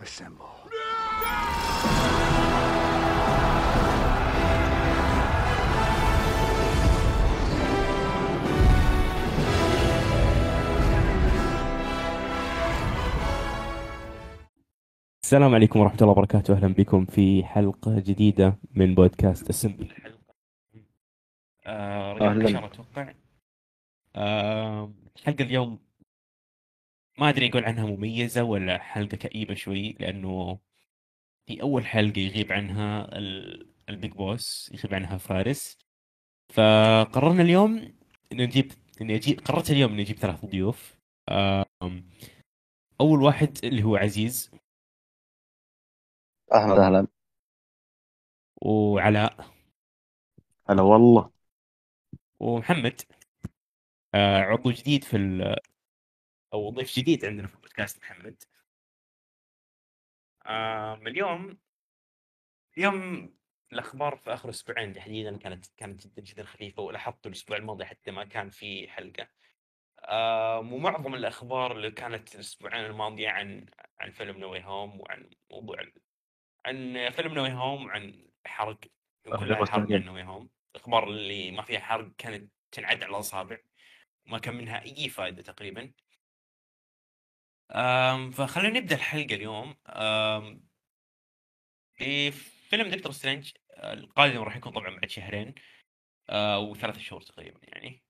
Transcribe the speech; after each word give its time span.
Assemble. 0.00 0.44
السلام 15.24 15.54
عليكم 15.54 15.80
ورحمة 15.80 15.96
الله 16.00 16.10
وبركاته 16.10 16.54
أهلا 16.54 16.68
بكم 16.74 17.04
في 17.04 17.44
حلقة 17.44 17.98
جديدة 18.00 18.56
من 18.74 18.94
بودكاست 18.94 19.66
آه 21.66 22.12
رقم 22.12 22.24
أهلاً. 22.26 22.58
10 22.58 22.66
أتوقع 22.66 23.12
آه 24.16 24.94
الحلقة 25.16 25.42
اليوم 25.44 25.78
ما 27.18 27.28
أدري 27.28 27.48
أقول 27.50 27.64
عنها 27.64 27.86
مميزة 27.86 28.42
ولا 28.42 28.78
حلقة 28.78 29.16
كئيبة 29.16 29.54
شوي 29.54 29.92
لأنه 29.92 30.58
في 31.46 31.62
أول 31.62 31.86
حلقة 31.86 32.20
يغيب 32.20 32.52
عنها 32.52 33.18
ال- 33.18 33.74
البيج 33.88 34.12
بوس 34.12 34.70
يغيب 34.74 34.94
عنها 34.94 35.18
فارس. 35.18 35.78
فقررنا 36.52 37.42
اليوم 37.42 37.78
إن 38.32 38.42
نجيب 38.42 38.72
إني 39.00 39.14
أجيب 39.14 39.40
قررت 39.40 39.70
اليوم 39.70 39.92
إني 39.92 40.02
أجيب 40.02 40.16
ثلاث 40.16 40.44
ضيوف. 40.44 40.96
أول 43.00 43.22
واحد 43.22 43.58
اللي 43.64 43.82
هو 43.82 43.96
عزيز. 43.96 44.50
أهلا. 46.52 46.86
أهلا. 46.86 47.06
وعلاء. 48.62 49.50
هلا 50.68 50.82
والله. 50.82 51.30
ومحمد. 52.40 53.00
عضو 54.14 54.70
جديد 54.70 55.04
في 55.04 55.16
ال 55.16 55.56
أو 56.52 56.70
ضيف 56.70 56.98
جديد 56.98 57.24
عندنا 57.24 57.46
في 57.46 57.54
البودكاست 57.54 57.98
محمد. 58.00 58.42
آه 60.46 60.94
اليوم 60.94 61.58
اليوم 62.78 63.30
الأخبار 63.72 64.16
في 64.16 64.34
آخر 64.34 64.50
أسبوعين 64.50 64.92
تحديدا 64.92 65.36
كانت 65.38 65.66
كانت 65.76 66.06
جدا 66.06 66.22
جدا 66.22 66.44
خفيفة 66.44 66.82
ولاحظت 66.82 67.26
الأسبوع 67.26 67.56
الماضي 67.56 67.84
حتى 67.84 68.10
ما 68.10 68.24
كان 68.24 68.50
في 68.50 68.88
حلقة. 68.88 69.28
آه 70.00 70.58
ومعظم 70.58 71.14
الأخبار 71.14 71.72
اللي 71.72 71.90
كانت 71.90 72.34
الأسبوعين 72.34 72.84
الماضيه 72.84 73.28
عن 73.28 73.66
عن 73.98 74.10
فيلم 74.10 74.38
نوي 74.38 74.64
هوم 74.64 75.00
وعن 75.00 75.30
موضوع 75.50 75.76
عن 76.66 77.10
فيلم 77.10 77.34
نوي 77.34 77.52
هوم 77.52 77.86
وعن 77.86 78.28
حرق 78.46 78.78
كلها 79.24 79.64
حرق 79.66 79.90
No 79.90 80.22
Way 80.22 80.32
Home. 80.32 80.50
الأخبار 80.74 81.08
اللي 81.08 81.50
ما 81.50 81.62
فيها 81.62 81.80
حرق 81.80 82.10
كانت 82.18 82.52
تنعد 82.72 83.02
على 83.02 83.10
الأصابع. 83.10 83.58
وما 84.26 84.38
كان 84.38 84.54
منها 84.54 84.82
أي 84.82 85.08
فائده 85.08 85.42
تقريبا. 85.42 85.92
فخلينا 88.32 88.78
نبدأ 88.80 88.94
الحلقة 88.94 89.34
اليوم. 89.34 89.74
في 91.94 92.30
فيلم 92.70 92.88
دكتور 92.88 93.12
سترينج 93.12 93.52
القادم 93.70 94.42
راح 94.42 94.56
يكون 94.56 94.72
طبعا 94.72 94.90
بعد 94.90 95.10
شهرين 95.10 95.54
آه، 96.30 96.58
وثلاث 96.58 96.98
شهور 96.98 97.22
تقريبا 97.22 97.60
يعني. 97.62 98.02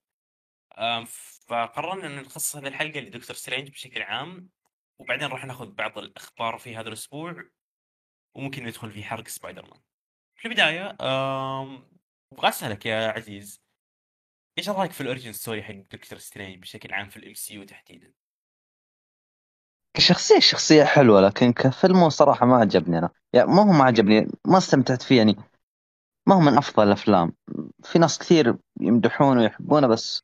فقررنا 1.49 2.07
إن 2.07 2.23
نخصص 2.23 2.57
هذه 2.57 2.67
الحلقة 2.67 3.01
لدكتور 3.01 3.37
سترينج 3.37 3.71
بشكل 3.71 4.03
عام 4.03 4.49
وبعدين 4.99 5.29
راح 5.29 5.45
ناخذ 5.45 5.71
بعض 5.73 5.99
الأخبار 5.99 6.59
في 6.59 6.77
هذا 6.77 6.89
الأسبوع 6.89 7.45
وممكن 8.35 8.65
ندخل 8.65 8.91
في 8.91 9.05
حرق 9.05 9.29
سبايدر 9.29 9.67
مان. 9.67 9.81
في 10.37 10.49
البداية 10.49 10.97
أبغى 12.33 12.49
أسألك 12.49 12.87
يا 12.87 13.09
عزيز 13.09 13.64
إيش 14.59 14.69
رأيك 14.69 14.93
في 14.93 15.01
ال 15.01 15.05
origin 15.05 15.33
story 15.33 15.63
حق 15.63 15.75
دكتور 15.75 16.19
سترينج 16.19 16.63
بشكل 16.63 16.95
عام 16.95 17.09
في 17.09 17.17
ال 17.17 17.35
MCU 17.35 17.65
تحديدا؟ 17.65 18.13
كشخصية 19.97 20.41
شخصية 20.41 20.85
حلوة 20.85 21.21
لكن 21.21 21.53
كفيلم 21.53 22.09
صراحة 22.09 22.47
ما 22.47 22.57
عجبني 22.57 22.99
أنا. 22.99 23.11
يعني 23.33 23.49
ما 23.49 23.63
هو 23.63 23.73
ما 23.73 23.85
عجبني 23.85 24.27
ما 24.47 24.59
استمتعت 24.59 25.03
فيه 25.03 25.17
يعني. 25.17 25.37
ما 26.29 26.35
هو 26.35 26.41
من 26.41 26.57
أفضل 26.59 26.87
الأفلام. 26.87 27.33
في 27.83 27.99
ناس 27.99 28.19
كثير 28.19 28.57
يمدحونه 28.81 29.41
ويحبونه 29.41 29.87
بس 29.87 30.23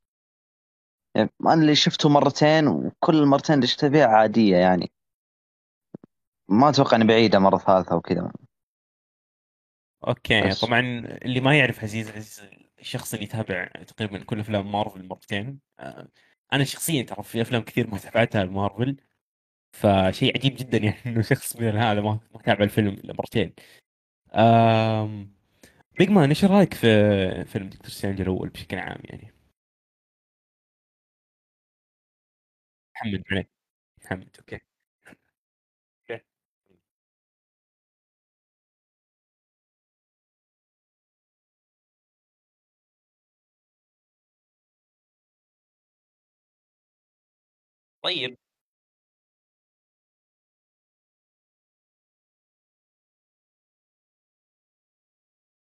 يعني 1.17 1.31
أنا 1.41 1.55
اللي 1.55 1.75
شفته 1.75 2.09
مرتين 2.09 2.69
وكل 2.69 3.17
المرتين 3.17 3.55
اللي 3.57 3.67
شفتها 3.67 3.91
فيها 3.91 4.07
عادية 4.07 4.57
يعني. 4.57 4.93
ما 6.49 6.69
أتوقع 6.69 6.97
إني 6.97 7.05
بعيدة 7.05 7.39
مرة 7.39 7.59
ثالثة 7.59 7.97
وكذا. 7.97 8.33
okay 10.09 10.49
بس. 10.49 10.65
طبعا 10.65 10.81
اللي 11.23 11.41
ما 11.41 11.59
يعرف 11.59 11.83
عزيز 11.83 12.11
عزيز 12.11 12.60
الشخص 12.81 13.13
اللي 13.15 13.25
يتابع 13.25 13.67
تقريبا 13.67 14.25
كل 14.25 14.41
أفلام 14.41 14.73
مارفل 14.73 15.09
مرتين. 15.09 15.61
آه، 15.79 16.09
أنا 16.53 16.65
شخصيا 16.65 17.03
ترى 17.03 17.23
في 17.25 17.43
أفلام 17.43 17.63
كثير 17.63 17.87
ما 17.91 17.99
تابعتها 17.99 18.45
لمارفل 18.45 18.97
فشيء 19.73 20.37
عجيب 20.39 20.57
جدا 20.57 20.79
يعني 20.79 20.97
إنه 21.07 21.23
شخص 21.23 21.57
مثل 21.57 21.77
هذا 21.79 22.01
ما 22.01 22.21
تابع 22.45 22.65
الفيلم 22.65 22.89
إلا 22.89 23.15
مرتين. 23.15 23.55
آم، 24.35 25.35
big 25.99 26.11
man 26.11 26.29
إيش 26.29 26.45
رأيك 26.47 26.75
في 26.75 26.87
فيلم 27.47 27.69
دكتور 27.71 27.89
سترينج 27.91 28.21
الأول 28.21 28.49
بشكل 28.51 28.79
عام 28.79 29.01
يعني؟ 29.05 29.35
محمد 32.95 33.23
عليك 33.33 33.51
محمد 34.05 34.37
أوكي. 34.41 34.61
طيب. 48.03 48.37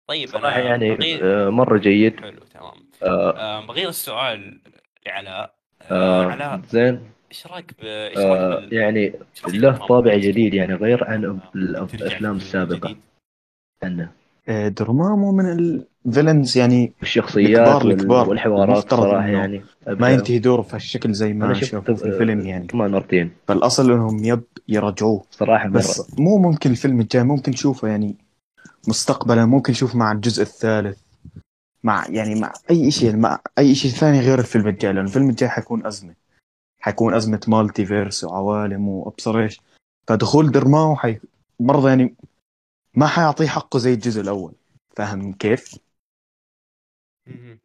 طيب 0.09 0.29
صراحة 0.29 0.57
أنا 0.57 0.65
يعني 0.65 0.95
بغير 0.95 1.47
آه، 1.47 1.51
مرة 1.51 1.79
جيد. 1.79 2.21
حلو 2.21 2.41
تمام. 2.41 2.73
آه، 3.03 3.59
آم، 3.59 3.67
بغير 3.67 3.89
السؤال 3.89 4.61
لعلاء 5.07 5.55
آه، 5.83 6.23
آه، 6.25 6.31
علاء 6.31 6.61
زين. 6.69 7.11
إيش 7.31 7.47
رأيك 7.47 7.73
ب 7.83 7.85
آه، 7.85 8.55
بال- 8.61 8.75
يعني 8.75 9.13
شخصية 9.35 9.59
له 9.59 9.87
طابع 9.87 10.17
جديد؟ 10.17 10.55
يعني 10.55 10.75
غير 10.75 11.05
عن 11.05 11.25
آه، 11.25 11.51
ال- 11.55 11.89
ترجع 11.89 12.07
الأفلام 12.07 12.37
السابقة. 12.37 12.77
جديد؟ 12.89 13.01
عنه 13.83 14.13
آه، 14.49 14.69
دورمامو 14.69 15.33
من 15.33 15.85
الفيلنز 16.07 16.59
يعني 16.59 16.93
الشخصيات 17.03 17.59
الكبار- 17.59 17.87
وال- 17.87 17.93
الكبار. 17.93 18.29
والحوارات 18.29 18.93
إنه 18.93 19.29
يعني 19.39 19.63
ما 19.87 20.11
ينتهي 20.11 20.39
دوره 20.39 20.63
في 20.63 20.77
هالشكل 20.77 21.13
زي 21.13 21.33
ما 21.33 21.55
شفت 21.55 21.91
في 21.91 22.05
الفيلم 22.05 22.41
يعني. 22.41 22.67
كمان 22.67 22.91
مرتين. 22.91 23.31
فالأصل 23.49 23.93
إنهم 23.93 24.25
يب 24.25 24.43
يرجعوه 24.69 25.25
صراحة 25.31 25.69
مرة. 25.69 25.79
بس 25.79 26.15
مو 26.19 26.39
ممكن 26.39 26.71
الفيلم 26.71 27.01
الجاي 27.01 27.23
ممكن 27.25 27.53
نشوفه 27.53 27.89
يعني 27.89 28.17
مستقبلا 28.89 29.47
ممكن 29.47 29.73
نشوف 29.73 29.95
مع 29.95 30.13
الجزء 30.13 30.43
الثالث 30.43 30.99
مع 31.85 32.07
يعني 32.09 32.41
مع 32.41 32.53
أي 32.71 32.91
شيء 32.91 33.17
مع 33.17 33.41
أي 33.59 33.75
شيء 33.75 33.91
ثاني 33.91 34.21
غير 34.21 34.39
الفيلم 34.39 34.69
الجاي 34.69 34.93
لأن 34.93 35.05
الفيلم 35.05 35.31
الجاي 35.31 35.49
حيكون 35.49 35.87
أزمة. 35.87 36.15
حيكون 36.81 37.15
أزمة 37.15 37.41
multiverse 37.49 38.25
وعوالم 38.25 38.89
وأبصر 38.89 39.39
إيش. 39.39 39.61
فدخول 40.09 40.51
دورمامو 40.51 40.97
حي 40.97 41.19
برضه 41.61 41.89
يعني 41.89 42.15
ما 42.95 43.07
حيعطيه 43.07 43.47
حقه 43.47 43.79
زي 43.79 43.95
الجزء 43.95 44.21
الأول. 44.21 44.53
فاهم 44.97 45.33
كيف؟ 45.33 45.75
مهم. 47.31 47.61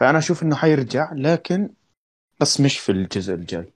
فأنا 0.00 0.18
أشوف 0.18 0.42
إنه 0.42 0.56
حيرجع 0.56 1.12
لكن 1.12 1.74
بس 2.40 2.60
مش 2.60 2.78
في 2.78 2.92
الجزء 2.92 3.34
الجاي. 3.34 3.72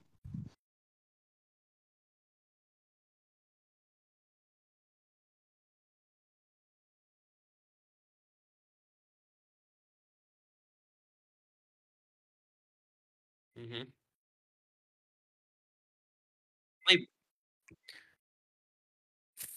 طيب 16.89 17.07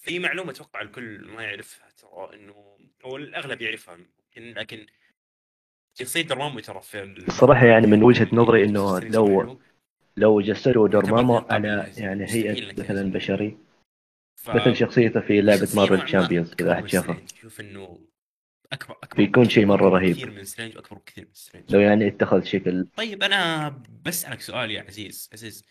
في 0.02 0.19
معلومة 0.19 0.50
أتوقع 0.50 0.81
الكل 0.81 1.29
ما 1.29 1.43
يعرفها 1.44 1.91
ترى 1.91 2.35
إنه 2.35 2.79
هو 3.05 3.17
الأغلب 3.17 3.62
يعرفها 3.62 3.99
لكن 4.37 4.87
شخصية 5.99 6.23
دورمامو 6.23 6.61
ترى 6.61 6.81
في 6.81 7.03
ال- 7.03 7.27
الصراحة 7.29 7.67
يعني 7.67 7.87
من 7.87 8.03
وجهة 8.03 8.25
في 8.25 8.37
نظري 8.37 8.69
سترينج 8.69 9.15
لو. 9.15 9.61
لو 10.17 10.41
جسدوا 10.41 10.89
دورمامو 10.89 11.35
يعتبر 11.35 11.53
على 11.55 11.93
يعني 11.97 12.25
إنك 12.61 12.79
مثلا. 12.79 13.12
بشري 13.12 13.59
ف- 14.37 14.50
مثل 14.50 14.77
شخصيته 14.77 15.21
في 15.21 15.41
لعبة 15.41 15.61
شخصية 15.61 15.77
مارفل 15.81 16.05
تشامبيونز 16.06 16.55
من 16.61 16.69
أحد 16.69 16.87
شافها 16.87 17.12
سترينج. 17.15 17.31
شوف 17.35 17.61
إنه 17.61 17.99
اكبر 18.73 18.97
أكبر 19.03 19.17
بيكون 19.17 19.49
شيء 19.49 19.67
مرة 19.67 19.87
أكبر 19.87 19.93
رهيب. 19.99 20.15
كثير 20.17 20.31
من 20.31 20.45
سترينج 20.45 20.77
وأكبر 20.77 20.99
بكثير 20.99 21.25
من 21.25 21.35
سترينج 21.35 21.73
لو 21.75 21.81
يعني 21.81 22.09
اتخذ 22.09 22.43
شكل 22.45 22.87
طيب 22.97 23.23
أنا 23.23 23.69
بسألك 24.05 24.41
سؤال 24.41 24.71
يا 24.71 24.83
عزيز 24.83 25.31
عزيز 25.33 25.65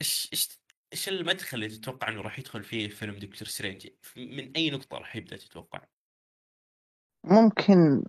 إيش 0.00 0.28
إيش 0.32 0.48
إيش 0.92 1.08
المدخل 1.08 1.56
اللي 1.56 1.68
تتوقع 1.68 2.08
إنه 2.08 2.20
راح 2.20 2.38
يدخل 2.38 2.62
فيه 2.62 2.88
فيلم 2.88 3.14
دكتور 3.14 3.48
سترينج 3.48 3.86
من 4.16 4.52
أي 4.56 4.70
نقطة 4.70 4.98
راح 4.98 5.16
يبدأ 5.16 5.36
تتوقع؟ 5.36 5.80
ممكن 7.24 8.04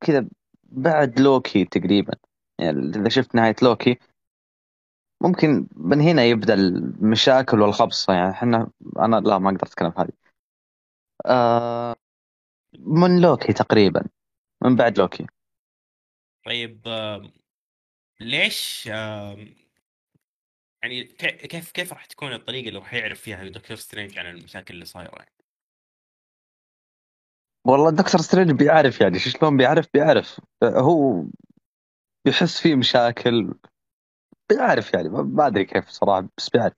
كذا 0.00 0.28
بعد 0.62 1.20
لوكي 1.20 1.64
تقريبا. 1.64 2.14
يعني 2.58 2.78
إذا 2.78 3.08
شفت 3.08 3.34
نهاية 3.34 3.56
لوكي 3.62 3.98
ممكن 5.20 5.66
من 5.76 6.00
هنا 6.00 6.24
يبدأ 6.24 6.54
المشاكل 6.54 7.60
والخبصة. 7.60 8.12
يعني 8.12 8.30
إحنا 8.30 8.70
أنا 8.98 9.16
لا 9.16 9.38
ما 9.38 9.50
أقدر 9.50 9.66
أتكلم 9.66 9.92
هذه. 9.98 10.12
آه 11.26 11.96
من 12.78 13.20
لوكي 13.20 13.52
تقريبا. 13.52 14.04
من 14.62 14.76
بعد 14.76 14.98
لوكي. 14.98 15.26
طيب 16.44 16.80
ليش 18.20 18.86
يعني 20.82 21.04
كي- 21.04 21.32
كيف 21.32 21.72
كيف 21.72 21.92
راح 21.92 22.04
تكون 22.04 22.32
الطريقة 22.32 22.68
اللي 22.68 22.78
راح 22.78 22.94
يعرف 22.94 23.20
فيها 23.20 23.48
دكتور 23.48 23.76
سترينج 23.76 24.18
عن 24.18 24.26
المشاكل 24.26 24.74
اللي 24.74 24.84
صايرة؟ 24.84 25.16
يعني؟ 25.16 25.37
والله 27.68 27.90
دكتور 27.90 28.20
سترينج 28.20 28.50
بيعرف 28.50 29.00
يعني 29.00 29.18
شو 29.18 29.30
شلون 29.30 29.56
بيعرف؟ 29.56 29.86
بيعرف. 29.94 30.40
هو 30.64 31.24
بيحس 32.24 32.60
فيه 32.60 32.74
مشاكل. 32.74 33.54
بيعرف 34.50 34.94
يعني 34.94 35.08
ما 35.08 35.46
أدري 35.46 35.64
كيف 35.64 35.88
صراحة 35.88 36.28
بس 36.38 36.48
بيعرف. 36.48 36.74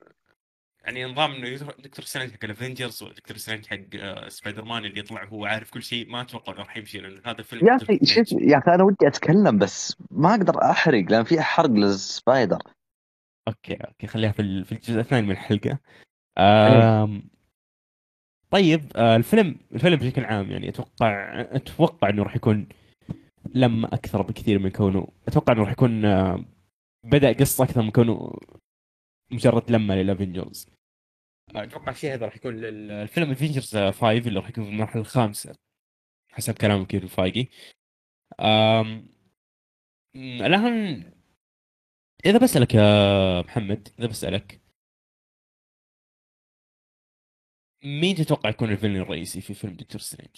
يعني 0.85 1.05
نظام 1.05 1.33
إنه 1.33 1.57
دكتور 1.57 2.05
سترينج 2.05 2.33
حق 2.33 2.45
الافنجرز 2.45 3.03
ودكتور 3.03 3.37
سترينج 3.37 3.67
حق 3.67 3.79
آه، 3.95 4.29
سبايدر 4.29 4.65
مان 4.65 4.85
اللي 4.85 5.01
يطلع 5.01 5.25
هو 5.25 5.45
عارف 5.45 5.71
كل 5.71 5.83
شيء 5.83 6.11
ما 6.11 6.21
أتوقع 6.21 6.53
إنه 6.53 6.63
راح 6.63 6.77
يمشي 6.77 6.99
لأن 6.99 7.23
هذا 7.27 7.39
الفيلم 7.39 7.67
يا 7.67 7.77
أخي. 7.77 7.99
شوف 8.03 8.33
يا 8.33 8.59
أخي 8.59 8.75
أنا 8.75 8.85
ودي 8.85 9.09
أتكلم 9.09 9.59
بس 9.59 9.97
ما 10.11 10.31
أقدر 10.31 10.71
أحرق 10.71 11.05
لأن 11.11 11.25
في 11.25 11.41
حرق 11.41 11.71
للسبايدر. 11.71 12.59
okay 13.49 13.75
okay 13.75 14.07
خليها 14.07 14.33
في 14.33 14.43
ال- 14.43 14.65
في 14.65 14.73
الجزء 14.73 15.01
الثاني 15.01 15.27
من 15.27 15.33
الحلقة. 15.33 15.79
آم... 16.39 17.30
طيب 18.51 18.93
آه 18.97 19.17
الفيلم 19.17 19.57
الفيلم 19.73 19.97
بشكل 19.97 20.25
عام 20.25 20.51
يعني 20.51 20.69
أتوقع 20.69 21.41
أتوقع 21.41 22.09
إنه 22.09 22.23
راح 22.23 22.37
يكون 22.37 22.69
لما 23.55 23.95
أكثر 23.95 24.23
بكثير 24.23 24.59
من 24.59 24.71
كونه 24.71 25.09
أتوقع 25.29 25.53
إنه 25.53 25.63
راح 25.63 25.73
يكون 25.73 26.05
آه 26.05 26.45
بدأ 27.05 27.33
قصة 27.33 27.65
أكثر 27.65 27.83
من 27.83 27.91
كونه 27.91 28.39
مجرد 29.33 29.71
لمة 29.71 29.95
للافنجرز 29.95 30.69
أتوقع 31.55 31.93
الشيء 31.93 32.15
هذا 32.15 32.27
راح 32.27 32.37
يكون 32.37 32.65
الفيلم 32.65 33.31
افنجرز 33.31 33.77
5 33.77 34.11
اللي 34.11 34.41
راح 34.41 34.49
يكون 34.49 34.65
في 34.65 34.71
المرحلة 34.71 35.01
الخامسة 35.01 35.55
حسب 36.33 36.55
كلام 36.55 36.85
كيفن 36.85 37.07
فايجي 37.07 37.51
الآن 40.17 41.05
إذا 42.27 42.39
بسألك 42.39 42.75
يا 42.75 43.43
محمد 43.43 43.89
إذا 43.99 44.07
بسألك 44.07 44.60
مين 47.85 48.15
تتوقع 48.17 48.49
يكون 48.51 48.73
الفيلم 48.73 48.97
الرئيسي 48.97 49.41
في 49.41 49.55
فيلم 49.55 49.75
دكتور 49.75 50.01
سترينج؟ 50.01 50.37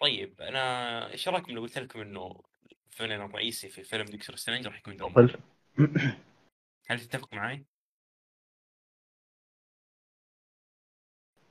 طيب 0.00 0.40
أنا 0.40 1.12
إيش 1.12 1.28
رأيكم 1.28 1.52
لو 1.52 1.62
قلت 1.62 1.78
لكم 1.78 2.00
إنه 2.00 2.42
الفيلم 2.92 3.22
الرئيسي 3.22 3.68
في 3.68 3.82
فيلم 3.82 4.04
دكتور 4.04 4.36
سترينج 4.36 4.66
راح 4.66 4.78
يكون 4.78 4.96
دوم 4.96 5.14
هل 6.88 7.00
تتفق 7.00 7.34
معي؟ 7.34 7.64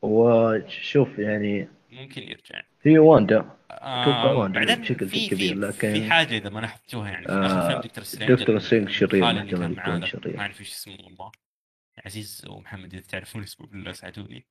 وشوف 0.05 1.19
يعني 1.19 1.67
ممكن 1.91 2.21
يرجع. 2.23 2.61
هي 2.81 2.99
واندا. 2.99 3.57
آه 3.71 4.33
واندا 4.37 4.59
بعدين 4.59 4.75
بشكل 4.81 5.09
في 5.09 5.27
كبير، 5.29 5.37
في 5.49 5.53
لكن- 5.55 5.93
في 5.93 6.09
حاجة 6.09 6.37
إذا 6.37 6.49
ما 6.49 6.59
لاحظتوها 6.59 7.09
يعني 7.11 7.25
في 7.25 7.31
آه، 7.31 7.45
اخر 7.45 7.67
فيلم 7.69 7.81
دكتور 7.81 8.03
سترينج 8.03 8.39
دكتور 8.39 8.59
سترينج 8.59 8.89
شرير 8.89 9.15
يكون. 9.45 9.75
ما 9.75 10.41
أعرف 10.41 10.59
إيش 10.59 10.71
اسمه 10.71 10.97
والله. 11.03 11.31
عزيز 12.05 12.45
ومحمد 12.49 12.93
إذا 12.93 13.03
تعرفون 13.03 13.43
اسمه 13.43 13.67
بالله 13.67 13.91
ساعدوني. 13.91 14.45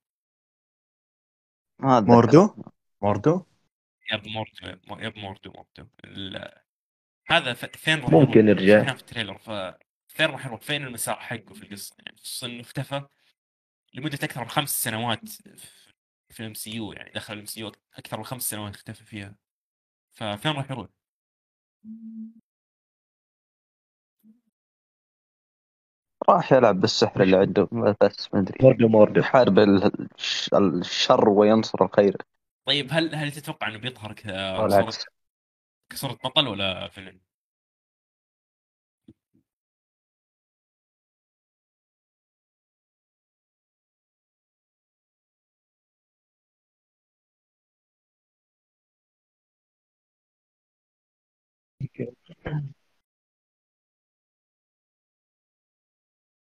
موردو؟ 1.80 2.54
موردو؟ 3.02 3.44
yep 4.12 4.28
موردو 4.28 4.78
yep 5.06 5.18
موردو 5.18 5.50
موردو. 5.52 5.90
ال- 6.04 6.50
هذا 7.26 7.52
ف- 7.52 7.64
فين 7.76 8.00
راح 8.00 8.10
ممكن؟ 8.10 8.48
يرجع. 8.48 8.92
في 8.94 9.00
ال 9.00 9.05
trailer. 9.05 9.38
فين 10.08 10.26
راح 10.26 10.46
يروح؟ 10.46 10.60
فين 10.60 10.84
المسار 10.86 11.16
حقه 11.16 11.54
في 11.54 11.62
القصة؟ 11.62 11.96
يعني؟ 12.06 12.16
خصوصا 12.18 12.46
انه 12.46 12.60
اختفى 12.60 13.02
لمدة 13.94 14.18
أكثر 14.22 14.40
من 14.40 14.48
خمس 14.48 14.82
سنوات 14.84 15.28
في 16.28 16.40
ال 16.40 16.54
MCU 16.54 16.92
يعني 16.92 17.10
دخل 17.10 17.34
ال 17.34 17.46
MCU 17.46 17.72
أكثر 17.94 18.18
من 18.18 18.24
خمس 18.24 18.42
سنوات 18.42 18.74
اختفى 18.74 19.04
فيها. 19.04 19.34
ففين 20.12 20.52
راح 20.52 20.70
يروح؟ 20.70 20.88
راح 26.28 26.52
يلعب 26.52 26.80
بالسحر 26.80 27.22
اللي 27.22 27.36
عنده 27.36 27.68
بس 28.00 28.34
ما 28.34 28.40
أدري. 28.40 28.58
موردو 28.62 28.88
موردو 28.88 29.20
يحارب 29.20 29.58
ال- 29.58 30.12
الش- 30.18 30.50
الشر 30.54 31.28
وينصر 31.28 31.84
الخير. 31.84 32.16
طيب 32.66 32.88
هل 32.90 33.14
هل 33.14 33.32
تتوقع 33.32 33.68
إنه 33.68 33.78
بيظهر 33.78 34.12
كصورة 34.12 34.92
كصورة 35.92 36.12
بطل 36.12 36.48
ولا 36.48 36.88
فيلن؟ 36.88 37.20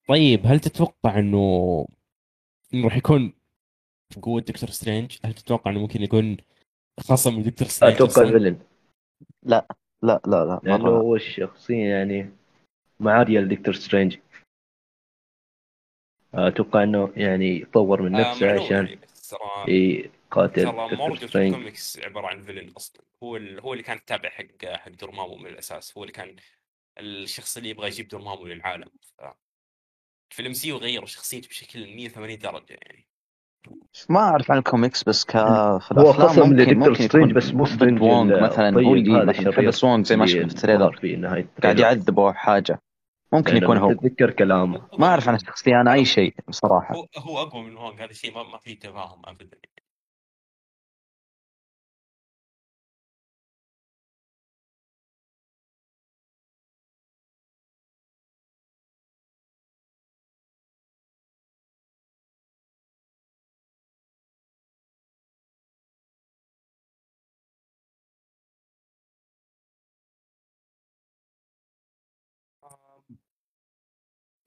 طيب 0.07 0.45
هل 0.45 0.59
تتوقع 0.59 1.19
إنه 1.19 1.87
إنه 2.73 2.83
راح 2.85 2.97
يكون 2.97 3.33
قوة 4.21 4.41
دكتور 4.41 4.69
سترينج؟ 4.69 5.17
هل 5.25 5.33
تتوقع 5.33 5.71
إنه 5.71 5.79
ممكن 5.79 6.01
يكون 6.01 6.37
خصم 6.99 7.35
من 7.35 7.43
دكتور 7.43 7.67
سترينج 7.67 7.95
أتوقع 7.95 8.11
أصلاً؟ 8.11 8.23
ال 8.23 8.28
villain 8.28 8.59
لا 9.43 9.67
لا 10.03 10.21
لا 10.27 10.59
لأنه 10.63 10.83
مرة 10.83 11.01
هو 11.01 11.15
الشخصية 11.15 11.89
يعني 11.89 12.29
معادية 12.99 13.39
لدكتور 13.39 13.73
سترينج 13.73 14.17
أتوقع 16.33 16.83
إنه 16.83 17.13
يعني 17.15 17.61
يطور 17.61 18.01
من 18.01 18.15
آه 18.15 18.29
نفسه 18.29 18.51
عشان 18.51 18.99
يعني 19.67 20.09
دكتور 20.37 20.95
مورجن 20.95 21.27
في 21.27 21.37
الكوميكس 21.37 21.99
عبارة 21.99 22.27
عن 22.27 22.41
villain 22.41 22.69
أصلا. 22.77 23.01
هو 23.23 23.37
ال... 23.37 23.59
هو 23.59 23.73
اللي 23.73 23.83
كان 23.83 24.05
تابع 24.05 24.29
حق 24.29 24.65
حق 24.65 24.91
دورمامو 24.91 25.35
من 25.35 25.47
الأساس. 25.47 25.97
هو 25.97 26.03
اللي 26.03 26.13
كان 26.13 26.35
الشخص 26.99 27.57
اللي 27.57 27.69
يبغى 27.69 27.87
يجيب 27.87 28.07
دورمامو 28.07 28.45
للعالم. 28.45 28.89
ف... 29.17 29.23
في 30.29 30.41
الام 30.41 30.53
سي 30.53 30.67
يو 30.67 30.77
غيروا 30.77 31.05
شخصيته 31.07 31.47
بشكل 31.47 31.95
180 31.95 32.37
درجة 32.37 32.65
يعني. 32.69 33.07
ما 34.09 34.19
أعرف 34.19 34.51
عن 34.51 34.57
الكوميكس 34.57 35.03
بس 35.03 35.25
ك 35.25 35.31
في 35.31 35.37
هو 35.37 35.79
الأفلام 35.91 36.27
خصم 36.27 36.41
ممكن 36.41 36.55
لدكتور 36.55 36.89
ممكن 36.89 37.07
سترينج 37.07 37.29
يكون 37.29 37.33
بس 37.33 37.53
مو 37.53 37.65
سترينج 37.65 38.01
وونغ 38.01 38.43
مثلا 38.43 38.83
هو 38.83 38.93
اللي 38.93 39.67
بس 39.67 39.83
وونغ 39.83 40.03
زي 40.03 40.15
ما 40.15 40.25
شفنا 40.25 40.47
في 40.47 40.53
التريلر 40.53 40.97
في 41.01 41.15
نهايه 41.15 41.47
قاعد. 41.63 41.79
يعذبه 41.79 42.33
حاجة. 42.33 42.81
ممكن 43.33 43.57
يكون 43.57 43.77
هو. 43.77 43.93
تتذكر 43.93 44.31
كلامه. 44.31 44.87
ما 44.99 45.07
أعرف 45.07 45.29
عن 45.29 45.35
الشخصية 45.35 45.81
أنا 45.81 45.93
أي 45.93 46.05
شيء 46.05 46.35
بصراحة. 46.47 46.95
هو 46.95 47.07
هو 47.17 47.41
أقوى 47.41 47.63
من 47.63 47.77
هونغ 47.77 47.95
هذا 47.95 48.11
الشيء 48.11 48.35
ما, 48.35 48.43
ما 48.43 48.57
فيه 48.57 48.79
تفاهم 48.79 49.21
ابدا. 49.25 49.57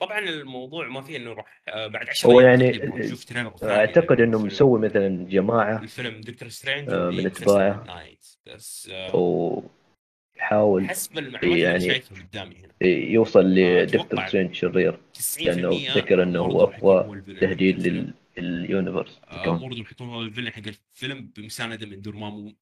طبعا 0.00 0.18
الموضوع 0.18 0.88
ما 0.88 1.02
فيه 1.02 1.16
إنه 1.16 1.32
راح 1.32 1.62
آه، 1.68 1.86
بعد 1.86 2.08
10 2.08 2.30
هو 2.30 2.40
يعني 2.40 2.72
تريلر 2.72 3.56
ثاني 3.56 3.72
أعتقد 3.72 4.20
إنه 4.20 4.38
مسوي 4.38 4.80
مثلا 4.80 5.26
جماعة 5.28 5.82
الفيلم 5.82 6.20
دكتور 6.20 6.48
سترينج 6.48 6.90
آه، 6.90 7.10
من. 7.10 7.30
Knight. 7.30 8.38
بس 8.46 8.90
آه، 8.92 9.16
ويحاول 9.16 10.88
حسب 10.88 11.18
المعلومات 11.18 11.44
اللي 11.44 11.60
يعني 11.60 11.80
شايفها 11.80 12.18
قدامي 12.22 12.56
هنا 12.56 12.68
يوصل 12.86 13.58
آه، 13.58 13.82
لدكتور 13.82 14.26
سترينج 14.26 14.54
شرير 14.54 15.00
90% 15.14 15.42
لأنه 15.42 15.76
افتكر 15.76 16.22
إنه 16.22 16.40
هو 16.40 16.64
أقوى 16.64 17.22
تهديد 17.40 18.12
لليونيفرس 18.36 19.20
آه، 19.28 19.46
راح 19.46 19.62
يكون 19.92 20.08
هو 20.08 20.22
الفيلن 20.22 20.50
حق 20.50 20.62
الفيلم 20.66 21.32
بمسانده 21.36 21.86
من 21.86 22.00
دورمامو 22.00 22.54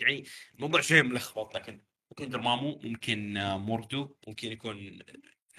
يعني 0.00 0.24
الموضوع 0.54 0.80
شوي 0.80 1.02
ملخبط 1.02 1.56
لكن 1.56 1.80
ممكن 2.10 2.30
دورمامو 2.30 2.80
ممكن 2.84 3.36
آه، 3.36 3.58
موردو 3.58 4.14
ممكن 4.28 4.52
يكون 4.52 4.98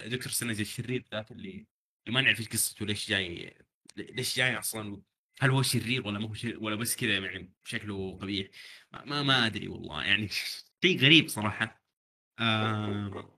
دكتور 0.00 0.32
سترينج 0.32 0.60
الشرير 0.60 1.04
ذاك 1.12 1.32
اللي 1.32 1.50
اللي 1.50 2.14
ما 2.14 2.20
نعرف 2.20 2.40
إيش 2.40 2.48
قصته 2.48 2.86
ليش 2.86 3.08
جاي 3.08 3.56
ليش 3.96 4.36
جاي 4.36 4.58
أصلا 4.58 5.02
هل 5.40 5.50
هو 5.50 5.62
شرير 5.62 6.06
ولا 6.06 6.18
ما 6.18 6.28
هو 6.28 6.34
شرير 6.34 6.62
ولا 6.62 6.76
بس 6.76 6.96
كذا 6.96 7.18
يعني 7.18 7.52
شكله 7.64 8.18
قبيح؟ 8.18 8.48
ما, 8.92 9.04
ما, 9.04 9.22
ما 9.22 9.46
أدري 9.46 9.68
والله 9.68 10.04
يعني 10.04 10.28
شيء 10.82 10.98
غريب 11.00 11.28
صراحة. 11.28 11.82
آم، 12.40 13.36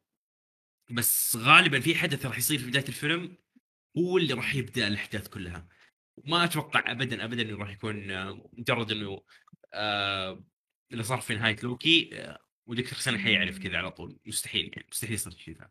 بس 0.90 1.36
غالبا 1.36 1.80
في 1.80 1.94
حدث 1.94 2.26
راح 2.26 2.38
يصير 2.38 2.58
في 2.58 2.66
بداية 2.66 2.88
الفيلم 2.88 3.38
هو 3.98 4.18
اللي 4.18 4.34
راح 4.34 4.54
يبدأ 4.54 4.88
الأحداث 4.88 5.28
كلها. 5.28 5.68
ما 6.24 6.44
أتوقع 6.44 6.92
ابدا 6.92 7.24
ابدا 7.24 7.42
إنه 7.42 7.56
راح 7.58 7.70
يكون 7.70 8.10
آه، 8.10 8.50
مجرد 8.52 8.90
إنه 8.92 9.22
آه، 9.74 10.44
اللي 10.92 11.02
صار 11.02 11.20
في 11.20 11.34
نهاية 11.34 11.56
لوكي 11.62 12.10
آه، 12.12 12.38
ودكتور 12.66 12.98
سنة 12.98 13.18
حيعرف 13.18 13.58
كذا 13.58 13.78
على 13.78 13.90
طول. 13.90 14.18
مستحيل 14.26 14.70
يعني 14.76 14.88
مستحيل 14.92 15.14
يصير 15.14 15.32
شيء 15.32 15.54
ذا. 15.58 15.70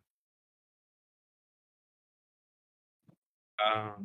آه،. 3.59 3.97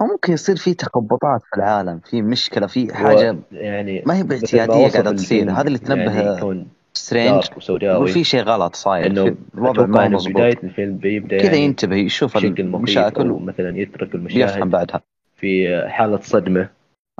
أو 0.00 0.06
ممكن 0.06 0.32
يصير 0.32 0.56
في 0.56 0.74
تخبطات 0.74 1.42
في 1.42 1.56
العالم 1.56 2.00
في 2.00 2.22
مشكلة 2.22 2.66
في 2.66 2.90
هو 2.90 2.94
حاجة 2.94 3.36
يعني 3.52 4.02
ما 4.06 4.16
هي 4.16 4.22
مثل 4.22 4.28
ما 4.28 4.38
باعتيادية 4.38 4.84
وصف 4.84 4.92
قاعدة 4.92 5.12
تصير 5.12 5.50
هذا 5.50 5.66
اللي 5.66 5.78
تنبه 5.78 6.20
يعني 6.20 6.66
سترينج 6.94 7.30
dark 7.30 7.56
وسوداوي. 7.56 7.94
يقول 7.94 8.08
في 8.08 8.24
شيء 8.24 8.42
غلط 8.42 8.74
صاير. 8.76 9.06
إنه 9.06 9.36
الوضع 9.54 9.86
ما 9.86 10.08
مضبوط. 10.08 10.32
بداية 10.32 10.58
الفيلم 10.62 10.96
بيبدأ 10.96 11.38
كذا 11.38 11.52
يعني 11.52 11.64
ينتبه 11.64 11.96
يشوف 11.96 12.36
المشاكل 12.36 13.26
مثلا 13.26 13.78
يترك 13.78 14.14
المشاهد 14.14 14.70
بعدها. 14.70 15.00
في 15.36 15.82
حالة 15.88 16.20
صدمة. 16.20 16.70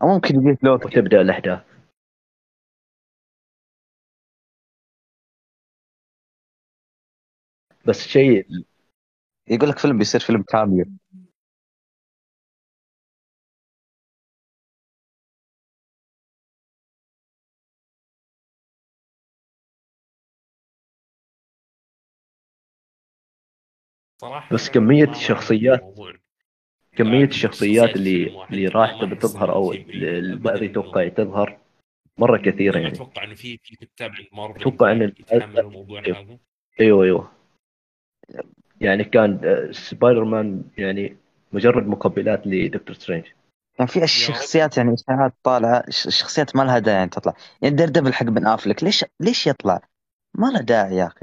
أو 0.03 0.09
ممكن 0.09 0.41
يجيك 0.41 0.65
لوكي. 0.65 0.85
وتبدأ 0.85 1.21
الأحداث. 1.21 1.61
بس 7.87 8.09
شيء 8.09 8.47
يقول 9.49 9.69
لك 9.69 9.79
فيلم 9.79 9.99
بيصير 9.99 10.21
فيلم 10.21 10.43
كامل. 10.43 10.91
صراحة 24.23 24.55
بس 24.55 24.77
أعرف 24.77 25.11
الشخصيات-. 25.11 25.81
كمية 26.97 27.25
آه، 27.25 27.29
الشخصيات 27.29 27.31
شخصيات 27.31 27.97
اللي 27.97 28.45
اللي 28.51 28.67
راح 28.69 29.01
تبي 29.01 29.15
تظهر 29.15 29.53
أو 29.53 29.73
البعض 29.73 30.63
يتوقع 30.63 31.09
تظهر 31.09 31.59
مرة 32.19 32.39
كثيرة 32.39 32.79
يعني. 32.79 32.93
أتوقع 32.95 33.25
إنه 33.25 33.35
في 33.35 33.59
في 33.63 33.77
كتاب 33.77 34.11
عند 34.11 34.27
مارفل 34.33 34.61
أتوقع 34.61 34.93
إن 34.93 35.03
يمكن 35.03 35.23
يتحملوا 35.23 35.61
الموضوع 35.71 36.03
أيوه. 36.07 36.19
هذا. 36.19 36.39
أيوه 36.81 37.05
أيوه. 37.05 37.33
يعني 38.81 39.05
كان 39.05 39.41
آه، 39.45 39.73
سبايدر 39.73 40.25
مان 40.25 40.65
يعني 40.79 41.17
مجرد 41.53 41.87
مقبلات 41.87 42.47
لدكتور 42.47 42.95
سترينج. 42.97 43.25
يعني 43.79 43.91
في 43.91 44.03
الشخصيات 44.05 44.77
يعني 44.77 44.95
إشاعات 44.95 45.35
طالعة 45.43 45.85
ش- 45.91 46.09
شخصيات 46.21 46.57
ما 46.57 46.63
لها 46.63 46.79
داعي 46.79 46.97
يعني 46.99 47.11
تطلع. 47.11 47.35
يعني 47.63 47.75
Daredevil 47.77 48.13
حق 48.15 48.25
بن 48.27 48.47
أفلك 48.47 48.85
ليش 48.85 49.05
ليش 49.21 49.47
يطلع؟ 49.47 49.81
ما 50.35 50.47
له 50.47 50.61
داعي 50.61 50.97
يا 50.97 51.07
أخي. 51.07 51.21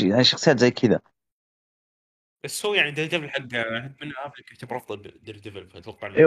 يعني 0.00 0.24
شخصيات 0.24 0.58
زي 0.58 0.70
كذا. 0.70 1.00
بس 2.44 2.66
هو 2.66 2.74
يعني 2.74 2.90
Daredevil 2.90 3.30
حق 3.30 3.40
من 4.02 4.12
افلك 4.24 4.50
يعتبر 4.52 4.76
أفضل 4.76 5.20
Daredevil 5.22 5.66
فأتوقع 5.68 6.08
في- 6.10 6.20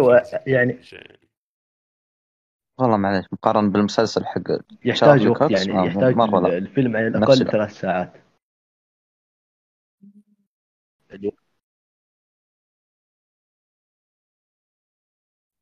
يعني-. 0.48 0.78
والله 2.78 2.98
معليش 2.98 3.26
مقارنة 3.32 3.70
بالمسلسل 3.72 4.26
حق 4.26 4.42
يحتاج 4.86 5.28
وقت 5.28 5.52
يعني 5.52 5.88
يحتاج 5.88 6.16
مرة. 6.16 6.48
الفيلم 6.48 6.96
على 6.98 7.08
الأقل. 7.08 7.52
ثلاث 7.52 7.80
ساعات. 7.80 8.14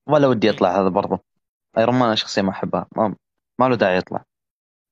ولا 0.07 0.27
ودي 0.27 0.47
يطلع 0.47 0.81
هذا 0.81 0.89
برضه 0.89 1.19
ايرون 1.77 1.95
مان 1.95 2.15
شخصيه 2.15 2.41
ما 2.41 2.49
أحبها. 2.49 2.87
ما, 2.95 3.15
ما 3.59 3.65
له 3.69 3.75
داعي 3.75 3.97
يطلع. 3.97 4.23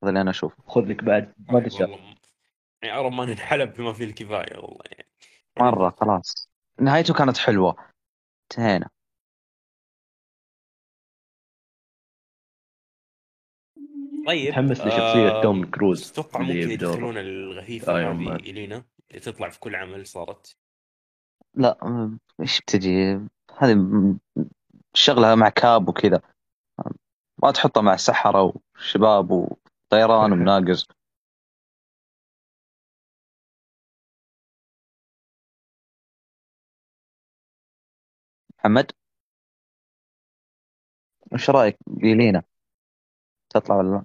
هذا 0.04 0.10
اللي 0.10 0.22
أنا 0.22 0.30
أشوفه. 0.30 0.63
خذ 0.68 0.82
لك 0.82 1.04
بعد 1.04 1.34
ما 1.50 1.58
ادري 1.60 1.75
يعني 2.82 2.96
ايرون 2.98 3.16
مان 3.16 3.30
انحلب 3.30 3.74
بما 3.74 3.94
فيه 3.94 4.06
الكفاية 4.06 4.58
والله 4.58 4.82
يعني. 4.92 5.10
مرة 5.60 5.89
خلاص. 5.89 6.50
نهايته 6.82 7.13
كانت 7.13 7.38
حلوة. 7.38 7.75
انتهينا. 8.51 8.89
طيب 14.28 14.50
متحمس 14.50 14.82
لشخصية 14.82 15.38
آم، 15.38 15.44
توم 15.44 15.66
كروز 15.66 16.12
أتوقع 16.12 16.39
ممكن. 16.39 16.54
يدخلون 16.54 17.18
الغثيثه 17.18 17.98
آيرون 17.98 18.28
هذه. 18.28 18.36
إلينا 18.36 18.86
اللي 19.10 19.20
تطلع 19.22 19.50
في 19.50 19.60
كل 19.60 19.75
عمل 19.75 20.08
صارت. 20.08 20.58
لا 21.54 21.78
إيش 22.42 22.62
بتجي؟ 22.62 23.20
هذه 23.58 23.75
شغلها 24.94 25.36
مع 25.36 25.50
كاب 25.50 25.89
وكذا. 25.89 26.22
ما 27.44 27.51
تحطها 27.51 27.82
مع 27.82 27.96
سحرة 27.96 28.54
وشباب 28.75 29.32
وطيران 29.32 30.32
ومناقز 30.34 30.88
محمد؟ 38.60 38.92
وش 41.32 41.50
رأيك؟ 41.50 41.78
بيلينا 41.88 42.44
تطلع 43.50 43.75
ولا 43.75 43.89
لا؟ 43.89 44.04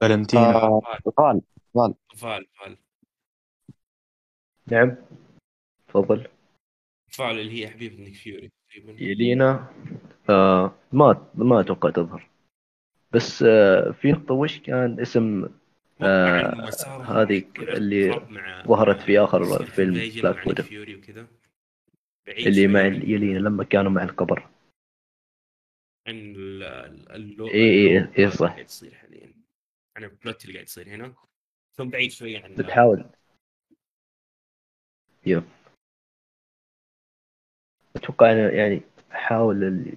فالنتينا. 0.00 0.54
آه، 0.56 0.80
غال 1.20 1.42
غال 1.76 1.94
فال 2.16 2.46
فال 2.60 2.76
نعم. 4.66 4.96
تفضل. 5.88 6.35
فال 7.16 7.38
اللي 7.40 7.62
هي 7.62 7.68
حبيبه 7.70 8.02
نيك 8.02 8.14
فيوري 8.14 8.50
تقريبا 8.70 9.02
يلينا 9.02 9.72
آه 10.30 10.74
ما 10.92 11.30
ما 11.34 11.60
أتوقع 11.60 11.90
تظهر 11.90 12.28
بس 13.12 13.42
آه 13.42 13.90
في 13.90 14.12
نقطة 14.12 14.34
وش 14.34 14.58
كان 14.58 15.00
اسم 15.00 15.48
آه، 16.02 16.70
هذيك 17.02 17.58
اللي 17.60 18.10
ظهرت 18.66 19.00
في 19.00 19.18
آخر 19.20 19.42
يصير 19.42 19.66
فيلم 19.66 19.94
وكذا 20.96 21.26
بعيد 22.26 22.46
اللي 22.46 22.66
مع 22.66 22.80
يلينا 22.80 23.38
لما 23.38 23.64
كانوا 23.64 23.90
مع 23.90 24.02
القبر 24.02 24.48
عن 26.06 26.14
ال- 26.36 26.62
ال- 26.62 27.12
اللو 27.12 27.46
إيه 27.48 27.70
إيه 27.88 27.98
اللو- 27.98 28.12
إيه 28.18 28.28
صح. 28.28 28.50
قاعد 28.52 28.64
يصير 28.64 28.94
حاليا 28.94 29.34
عن 29.96 30.04
البلوت 30.04 30.42
اللي 30.44 30.54
قاعد 30.54 30.66
يصير 30.66 30.88
هنا 30.88 31.14
ثم 31.72 31.88
بعيد 31.88 32.10
شوي 32.10 32.36
عن 32.36 32.54
بتحاول 32.54 33.04
يب 35.26 35.44
أتوقع 37.96 38.32
أنه 38.32 38.48
يعني 38.48 38.82
حاول 39.10 39.92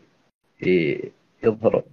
يظهر. 1.43 1.83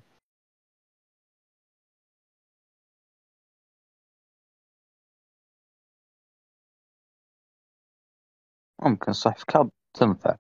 ممكن 8.83 9.13
صح 9.13 9.37
في 9.37 9.45
كاب 9.47 9.71
تنفع 9.95 10.37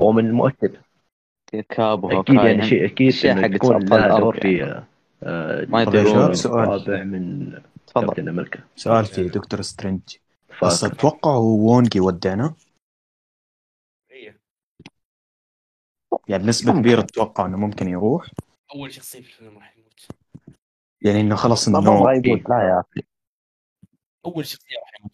هو 0.00 0.12
من 0.12 0.26
المؤكد. 0.26 0.76
كاب 1.68 2.06
أكيد 2.06 2.36
يعني 2.36 2.62
شيء 2.62 2.86
أكيد 2.86 3.26
إنه 3.26 3.46
أبطال 3.46 3.88
لها 3.90 4.18
دور 4.18 4.40
في 4.40 4.84
ما 5.68 5.82
يدرون. 5.82 6.24
الجزء 6.24 6.32
سؤال. 6.32 6.64
الرابع 6.64 7.04
من 7.04 7.52
تفضل. 7.86 8.28
أمريكا. 8.28 8.60
سؤال 8.76 9.04
في 9.04 9.28
دكتور 9.28 9.62
سترينج. 9.62 10.02
بس 10.62 10.84
أتوقع 10.84 11.30
هو 11.30 11.72
وونج 11.72 11.96
يودعنا 11.96 12.54
إيه. 14.10 14.40
يعني 16.28 16.42
بنسبة 16.42 16.72
ممكن. 16.72 16.82
كبيرة 16.82 17.00
أتوقع 17.00 17.46
إنه 17.46 17.56
ممكن 17.56 17.88
يروح. 17.88 18.30
أول 18.74 18.94
شخصية 18.94 19.20
في 19.20 19.28
الفيلم 19.28 19.58
راح 19.58 19.76
يموت. 19.76 20.06
يعني 21.02 21.20
إنه 21.20 21.36
خلاص 21.36 21.68
ما 21.68 21.78
انه 21.78 22.00
أبغى 22.02 22.16
يموت 22.16 22.48
لا 22.48 22.56
يا 22.56 22.80
أخي. 22.80 23.06
أول 24.26 24.46
شخصية 24.46 24.76
راح 24.78 25.00
يموت. 25.00 25.12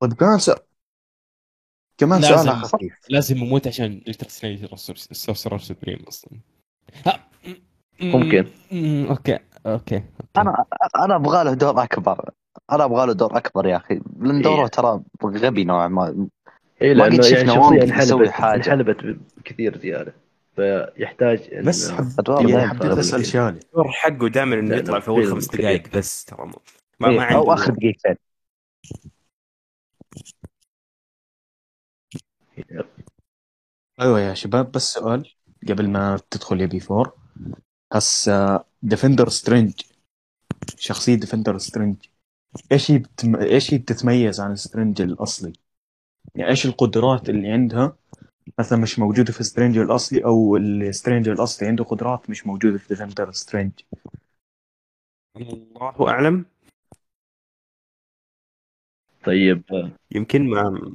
طيب 0.00 0.12
كمان 0.12 0.38
سؤال 0.38 0.58
كمان 1.98 2.20
لازم. 2.20 2.44
سؤال 2.44 2.56
خفيف 2.56 3.10
لازم 3.10 3.36
يموت 3.36 3.66
عشان 3.66 4.00
دكتور 4.06 4.28
سترينج 4.28 4.64
ال 5.10 5.15
Sorcerer 5.15 5.58
Supreme 5.58 6.04
أصلا. 6.08 6.40
ها. 7.06 7.31
ممكن. 8.02 8.46
okay 9.10 9.38
okay 9.66 10.02
أنا 10.36 10.64
أنا 11.04 11.16
أبغى 11.16 11.44
له 11.44 11.54
دور 11.54 11.82
أكبر. 11.82 12.30
أنا 12.72 12.84
أبغى 12.84 13.06
له 13.06 13.12
دور 13.12 13.36
أكبر 13.36 13.66
يا 13.66 13.76
أخي. 13.76 14.00
لأن 14.20 14.42
دوره 14.42 14.62
إيه. 14.62 14.66
ترى 14.66 15.02
غبي 15.24 15.64
نوعا 15.64 15.88
ما. 15.88 16.28
اي 16.82 16.94
ما 16.94 17.02
لأنه 17.02 17.26
يعني 17.26 17.46
شخصيه 17.46 17.82
انحلبت. 17.82 18.28
انحلبت 18.28 19.18
بكثير 19.36 19.78
زيادة. 19.78 20.14
فيحتاج 20.56 21.54
بس 21.64 21.90
باين 21.90 22.68
حبيت. 22.68 22.82
أسأل 22.82 23.26
شالي 23.26 23.58
الدور 23.58 23.88
حقه 23.88 24.28
دائما 24.28 24.54
إنه 24.54 24.76
يطلع 24.76 25.00
في 25.00 25.08
أول 25.08 25.26
خمس. 25.26 25.48
دقائق 25.48 25.96
بس 25.96 26.24
ترى 26.24 26.46
ما 26.46 26.52
ما, 27.00 27.08
إيه، 27.08 27.16
ما 27.16 27.34
أو 27.34 27.50
عنده 27.50 27.54
آخر 27.54 27.72
دقيقتين. 27.72 28.16
أيوه 34.00 34.20
يا 34.20 34.34
شباب 34.34 34.72
بس 34.72 34.92
سؤال 34.92 35.32
قبل 35.68 35.88
ما 35.90 36.18
تدخل 36.30 36.60
يا 36.60 36.66
بي 36.66 36.80
فور. 36.80 37.12
هسا 37.92 38.64
Defender 38.82 39.28
Strange 39.28 39.72
شخصية 40.76 41.14
Defender 41.14 41.58
Strange 41.58 41.96
إيش 42.72 42.90
هي 42.90 42.98
بتم... 42.98 43.36
إيش 43.36 43.74
هي 43.74 43.78
بتتميز 43.78 44.40
عن 44.40 44.56
سترينج 44.56 45.00
الأصلي؟ 45.00 45.52
يعني 46.34 46.50
إيش 46.50 46.66
القدرات 46.66 47.28
اللي 47.28 47.52
عندها؟ 47.52 47.96
مثلا 48.58 48.78
مش 48.78 48.98
موجودة 48.98 49.32
في 49.32 49.42
سترينج 49.42 49.78
الأصلي 49.78 50.24
أو 50.24 50.56
السترينج 50.56 51.28
الأصلي 51.28 51.68
عنده 51.68 51.84
قدرات 51.84 52.30
مش 52.30 52.46
موجودة 52.46 52.78
في 52.78 52.88
Defender 52.88 53.32
Strange 53.32 53.72
الله 55.36 56.08
أعلم. 56.08 56.44
طيب. 59.24 59.62
يمكن 60.10 60.50
ما 60.50 60.92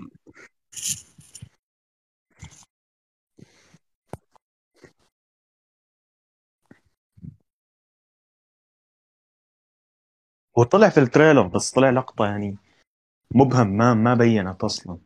هو 10.58 10.64
طلع 10.64 10.90
في 10.90 11.00
التريلر 11.00 11.48
بس 11.48 11.72
طلع 11.72 11.90
لقطة 11.90 12.26
يعني 12.26 12.58
مبهم 13.36 13.68
ما 13.68 13.94
ما 13.94 14.14
بينت 14.14 14.64
أصلا. 14.64 14.98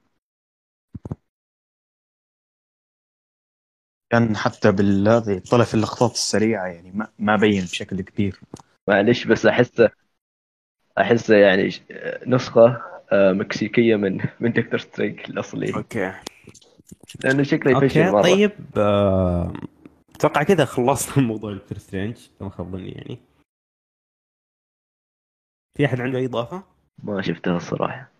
كان 4.11 4.37
حتى 4.37 4.71
بالهذه 4.71 5.41
طلع 5.51 5.63
في 5.63 5.73
اللقطات 5.73 6.11
السريعة 6.11 6.65
يعني 6.67 6.91
ما 6.91 7.07
ما 7.19 7.35
بين 7.35 7.61
بشكل 7.63 8.01
كبير. 8.01 8.39
معلش 8.87 9.25
بس 9.27 9.45
احسه 9.45 9.89
احسه 10.97 11.35
يعني 11.35 11.69
نسخة 12.27 12.81
آه، 13.11 13.31
مكسيكية 13.31 13.95
من 13.95 14.21
من 14.39 14.51
دكتور 14.53 14.79
سترينج 14.79 15.19
الأصلي. 15.29 15.75
okay. 15.75 16.13
لأنه 17.23 17.43
شكله 17.43 17.71
يفشل 17.71 17.99
okay 17.99 18.11
مرة. 18.11 18.21
طيب 18.23 18.51
آه، 18.77 19.53
أتوقع 20.15 20.43
كذا 20.43 20.65
خلصنا 20.65 21.17
الموضوع 21.23 21.53
دكتور 21.53 21.77
سترينج 21.77 22.17
ما 22.41 22.49
خاب 22.49 22.71
ظني 22.71 22.91
يعني. 22.91 23.30
في 25.81 25.85
أحد 25.85 26.01
عنده 26.01 26.17
أي 26.19 26.25
إضافة؟ 26.25 26.63
ما 27.03 27.21
شفتها 27.21 27.57
الصراحة. 27.57 28.11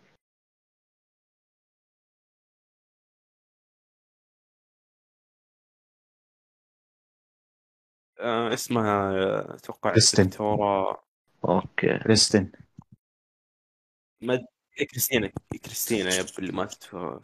آه 8.20 8.54
اسمها 8.54 9.12
آه، 9.12 9.56
أتوقع 9.56 9.92
كريستين. 9.92 10.26
الدكتوره 10.26 11.04
okay. 11.46 11.98
كريستين 11.98 12.52
ما 14.22 14.34
إيه، 14.80 14.88
كريستينا. 14.88 15.32
كريستينا 15.66 16.16
yep 16.16 16.26
اللي 16.40 16.52
ماتت. 16.52 16.84
في 16.84 17.22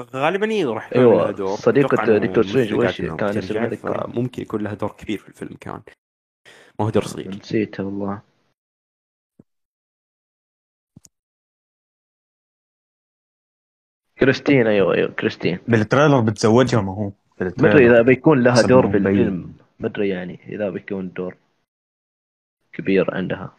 غالبا 0.00 0.46
راح 0.74 0.86
يكون 0.86 1.00
أيوة، 1.00 1.22
لها 1.22 1.30
دور. 1.30 1.56
صديقة 1.56 2.18
دكتور 2.18 2.44
سترينج 2.46 2.74
وش 2.74 3.02
كان؟ 3.02 3.76
فممكن 3.76 4.42
يكون 4.42 4.62
لها 4.62 4.74
دور 4.74 4.92
كبير 4.92 5.18
في 5.18 5.28
الفيلم 5.28 5.56
كمان. 5.60 5.82
ما 6.78 6.86
هو 6.86 6.90
دور 6.90 7.04
صغير. 7.04 7.28
نسيتها 7.28 7.84
والله. 7.84 8.22
كريستين 14.18 14.66
أيوه 14.66 14.94
أيوه 14.94 15.10
كريستين. 15.10 15.58
بالتريلر 15.68 16.20
بتزوجها 16.20 16.80
ما 16.80 16.94
هو. 16.94 17.12
ادري 17.40 17.86
إذا 17.86 18.02
بيكون 18.02 18.42
لها 18.42 18.62
دور 18.62 18.90
في. 18.90 18.96
الفيلم. 18.96 19.54
ما 19.78 19.88
ادري 19.88 20.08
يعني 20.08 20.34
إذا 20.48 20.70
بيكون 20.70 21.12
دور 21.12 21.36
كبير 22.72 23.14
عندها. 23.14 23.56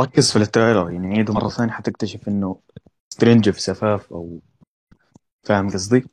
ركز 0.00 0.32
في 0.32 0.38
التريلر 0.38 0.90
يعني 0.90 1.16
عيده 1.16 1.34
مرة 1.34 1.48
ثانية 1.48 1.72
حتكتشف 1.72 2.28
إنه 2.28 2.60
سترينج 3.12 3.50
في 3.50 3.60
زفاف 3.60 4.12
أو 4.12 4.40
فاهم 5.46 5.70
قصدي؟ 5.70 6.04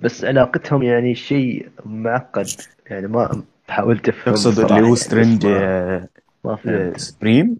بس 0.00 0.24
علاقتهم 0.24 0.82
يعني 0.82 1.14
شيء 1.14 1.70
معقد. 1.84 2.46
يعني 2.86 3.06
ما 3.06 3.44
حاولت 3.68 4.08
أفهم 4.08 4.34
تقصد 4.34 4.58
اللي 4.58 4.74
هو 4.74 4.84
يعني، 4.84 4.96
سترينج 4.96 5.46
ما, 5.46 5.56
آه، 5.56 6.08
ما 6.44 6.52
آه، 6.52 6.56
فهمت 6.56 7.00
Supreme 7.00 7.56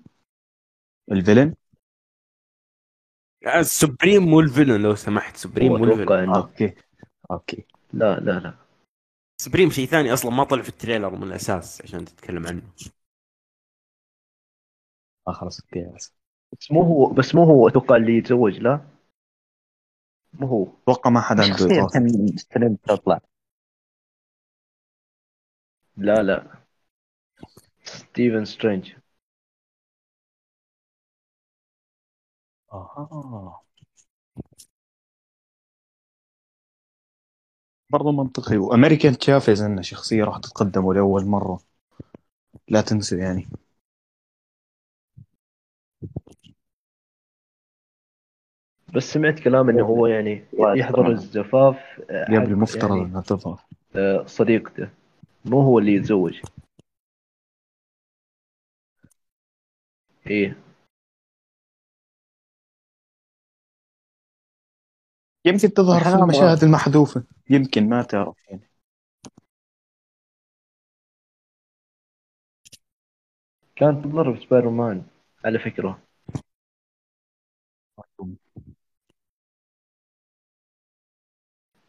ال 1.13 1.18
villain؟ 1.18 1.55
آه، 3.47 3.63
Supreme 3.63 4.23
مو 4.23 4.41
ال 4.41 4.46
villain 4.46 4.83
لو 4.83 4.95
سمحت. 4.95 5.37
Supreme 5.37 5.73
مو 5.73 5.85
ال 5.85 5.90
villain. 5.90 6.29
okay 6.29 6.75
okay. 7.31 7.65
لا 7.93 8.21
لا 8.21 8.39
لا. 8.39 8.55
Supreme 9.41 9.71
شيء 9.71 9.87
ثاني 9.87 10.13
أصلا 10.13 10.31
ما 10.31 10.45
طلع 10.45 10.63
في 10.63 10.69
التريلر 10.69 11.11
من 11.11 11.23
الأساس 11.23 11.83
عشان 11.83 12.05
تتكلم 12.05 12.47
عنه. 12.47 12.63
آه 15.29 15.33
خلاص 15.33 15.61
okay 15.61 15.91
بس 16.53 16.73
مو 16.73 16.83
هو 16.83 17.07
بس 17.07 17.35
مو 17.35 17.45
هو 17.45 17.69
أتوقع 17.69 17.97
اللي 17.97 18.19
يتزوج 18.19 18.59
لا؟ 18.59 18.81
مو 20.33 20.47
هو. 20.47 20.67
أتوقع 20.83 21.11
ما 21.11 21.21
حدا 21.21 21.43
عنده 21.43 21.57
سترينج 22.37 22.77
تطلع. 22.79 23.21
لا 25.97 26.23
لا. 26.23 26.65
ستيفن 27.85 28.45
سترينج 28.45 28.93
أها 32.73 33.61
برضه 37.91 38.13
منطقي. 38.13 38.57
وأمريكا 38.57 39.19
تشافيز 39.19 39.63
إنه 39.63 39.83
شخصية 39.83 40.25
راح 40.25 40.39
تتقدم 40.39 40.93
لاول 40.93 41.27
مرة. 41.27 41.61
لا 42.69 42.81
تنسوا 42.81 43.19
يعني. 43.19 43.49
بس 48.95 49.13
سمعت 49.13 49.41
كلام 49.41 49.69
إنه 49.69 49.85
هو 49.85 50.07
يعني 50.07 50.45
يحضر 50.55 51.11
الزفاف 51.11 51.77
آه، 52.11 52.25
قبل 52.25 52.53
المفترض 52.53 52.97
يعني 52.97 53.03
انها 53.03 53.21
تظهر. 53.21 53.61
آه، 53.97 54.25
صديقته. 54.27 54.89
مو 55.45 55.61
هو 55.61 55.79
اللي 55.79 55.95
يتزوج. 55.95 56.41
إيه. 60.27 60.57
يمكن 65.45 65.73
تظهر 65.73 66.05
في 66.05 66.15
المشاهد 66.15 66.65
المحذوفة. 66.65 67.25
يمكن 67.51 67.89
ما 67.89 68.03
تعرف 68.03 68.37
يعني. 68.51 68.71
كانت 73.77 74.05
تضرب 74.05 74.39
سبايدر 74.39 74.69
مان 74.69 75.03
على 75.45 75.59
فكرة. 75.59 75.99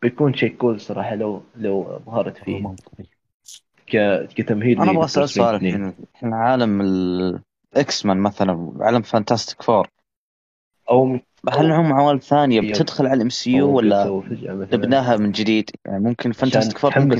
بيكون 0.05 0.33
شيء 0.33 0.55
cool 0.55 0.79
صراحة 0.79 1.15
لو 1.15 1.43
لو 1.55 2.01
ظهرت 2.05 2.37
فيه. 2.37 2.75
كتمهيد 4.35 4.79
أنا 4.79 4.91
أبغى 4.91 5.05
أسأل 5.05 5.29
سؤال. 5.29 5.55
الحين. 5.55 5.93
الحين 6.13 6.33
عالم 6.33 6.81
ال 6.81 8.05
X-Men 8.05 8.17
مثلا 8.17 8.73
عالم 8.79 9.01
Fantastic 9.01 9.61
Four 9.61 9.87
أو 10.89 11.19
هل 11.49 11.71
هم 11.71 11.93
عوالم 11.93 12.19
ثانية 12.19 12.61
بتدخل 12.61 13.05
على 13.05 13.13
ال 13.13 13.29
MCU 13.29 13.75
ولا 13.77 14.03
تبناها 14.71 15.17
من 15.17 15.31
جديد؟ 15.31 15.69
يعني 15.85 16.03
ممكن 16.03 16.31
Fantastic 16.31 16.77
Four 16.77 16.99
ممكن 16.99 17.15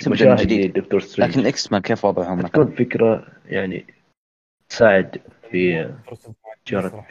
تبدأ 0.00 0.30
من 0.30 0.36
جديد. 0.36 0.78
لدكتور 0.78 1.00
سترينج 1.00 1.30
لكن 1.30 1.40
ال 1.40 1.72
X-Men 1.72 1.82
كيف 1.82 2.04
وضعهم 2.04 2.38
مثلا؟ 2.38 2.48
تكون 2.48 2.70
فكرة 2.70 3.26
يعني 3.46 3.86
تساعد 4.68 5.20
في 5.50 5.94
جارة 6.66 7.06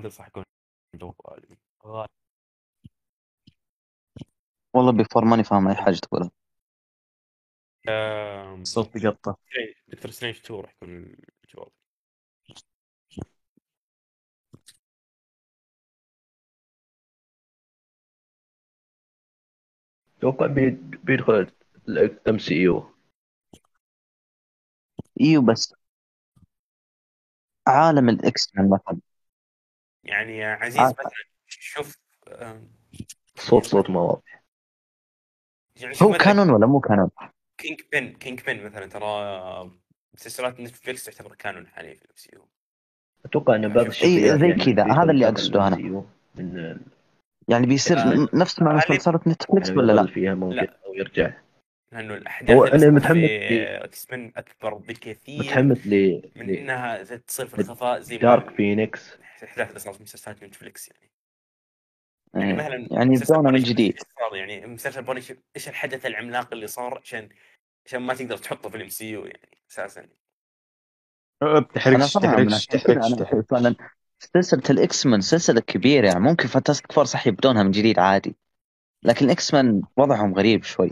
انصح 0.00 0.26
يكون. 0.26 0.44
والله 4.76 4.92
بيفور 4.92 5.24
ماني 5.24 5.44
فاهم 5.44 5.68
أي 5.68 5.74
حاجة 5.74 5.94
تقولها. 5.96 6.30
آم، 7.88 8.62
الصوت 8.62 8.96
يقطع. 8.96 9.34
دكتور 9.88 10.10
سترينج 10.10 10.36
2 10.36 10.60
راح 10.60 10.70
يكون 10.74 11.16
الجواب. 11.44 11.70
أتوقع 20.18 20.46
بيد- 20.46 21.00
بيدخل 21.04 21.46
ال 21.88 22.38
MCU 22.38 22.90
أيوه 25.20 25.42
بس. 25.42 25.74
عالم 27.68 28.08
ال 28.08 28.52
X-Men 28.56 28.70
مثلا. 28.70 29.00
يعني 30.04 30.38
يا 30.38 30.46
عزيز 30.48 30.80
آه. 30.80 30.88
مثلا 30.90 31.10
شوف 31.48 31.96
آم، 32.28 32.68
الصوت 33.36 33.64
صوت 33.66 33.90
ما 33.90 34.00
واضح. 34.00 34.35
هو 35.84 35.88
مثلاً 36.08 36.18
canon 36.18 36.50
ولا 36.50 36.66
مو 36.66 36.80
canon؟ 36.80 37.10
Kingpin 37.58 38.12
Kingpin 38.12 38.64
مثلا 38.64 38.86
ترى 38.86 39.70
مسلسلات 40.14 40.60
نتفلكس 40.60 41.04
تعتبر 41.04 41.34
canon 41.34 41.66
حاليا 41.66 41.94
في 41.94 42.04
ال 42.04 42.16
MCU 42.16 42.48
أتوقع 43.24 43.54
ان 43.56 43.68
بعض 43.68 43.78
إي، 43.84 43.86
الشخصيات 43.88 44.40
زي 44.40 44.48
يعني 44.48 44.64
كذا، 44.64 44.84
هذا 44.84 45.10
اللي 45.10 45.24
كنت 45.24 45.38
أقصده 45.40 45.66
أنا. 45.66 45.76
MCU 45.76 46.04
من 46.40 46.76
يعني 47.48 47.66
بيصير 47.66 47.98
آه، 47.98 48.28
نفس 48.34 48.62
هل- 48.62 48.74
مسلسلات 48.74 49.28
نتفلكس 49.28 49.68
يعني 49.68 49.80
ولا 49.80 49.92
لا؟ 49.92 50.06
فيها 50.06 50.34
ممكن 50.34 50.56
لا. 50.56 50.76
أو 50.86 50.94
يرجع 50.94 51.32
لأنه 51.92 52.14
الأحداث 52.14 52.50
هو 52.56 52.66
صارت 52.66 52.84
متحمس 52.84 53.30
إكس 53.30 54.06
من 54.12 54.32
أكبر 54.36 54.74
بكثير 54.74 55.38
متحمس 55.40 55.86
ل 55.86 56.22
من 56.36 56.50
إنها 56.54 57.02
تصير 57.04 57.46
في 57.46 57.58
الخفاء 57.58 58.00
زي 58.00 58.14
ما 58.16 58.22
دارك 58.22 58.50
فينيكس 58.50 59.18
الاحداث 59.42 59.68
اللي 59.68 59.78
صارت 59.78 59.96
في 59.96 60.02
مسلسلات 60.02 60.44
نتفلكس 60.44 60.88
يعني 60.88 61.10
يعني 62.36 62.50
إيه. 62.50 62.56
مثلا 62.56 62.88
يعني 62.90 63.14
يبدونه 63.14 63.50
من 63.50 63.62
جديد. 63.62 63.98
يعني 64.32 64.66
مسلسل 64.66 65.02
بونيش 65.02 65.32
إيش 65.56 65.68
الحدث 65.68 66.06
العملاق 66.06 66.52
اللي 66.52 66.66
صار 66.66 66.98
عشان 66.98 67.28
عشان 67.86 68.02
ما 68.02 68.14
تقدر 68.14 68.36
تحطه 68.36 68.68
في 68.68 68.76
الام 68.76 68.88
سي 68.88 69.10
يو 69.10 69.24
يعني 69.24 69.58
أساسا 69.70 70.08
أنا 71.42 71.60
تحرقش 71.60 72.14
تحرقش 72.66 73.44
فعلا 73.50 73.74
سلسله 74.18 74.62
الاكس 74.70 75.06
مان 75.06 75.20
سلسلة 75.20 75.60
كبيرة 75.60 76.06
يعني 76.06 76.20
ممكن 76.20 76.48
فانتاستيك 76.48 76.92
فور 76.92 77.04
صح 77.04 77.26
يبدونها 77.26 77.62
من 77.62 77.70
جديد 77.70 77.98
عادي 77.98 78.36
لكن 79.02 79.26
ال 79.26 79.54
X-Men 79.54 79.82
وضعهم 79.96 80.34
غريب 80.34 80.64
شوي. 80.64 80.90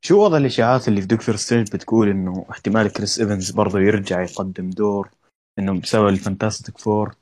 شو 0.00 0.24
وضع 0.24 0.36
الإشاعات 0.36 0.88
اللي 0.88 1.00
في 1.00 1.06
Doctor 1.06 1.36
Strange 1.36 1.72
بتقول 1.72 2.08
إنه 2.08 2.46
احتمال 2.50 2.92
كريس 2.92 3.20
ايفنز 3.20 3.50
برضه 3.50 3.80
يرجع 3.80 4.22
يقدم 4.22 4.70
دور 4.70 5.10
إنه 5.58 5.80
بسبب 5.80 6.08
ال 6.08 6.15
Fantastic 6.15 6.78
Four 6.78 7.14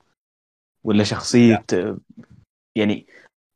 ولا 0.85 1.05
شخصية 1.05 1.65
يعني 2.77 3.07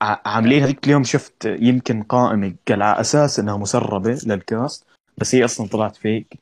عاملين 0.02 0.62
هذيك 0.62 0.86
اليوم 0.86 1.04
شفت 1.04 1.44
يمكن 1.44 2.02
قائمة 2.02 2.54
قال 2.68 2.82
على 2.82 3.00
أساس 3.00 3.40
إنها 3.40 3.56
مسربة 3.56 4.18
لل 4.26 4.46
cast 4.46 4.86
بس 5.18 5.34
هي 5.34 5.44
أصلا 5.44 5.68
طلعت 5.68 5.96
fake 5.96 6.38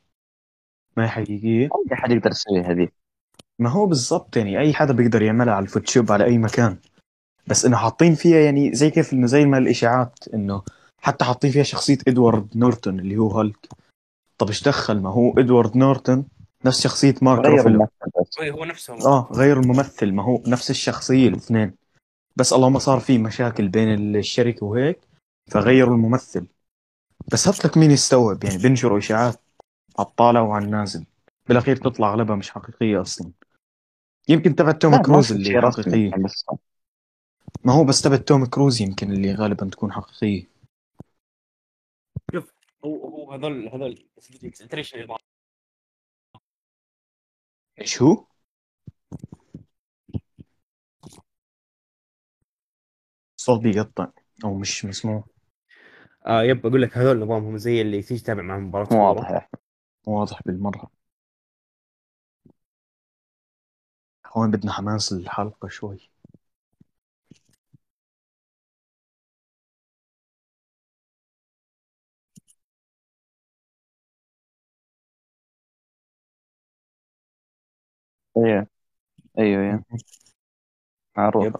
ما 0.97 1.03
هي 1.03 1.07
حقيقية؟ 1.07 1.69
أي 1.91 1.95
حد 1.95 2.11
يقدر 2.11 2.31
يسوي 2.31 2.61
هذه؟ 2.61 2.87
ما 3.59 3.69
هو 3.69 3.85
بالضبط 3.85 4.37
يعني 4.37 4.59
أي 4.59 4.73
حدا 4.73 4.93
بيقدر 4.93 5.21
يعملها 5.21 5.53
على 5.53 5.63
الفوتوشوب 5.63 6.11
على 6.11 6.25
أي 6.25 6.37
مكان. 6.37 6.77
بس 7.47 7.65
إنه 7.65 7.77
حاطين 7.77 8.15
فيها 8.15 8.39
يعني 8.39 8.75
زي 8.75 8.89
كيف 8.89 9.13
إنه 9.13 9.27
زي 9.27 9.45
ما 9.45 9.57
الإشاعات 9.57 10.19
إنه 10.33 10.63
حتى 11.01 11.25
حاطين 11.25 11.51
فيها 11.51 11.63
شخصية 11.63 11.97
إدوارد 12.07 12.57
نورتون 12.57 12.99
اللي 12.99 13.17
هو 13.17 13.27
هالك. 13.27 13.67
طب 14.37 14.47
إيش 14.47 14.63
دخل؟ 14.63 14.99
ما 15.01 15.09
هو 15.09 15.33
إدوارد 15.37 15.77
نورتون 15.77 16.25
نفس 16.65 16.83
شخصية 16.83 17.15
مارك 17.21 17.45
غير 17.45 17.87
هو 18.39 18.65
نفسه 18.65 18.93
آه 18.93 19.29
غير 19.31 19.59
الممثل 19.59 20.11
ما 20.11 20.23
هو 20.23 20.43
نفس 20.47 20.69
الشخصية 20.69 21.27
الاثنين. 21.27 21.75
بس 22.35 22.53
اللهم 22.53 22.79
صار 22.79 22.99
في 22.99 23.17
مشاكل 23.17 23.67
بين 23.67 24.15
الشركة 24.15 24.65
وهيك 24.65 24.99
فغيروا 25.51 25.95
الممثل. 25.95 26.47
بس 27.31 27.47
هات 27.47 27.65
لك 27.65 27.77
مين 27.77 27.91
يستوعب؟ 27.91 28.43
يعني 28.43 28.57
بينشروا 28.57 28.97
إشاعات 28.97 29.39
على 29.99 30.07
الطالع 30.07 30.41
وعلى 30.41 30.65
النازل 30.65 31.05
بالأخير 31.47 31.75
تطلع 31.75 32.09
أغلبها 32.09 32.35
مش 32.35 32.51
حقيقية 32.51 33.01
أصلا. 33.01 33.31
يمكن 34.29 34.55
تبع 34.55 34.71
توم 34.71 35.01
كروز 35.01 35.31
اللي 35.31 35.61
حقيقية. 35.61 36.09
يعني. 36.09 36.23
ما 37.63 37.73
هو 37.73 37.83
بس 37.83 38.01
تبع 38.01 38.15
توم 38.15 38.45
كروز 38.45 38.81
يمكن 38.81 39.11
اللي 39.11 39.33
غالبا 39.33 39.69
تكون 39.69 39.91
حقيقية. 39.91 40.47
هو 42.85 42.95
هو 42.95 43.31
هذول 43.33 43.67
هذول 43.67 44.05
انت 44.61 44.75
ليش 44.75 44.95
إيش 47.81 48.01
هو؟ 48.01 48.25
الصوت 53.39 53.59
بيقطع 53.61 54.07
أو 54.45 54.53
مش 54.57 54.85
مسموع 54.85 55.23
آه 56.27 56.43
يب 56.43 56.65
أقول 56.65 56.81
لك 56.81 56.97
هذول 56.97 57.19
نظامهم 57.19 57.57
زي 57.57 57.81
اللي 57.81 58.01
تيجي 58.01 58.21
تتابع 58.23 58.41
معهم 58.43 58.67
مباراة 58.67 58.85
مو 58.91 58.97
كورة. 58.97 59.07
واضح. 59.07 59.49
مو 60.07 60.19
واضح 60.19 60.41
بالمرة 60.45 60.91
هون 64.27 64.51
بدنا 64.51 64.71
حماس 64.71 65.13
الحلقة 65.13 65.67
شوي 65.67 66.09
أيوه 78.37 78.67
أيوه 79.39 79.61
أيوه 79.63 79.83
معروف 81.17 81.45
يب. 81.45 81.55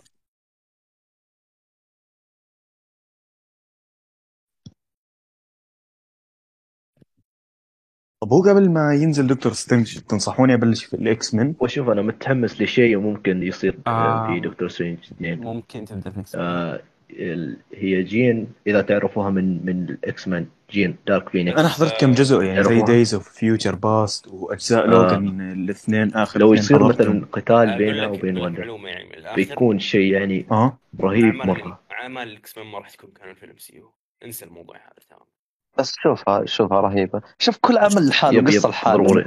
طب 8.24 8.34
هو 8.34 8.42
قبل 8.42 8.70
ما 8.72 8.94
ينزل 8.94 9.28
Doctor 9.28 9.54
Strange 9.54 10.00
تنصحوني 10.00 10.54
أبلش 10.54 10.86
في 10.86 10.94
ال 10.94 11.36
X-Men 11.36 11.56
وشوف 11.60 11.90
أنا 11.90 12.02
متحمس 12.02 12.62
لشيء 12.62 12.98
ممكن 12.98 13.44
يصير 13.44 13.80
آه. 13.88 13.90
آه. 13.90 14.28
في 14.28 14.40
Doctor 14.40 14.70
Strange 14.70 14.98
2 15.12 15.40
ممكن 15.40 15.86
تبدأ 15.86 16.10
في 16.10 16.20
نفس 16.20 16.36
آه 16.36 16.82
هي 17.74 18.04
جين 18.04 18.48
إذا 18.68 18.82
تعرفوها 18.82 19.30
من 19.30 19.66
من 19.66 19.90
ال 19.90 20.28
X-Men 20.28 20.48
جين 20.72 20.96
Dark 21.08 21.30
Phoenix 21.30 21.60
أنا 21.60 21.68
حضرت 21.68 22.02
كم 22.02 22.12
جزء 22.12 22.42
يعني 22.42 22.64
زي؟ 22.64 22.82
Days 22.82 23.14
of 23.14 23.30
Future 23.30 23.76
Past 23.76 24.28
وأجزاء 24.28 24.86
آه. 24.86 24.90
Logan 24.90 25.42
الاثنين 25.42 26.14
آخر 26.14 26.40
لو 26.40 26.54
يصير. 26.54 26.84
مثلا 26.84 27.26
قتال 27.32 27.78
بينها 27.78 28.08
وبين 28.08 28.38
واندا 28.38 28.66
يعني 28.86 29.36
بيكون 29.36 29.80
شيء 29.80 30.14
يعني 30.14 30.46
آه. 30.52 30.78
رهيب 31.02 31.36
مرة. 31.36 31.80
اعمال 32.02 32.28
ال 32.28 32.58
X-Men 32.58 32.68
ما 32.68 32.78
راح 32.80 32.90
تكون 32.90 33.10
canon 33.20 33.36
في 33.36 33.44
ال 33.44 33.58
MCU. 33.58 33.92
انسى 34.26 34.46
الموضوع 34.46 34.76
هذا 34.76 35.06
تمام. 35.10 35.22
بس 35.78 35.96
شوفها 36.04 36.46
شوفها 36.46 36.82
رهيبة. 36.82 37.22
شوف 37.40 37.58
كل 37.62 37.78
عمل 37.78 38.08
لحاله 38.08 38.42
قصة 38.42 38.70
لحاله. 38.70 39.26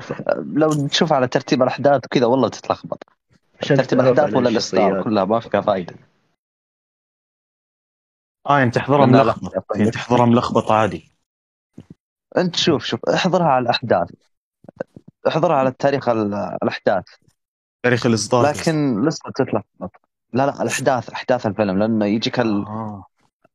لو 0.54 0.86
تشوف 0.86 1.12
على 1.12 1.28
ترتيب 1.28 1.62
الأحداث 1.62 2.04
وكذا 2.04 2.26
والله 2.26 2.48
تتلخبط. 2.48 3.02
ترتيب 3.60 4.00
الأحداث 4.00 4.34
ولا 4.34 4.48
الأصدار 4.48 4.86
الشخصيات. 4.86 5.04
كلها 5.04 5.24
ما 5.24 5.40
فيها 5.40 5.60
فائده 5.60 5.94
آه 8.46 8.58
يعني 8.58 8.70
تحضرها. 8.70 9.06
ملخبط 9.06 9.52
يعني 9.76 9.90
تحضرها 9.90 10.26
ملخبط 10.26 10.70
عادي. 10.72 11.12
أنت 12.36 12.56
شوف 12.56 12.84
شوف 12.84 13.00
احضرها 13.14 13.46
على 13.46 13.62
الأحداث. 13.62 14.08
احضرها 15.28 15.56
على 15.56 15.68
التاريخ 15.68 16.08
ال- 16.08 16.34
الأحداث. 16.62 17.04
تاريخ 17.82 18.06
الإصدار. 18.06 18.46
لكن 18.46 19.04
لسه 19.08 19.30
تتلخبط 19.34 20.00
لا 20.32 20.46
لا 20.46 20.62
الأحداث 20.62 21.10
احداث 21.10 21.46
الفيلم. 21.46 21.78
لأنه 21.78 22.06
يجيك 22.06 22.40
ال- 22.40 22.66
آه. 22.66 23.04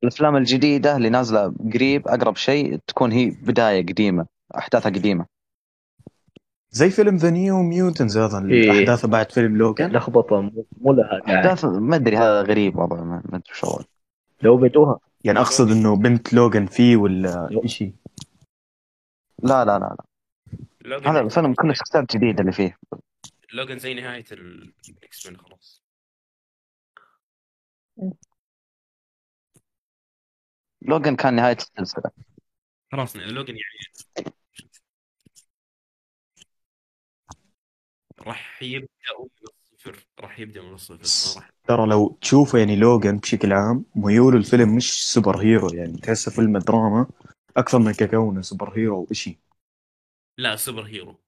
الأفلام 0.03 0.35
الجديدة 0.35 0.95
اللي 0.95 1.09
نازلة 1.09 1.53
قريب 1.73 2.07
أقرب 2.07 2.35
شيء 2.35 2.79
تكون 2.87 3.11
هي 3.11 3.29
بداية 3.29 3.85
قديمة 3.85 4.25
أحداثها 4.57 4.89
قديمة. 4.89 5.25
زي 6.71 6.89
فيلم 6.89 7.15
The 7.15 7.29
New 7.29 7.61
Mutants 7.63 8.17
هذا 8.17 8.45
إيه. 8.49 8.71
احداثه 8.81 9.07
بعد 9.07 9.31
فيلم 9.31 9.57
Logan 9.57 9.91
لخبطة 9.91 10.41
مو- 10.41 10.93
لها 10.93 11.21
أحداث 11.27 11.65
ما 11.65 11.95
أدري 11.95 12.17
هذا 12.17 12.41
غريب 12.41 12.77
وضعه 12.77 12.97
ما 13.03 13.21
ما 13.25 13.37
أدري 13.37 13.53
شو 13.53 13.79
لو 14.43 14.57
بدوها 14.57 14.99
يعني 15.23 15.39
أقصد 15.39 15.71
إنه 15.71 15.95
بنت 15.95 16.33
لوجان 16.33 16.65
فيه 16.65 16.97
ولا 16.97 17.49
شيء 17.65 17.95
لا 19.43 19.65
لا 19.65 19.79
لا, 19.79 19.95
لا. 20.81 21.11
هذا 21.11 21.19
الفيلم 21.19 21.53
كله 21.53 21.73
شخصيات 21.73 22.15
جديده 22.15 22.41
اللي 22.41 22.51
فيه. 22.51 22.77
Logan 23.53 23.79
زي 23.79 23.93
نهاية 23.93 24.25
ال 24.31 25.25
X-Men 25.25 25.37
خلاص. 25.37 25.83
Logan 30.81 31.15
كان 31.15 31.33
نهاية 31.35 31.57
السلسلة. 31.57 32.11
خلاص 32.91 33.15
Logan 33.15 33.55
يعني. 33.55 34.33
راح 38.19 38.63
يبدا 38.63 38.87
من 39.19 39.25
الصفر 39.25 39.52
راح 40.19 40.39
يبدأ 40.39 40.61
من 40.61 40.73
الصفر 40.73 41.39
ما 41.39 41.41
راح 41.41 41.51
ترى 41.67 41.85
لو 41.85 42.17
تشوفه 42.21 42.59
يعني 42.59 42.75
Logan 42.75 43.17
بشكل 43.17 43.53
عام 43.53 43.85
ميول 43.95 44.35
الفيلم 44.35 44.75
مش 44.75 45.13
superhero 45.13 45.69
يعني 45.69 45.97
تحسه 45.97 46.31
فيلم 46.31 46.57
دراما 46.57 47.07
أكثر 47.57 47.79
من 47.79 47.91
ككونه 47.91 48.41
superhero 48.41 48.95
أو 48.95 49.07
شيء 49.11 49.37
لا 50.37 50.55
superhero 50.55 51.19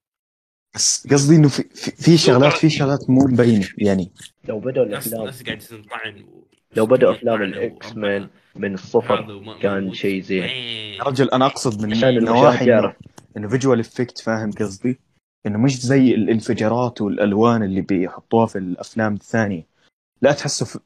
بس 0.76 1.08
قصدي 1.08 1.36
إنه 1.36 1.48
في, 1.48 1.64
في, 1.64 1.92
في 1.92 2.18
شغلات 2.18 2.54
في 2.54 2.70
شغلات 2.70 3.10
مو 3.10 3.26
مبينه 3.26 3.68
يعني 3.78 4.12
لو 4.48 4.60
بدأوا 4.60 4.86
الافلام 4.86 5.26
ناس 5.26 5.44
قاعدة 5.44 5.66
تنطعن 5.66 6.22
و... 6.22 6.48
لو 6.76 6.86
بدأوا 6.86 7.14
أفلام 7.14 7.42
ال 7.42 7.55
X-. 7.55 7.96
Men 7.96 8.30
من 8.56 8.74
الصفر 8.74 9.42
كان. 9.62 9.94
شيء 9.94 10.22
زين 10.22 10.44
إيه. 10.44 10.98
يا 10.98 11.04
رجل 11.04 11.30
أنا 11.30 11.46
أقصد 11.46 11.86
من 11.86 11.92
عشان 11.92 12.28
يعرف 12.68 12.96
إنه 13.38 13.48
visual 13.48 13.80
effect 13.80 14.18
فاهم 14.20 14.52
قصدي 14.52 15.00
إنه 15.46 15.58
مش 15.58 15.82
زي 15.82 16.16
الانفجارات 16.16 17.02
والألوان 17.02 17.64
اللي 17.64 17.82
بيحطوها 17.82 18.46
في 18.46 18.58
الأفلام 18.58 19.14
الثانية. 19.14 19.68
لا 20.22 20.32
تحسه 20.32 20.66
في 20.66 20.80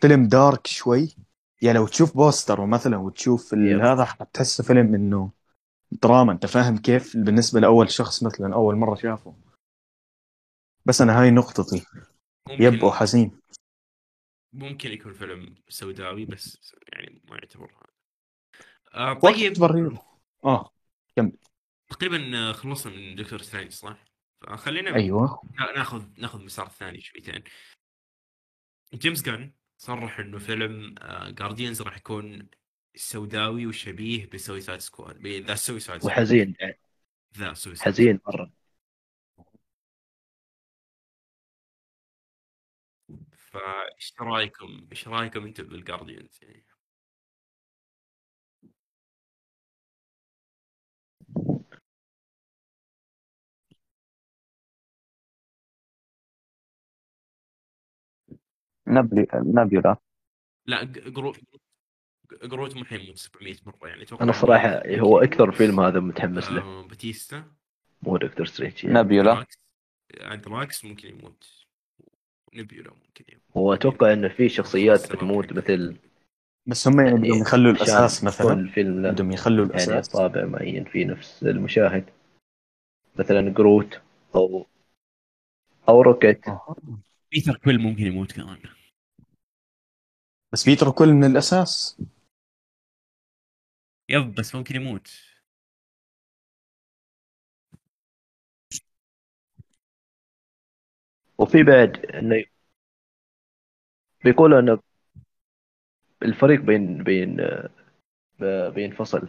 فيلم 0.00 0.28
dark 0.28 0.66
شوي. 0.66 1.16
يعني 1.62 1.78
لو 1.78 1.86
تشوف 1.86 2.16
poster 2.16 2.66
مثلا 2.66 2.96
وتشوف. 2.96 3.54
هذا 3.54 4.04
حتحسه 4.04 4.64
فيلم 4.64 4.94
إنه 4.94 5.30
دراما. 5.92 6.32
أنت 6.32 6.46
فاهم 6.46 6.78
كيف؟ 6.78 7.16
بالنسبة 7.16 7.60
لأول 7.60 7.90
شخص 7.90 8.22
مثلا 8.22 8.54
أول 8.54 8.76
مرة 8.76 8.94
شافه. 8.94 9.34
بس 10.86 11.00
أنا 11.00 11.20
هاي 11.20 11.30
نقطتي. 11.30 11.86
ممكن 12.48 12.62
yep 12.62 12.82
وحزين. 12.82 13.40
ممكن 14.52 14.90
يكون 14.90 15.12
فيلم 15.12 15.54
سوداوي 15.68 16.24
بس 16.24 16.74
يعني 16.92 17.22
ما 17.30 17.36
يعتبر 17.36 17.64
هذا. 17.64 17.92
آه 18.94 19.14
طيب. 19.14 19.98
آه 20.44 20.72
تقريبا 21.92 22.48
آه، 22.50 22.52
خلصنا 22.52 22.92
من 22.96 23.14
Doctor 23.14 23.42
Strange 23.42 23.70
صح؟ 23.72 24.04
فخلينا 24.40 24.94
أيوه. 24.94 25.40
نا- 25.58 25.72
ناخذ 25.72 26.04
ناخذ 26.18 26.44
مسار 26.44 26.68
ثاني 26.68 27.00
شويتين. 27.00 27.44
جيمس 28.94 29.22
جان 29.22 29.52
صرح 29.76 30.18
إنه 30.18 30.38
فيلم 30.38 30.94
Guardians 31.28 31.82
راح 31.82 31.96
يكون 31.96 32.48
سوداوي 32.94 33.66
وشبيه 33.66 34.30
ب 34.30 34.36
Suicide 34.36 34.78
Squad 34.80 35.26
The 35.26 35.54
Suicide 35.54 36.04
وحزين 36.04 36.54
The 37.38 37.52
Suicide 37.54 37.94
حزين 37.94 38.20
مرة. 38.26 38.52
فايش 43.36 44.14
رأيكم؟ 44.20 44.86
إيش 44.92 45.08
رأيكم 45.08 45.44
أنتم 45.44 45.64
بال 45.64 45.78
Guardians 45.78 46.38
يعني 46.42 46.64
نبلي 58.86 59.26
نبيولا 59.34 59.96
لا. 60.66 60.84
جروت 60.84 61.38
جروت 62.44 62.76
مو 62.76 62.84
حيموت 62.84 63.16
700 63.16 63.56
مرة 63.66 63.88
يعني 63.88 64.02
أتوقع 64.02 64.24
أنا 64.24 64.32
صراحة 64.32 64.82
هو 64.86 65.18
أكثر 65.18 65.52
فيلم 65.52 65.80
هذا 65.80 66.00
متحمس 66.00 66.50
له. 66.50 66.62
آه 66.62 66.86
باتيستا. 66.86 67.44
مو 68.02 68.16
Doctor 68.16 68.46
Strange. 68.46 68.84
يعني. 68.84 68.98
نبيولا 69.00 69.34
دراكس 69.34 69.58
آه، 70.20 70.34
دراكس 70.34 70.84
ممكن 70.84 71.08
يموت. 71.08 71.66
نبيولا 72.54 72.90
ممكن 72.90 73.24
يموت. 73.28 73.42
هو 73.56 73.74
أتوقع 73.74 74.12
إنه 74.12 74.28
في 74.28 74.48
شخصيات 74.48 75.12
بتموت 75.12 75.52
مثل 75.52 75.96
بس 76.66 76.88
هم 76.88 77.00
يعني 77.00 77.16
بدهم 77.16 77.40
يخلوا 77.40 77.72
الأساس 77.72 78.24
مثلا. 78.24 78.52
الفيلم 78.52 79.02
بدهم 79.12 79.32
يخلوا 79.32 79.66
يعني 79.66 79.84
الأساس. 79.84 80.08
طابع 80.08 80.44
معين 80.44 80.84
في 80.84 81.04
نفس 81.04 81.42
المشاهد. 81.42 82.04
مثلا 83.16 83.50
جروت 83.50 84.00
أو 84.34 84.66
أو 85.88 86.02
روكيت. 86.02 86.44
بيتر 87.32 87.56
كويل 87.56 87.78
ممكن 87.78 88.06
يموت 88.06 88.32
كمان. 88.32 88.58
بس 90.52 90.64
بيتر 90.64 90.90
كويل 90.90 91.08
من 91.08 91.24
الأساس. 91.24 92.00
yep 94.08 94.34
بس 94.34 94.54
ممكن 94.54 94.76
يموت. 94.76 95.08
وفي 101.38 101.62
بعد 101.62 101.96
إنه 102.06 102.44
بيقولوا 104.24 104.60
إنه 104.60 104.78
الفريق 106.22 106.60
بين 106.60 107.04
بين 107.04 107.36
ب- 108.40 108.72
بينفصل. 108.74 109.28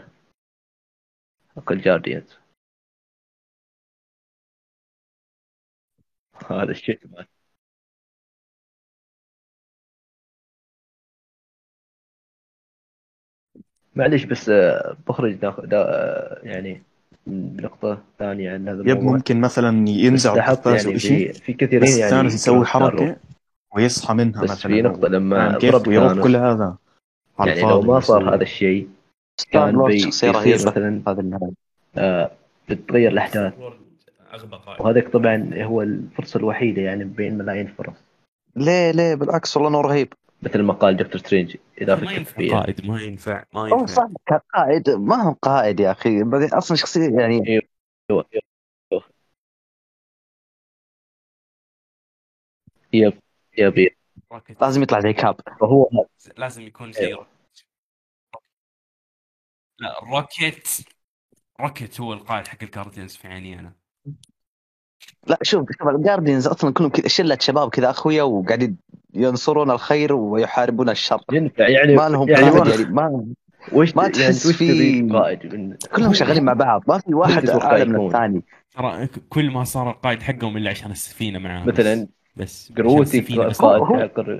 حق 1.57 1.71
الجارديانز 1.71 2.37
هذا 6.51 6.71
الشيء 6.71 6.95
كمان. 6.95 7.25
معليش 13.95 14.23
بس 14.25 14.49
آه، 14.49 14.95
بخرج 15.07 15.37
ناخذ 15.45 15.65
دا- 15.65 16.39
يعني 16.43 16.81
من 17.27 17.57
نقطة 17.61 17.97
ثانية 18.19 18.53
عن 18.53 18.69
هذا 18.69 18.89
يب 18.89 19.01
ممكن 19.01 19.41
مثلا 19.41 19.85
استحق 20.15 20.49
القفاز 20.49 20.87
يعني 20.87 20.99
في, 20.99 21.33
في 21.33 21.53
كثيرين 21.53 21.89
بس 21.89 21.97
يعني 21.97 22.27
يسوي 22.27 22.65
حركة 22.65 23.15
ويصحى 23.75 24.13
منها 24.13 24.41
بس 24.43 24.51
مثلا 24.51 24.71
في 24.71 24.81
نقطة 24.81 25.07
لما 25.07 25.57
كيف 25.57 25.75
ضرب 25.75 25.83
ثانوس 25.83 26.23
كل 26.23 26.35
هذا؟ 26.35 26.75
على 27.39 27.51
يعني 27.51 27.61
لو 27.61 27.67
الفاضي 27.67 27.87
ما 27.87 27.99
صار 27.99 28.21
يسوي. 28.21 28.35
هذا 28.35 28.43
الشيء 28.43 28.87
كان 29.51 29.83
بيصير 29.83 30.35
رهيبة 30.35 30.65
مثلا 30.65 31.01
هذا 31.07 31.51
آه 31.97 32.31
بتتغير 32.69 33.11
الأحداث. 33.11 33.53
وهذاك 34.79 35.07
طبعا 35.07 35.49
هو 35.63 35.81
الفرصة 35.81 36.37
الوحيدة 36.37 36.81
يعني 36.81 37.03
بين 37.03 37.37
ملايين 37.37 37.67
الفرص 37.67 37.95
ليه 38.55 38.91
ليه؟ 38.91 39.15
بالعكس 39.15 39.57
والله 39.57 39.69
إنه 39.69 39.81
رهيب. 39.81 40.13
مثل 40.45 40.61
ما 40.61 40.73
قال 40.73 40.97
دكتور 40.97 41.17
سترينج 41.17 41.57
إذا 41.81 41.95
ما 41.95 42.01
فكرت 42.01 42.17
ينفع 42.17 42.57
قائد 42.59 42.85
ما 42.85 43.01
ينفع 43.01 43.43
ما 43.53 43.61
هو 43.61 43.65
ينفع. 43.65 43.85
صح 43.85 44.07
كقائد 44.25 44.89
ما 44.89 45.15
هو 45.15 45.31
قائد 45.31 45.79
يا 45.79 45.91
أخي. 45.91 46.23
بعدين 46.23 46.53
أصلا 46.53 46.77
شخصية 46.77 47.19
يعني 47.19 47.47
أيوه 47.47 47.61
أيوه 48.11 48.25
أيوه. 48.91 49.03
yep 52.93 53.19
yep 53.57 53.77
yep. 53.77 53.91
لازم 54.61 54.83
يطلع 54.83 54.99
زي 54.99 55.13
كاب. 55.13 55.41
فهو 55.59 55.89
لازم 56.37 56.61
يكون 56.61 56.91
زي 56.91 57.07
أيوه. 57.07 57.27
لا 59.79 59.99
روكيت 60.03 60.67
روكيت 61.61 62.01
هو 62.01 62.13
القائد 62.13 62.47
حق 62.47 62.63
ال 62.63 62.68
Guardians 62.68 63.15
في 63.15 63.27
عيني 63.27 63.59
أنا. 63.59 63.73
لا 65.27 65.39
شوف 65.41 65.65
شوف 65.79 65.87
ال 65.87 65.93
Guardians 65.93 66.47
أصلا 66.47 66.73
كلهم 66.73 66.89
كذا 66.89 67.07
شلة 67.07 67.37
شباب 67.41 67.69
كذا 67.69 67.89
أخويا 67.89 68.23
وقاعدين 68.23 68.77
ينصرون 69.13 69.71
الخير 69.71 70.13
ويحاربون 70.13 70.89
الشر. 70.89 71.21
ينفع 71.31 71.67
يعني 71.67 71.95
ما 71.95 72.09
لهم 72.09 72.29
يعني 72.29 72.49
قائد 72.49 72.79
يعني 72.79 72.93
ما 72.93 73.25
وش 73.73 73.95
ما 73.95 74.03
يعني 74.03 74.13
تحس 74.13 74.45
وش 74.45 74.55
في- 74.55 75.09
قائد؟ 75.13 75.55
من 75.55 75.77
كلهم 75.95 76.13
شغالين 76.13 76.43
مع 76.43 76.53
بعض 76.53 76.83
ما 76.87 76.97
في 76.99 77.13
واحد 77.13 77.49
اعلى 77.49 77.85
من؟ 77.85 78.05
الثاني 78.05 78.43
ترى 78.75 79.07
كويل 79.29 79.51
ما 79.51 79.63
صار 79.63 79.89
القائد 79.91 80.21
حقهم 80.21 80.57
إلا 80.57 80.69
عشان 80.69 80.91
السفينة 80.91 81.39
معاه 81.39 81.65
مثلا 81.65 82.07
بس, 82.35 82.71
جروتي 82.71 83.37
هو- 83.61 83.85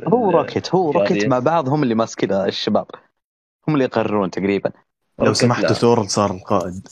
هو 0.07 0.29
روكيت 0.31 0.75
هو 0.75 0.91
روكيت. 0.91 1.25
مع 1.25 1.39
بعض 1.39 1.69
هم 1.69 1.83
اللي 1.83 1.95
ماسكين 1.95 2.31
الشباب. 2.33 2.85
هم 3.67 3.73
اللي 3.73 3.85
يقررون 3.85 4.29
تقريبا. 4.29 4.71
لو 5.19 5.33
سمحت. 5.33 5.65
ثور 5.65 6.07
صار 6.07 6.31
القائد. 6.31 6.87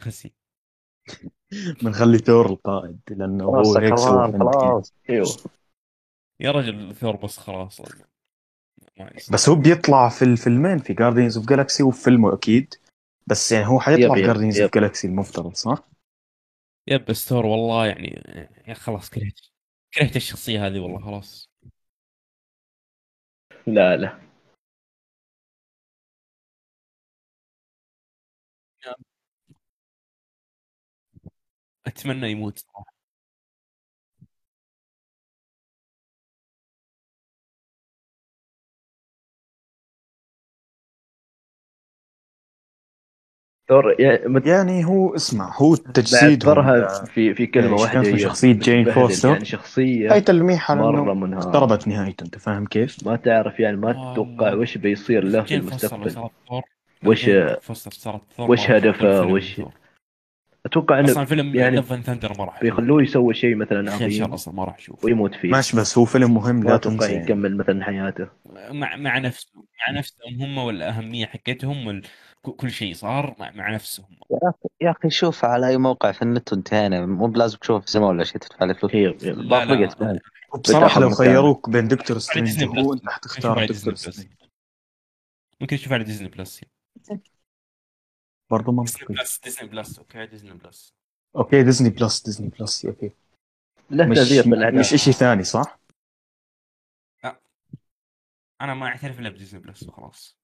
خسي. 0.00 0.32
بنخلي 1.82 2.18
ثور 2.18 2.46
القائد 2.46 3.00
لأنه 3.10 3.44
هو 3.44 3.76
هيك 3.76 3.94
خلاص 3.94 4.92
أيوه 5.10 5.36
يا 6.40 6.50
رجل 6.50 6.94
ثور 6.94 7.16
بس 7.16 7.38
خلاص. 7.38 7.80
بس 9.32 9.48
هو 9.48 9.54
بيطلع 9.54 10.08
في 10.08 10.22
الفيلمين 10.22 10.78
في 10.78 10.92
Guardians 10.92 11.36
of 11.36 11.48
Galaxy 11.48 11.82
وفي 11.82 12.04
فيلمه 12.04 12.34
أكيد 12.34 12.74
بس 13.26 13.52
يعني 13.52 13.66
هو 13.66 13.80
حيطلع 13.80 14.14
في 14.14 14.22
Guardians 14.22 14.60
of. 14.60 14.74
Galaxy 14.74 15.08
المفترض 15.08 15.54
صح؟ 15.54 15.88
yep 16.86 17.04
بس 17.04 17.28
ثور 17.28 17.46
والله 17.46 17.86
يعني 17.86 18.22
يا 18.68 18.74
خلاص 18.74 19.10
كرهت 19.10 19.40
كرهت 19.94 20.16
الشخصية 20.16 20.66
هذه 20.66 20.78
والله 20.78 21.00
خلاص 21.00 21.50
لا 23.66 23.96
لا 23.96 24.29
أتمنى 31.90 32.30
يموت 32.30 32.58
صراحة 32.58 33.00
ثور 43.68 44.00
يعني 44.00 44.28
مت- 44.28 44.46
يعني 44.46 44.84
هو 44.84 45.14
اسمع 45.14 45.56
هو 45.56 45.74
التجسيد 45.74 46.44
بعبرها 46.44 47.04
في 47.04 47.34
في 47.34 47.46
كلمة 47.46 47.72
إيش 47.72 47.80
واحدة 47.80 48.16
شخصية 48.16 48.52
جين. 48.52 48.84
فوستر؟ 48.92 49.28
يعني 49.28 49.44
شخصية 49.44 50.12
هاي 50.12 50.20
تلميح 50.20 50.70
على 50.70 50.80
مرة 50.80 51.14
منها 51.14 51.38
اقتربت 51.38 51.88
نهايته 51.88 52.24
أنت 52.24 52.38
فاهم 52.38 52.66
كيف؟ 52.66 53.06
ما 53.06 53.16
تعرف 53.16 53.60
يعني 53.60 53.76
ما. 53.76 53.92
تتوقع 53.92 54.54
وش 54.54 54.78
بيصير 54.78 55.24
له 55.24 55.42
في 55.42 55.54
المستقبل 55.54 56.28
وش 57.06 57.30
وش 58.38 58.70
هدفه؟ 58.70 59.26
وش- 59.26 59.60
أتوقع 60.66 61.04
أصلا 61.04 61.16
انه 61.16 61.24
فيلم 61.24 61.54
يعني 61.54 61.76
لف 61.76 61.92
اند 61.92 62.04
ثندر 62.04 62.32
ما 62.38 62.44
راح 62.44 62.60
بيخلوه 62.60 63.02
يسوي 63.02 63.34
شيء 63.34 63.54
مثلا 63.54 63.90
خير 63.90 64.10
شر 64.10 64.22
عظيم 64.22 64.34
أصلا 64.34 64.54
ما 64.54 64.64
راح 64.64 64.76
أشوف 64.76 65.04
ويموت 65.04 65.34
فيه. 65.34 65.48
ماشي 65.48 65.76
بس 65.76 65.98
هو 65.98 66.04
فيلم 66.04 66.34
مهم 66.34 66.56
ما 66.56 66.70
لا 66.70 66.76
تنسى 66.76 67.12
يعني. 67.12 67.24
يكمل 67.24 67.56
مثلا 67.56 67.84
حياته. 67.84 68.28
مع 68.70 68.96
مع 68.96 69.18
نفسه 69.18 69.50
مع 69.54 69.98
نفسهم 69.98 70.42
هم 70.42 70.58
والأهمية 70.58 71.26
حقتهم 71.26 71.86
وال... 71.86 72.02
كل 72.42 72.70
شيء 72.70 72.94
صار 72.94 73.36
مع, 73.38 73.50
مع 73.50 73.74
نفسهم. 73.74 74.06
يا 74.80 74.90
أخي 74.90 75.10
شوف 75.10 75.44
على 75.44 75.68
أي 75.68 75.76
موقع 75.76 76.12
في 76.12 76.22
النت 76.22 76.52
وانتهينا. 76.52 77.06
مو 77.06 77.26
بلازم 77.26 77.58
تشوف 77.58 77.80
في 77.80 77.86
السينما 77.86 78.08
ولا 78.08 78.24
شيء 78.24 78.36
تدفع 78.36 78.64
له 78.64 78.74
فلوس. 78.74 78.92
بتاخذ 80.54 81.00
لو. 81.00 81.10
خيروك 81.10 81.70
بين 81.70 81.88
دكتور 81.88 82.18
سترينج. 82.18 82.62
أنت 82.62 82.78
شوف 82.78 83.08
حتختار 83.08 83.58
على 83.58 83.66
دكتور 83.66 83.92
ديزني 83.92 83.92
بلس. 83.92 84.08
سترينج. 84.08 84.32
ممكن 85.60 85.76
تشوف 85.76 85.92
على 85.92 86.04
ديزني 86.04 86.28
بلس. 86.28 86.60
برضه 88.50 88.72
ديزني 88.72 89.02
منطقي. 89.02 89.14
بلس 89.14 89.40
ديزني 89.44 89.68
بلس 89.68 89.98
أوكي 89.98 90.26
ديزني 90.26 90.52
بلس. 90.52 90.94
أوكي 91.36 91.62
ديزني 91.62 91.90
بلس 91.90 92.22
ديزني 92.22 92.48
بلس 92.48 92.86
أوكي. 92.86 93.10
له 93.90 94.06
مش 94.70 94.94
إشي 94.94 95.12
ثاني 95.12 95.44
صح؟ 95.44 95.80
أنا 98.60 98.74
ما 98.74 98.86
أعترف 98.86 99.20
إلا 99.20 99.28
بديزني 99.28 99.60
بلس 99.60 99.82
وخلاص. 99.82 100.36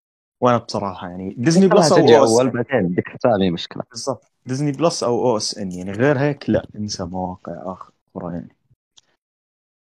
وأنا 0.43 0.59
بصراحة 0.59 1.09
يعني 1.09 1.35
ديزني 1.39 1.69
خلاص 1.69 1.89
بلس 1.89 1.93
أو 1.93 2.07
تجي 2.07 2.19
أو 2.19 2.25
أول 2.25 2.51
بعدين 2.51 2.89
بدك 2.89 3.27
اي 3.43 3.51
مشكلة. 3.51 3.83
بالضبط. 3.91 4.33
ديزني 4.47 4.73
بلس 4.73 5.03
أو 5.03 5.31
أو 5.31 5.37
OSN 5.37 5.73
يعني 5.73 5.93
غير 5.93 6.19
هيك 6.19 6.51
لا 6.51 6.69
انسى 6.77 7.05
مواقع 7.05 7.73
أخرى 7.73 8.35
يعني. 8.35 8.57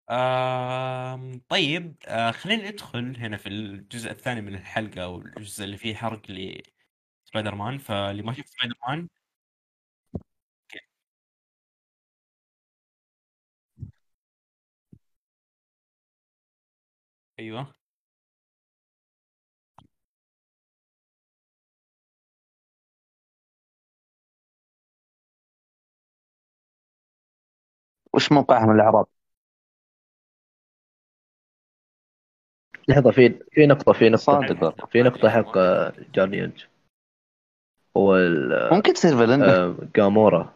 آم 0.10 1.42
طيب 1.50 1.96
آه 2.06 2.32
خلينا 2.32 2.72
ندخل 2.72 3.18
هنا 3.18 3.38
في 3.38 3.50
الجزء 3.50 4.12
الثاني 4.12 4.42
من 4.42 4.56
الحلقة 4.56 5.04
أو 5.04 5.18
الجزء 5.18 5.64
اللي 5.64 5.78
فيه 5.78 5.96
حرق 5.96 6.22
لسبايدر 7.28 7.56
مان 7.56 7.78
فاللي 7.78 8.24
ما 8.24 8.34
شاف 8.34 8.46
سبايدر 8.48 8.76
مان 8.88 9.08
أيوه 17.40 17.74
وش 28.14 28.32
موقعهم 28.32 28.72
الإعراب؟ 28.72 29.06
لحظة 32.88 33.12
في 33.12 33.40
في 33.52 33.66
نقطة 33.66 33.94
في 33.94 34.10
نقطة 34.10 34.18
صادق. 34.18 34.90
في 34.92 35.02
نقطة 35.02 35.30
حق 35.30 35.58
جارديانز 36.16 36.68
هو 37.98 38.16
ال- 38.16 38.74
ممكن 38.74 38.94
تصير 38.94 39.18
فيلن 39.18 39.42
آه، 39.44 39.76
جامورا. 39.96 40.54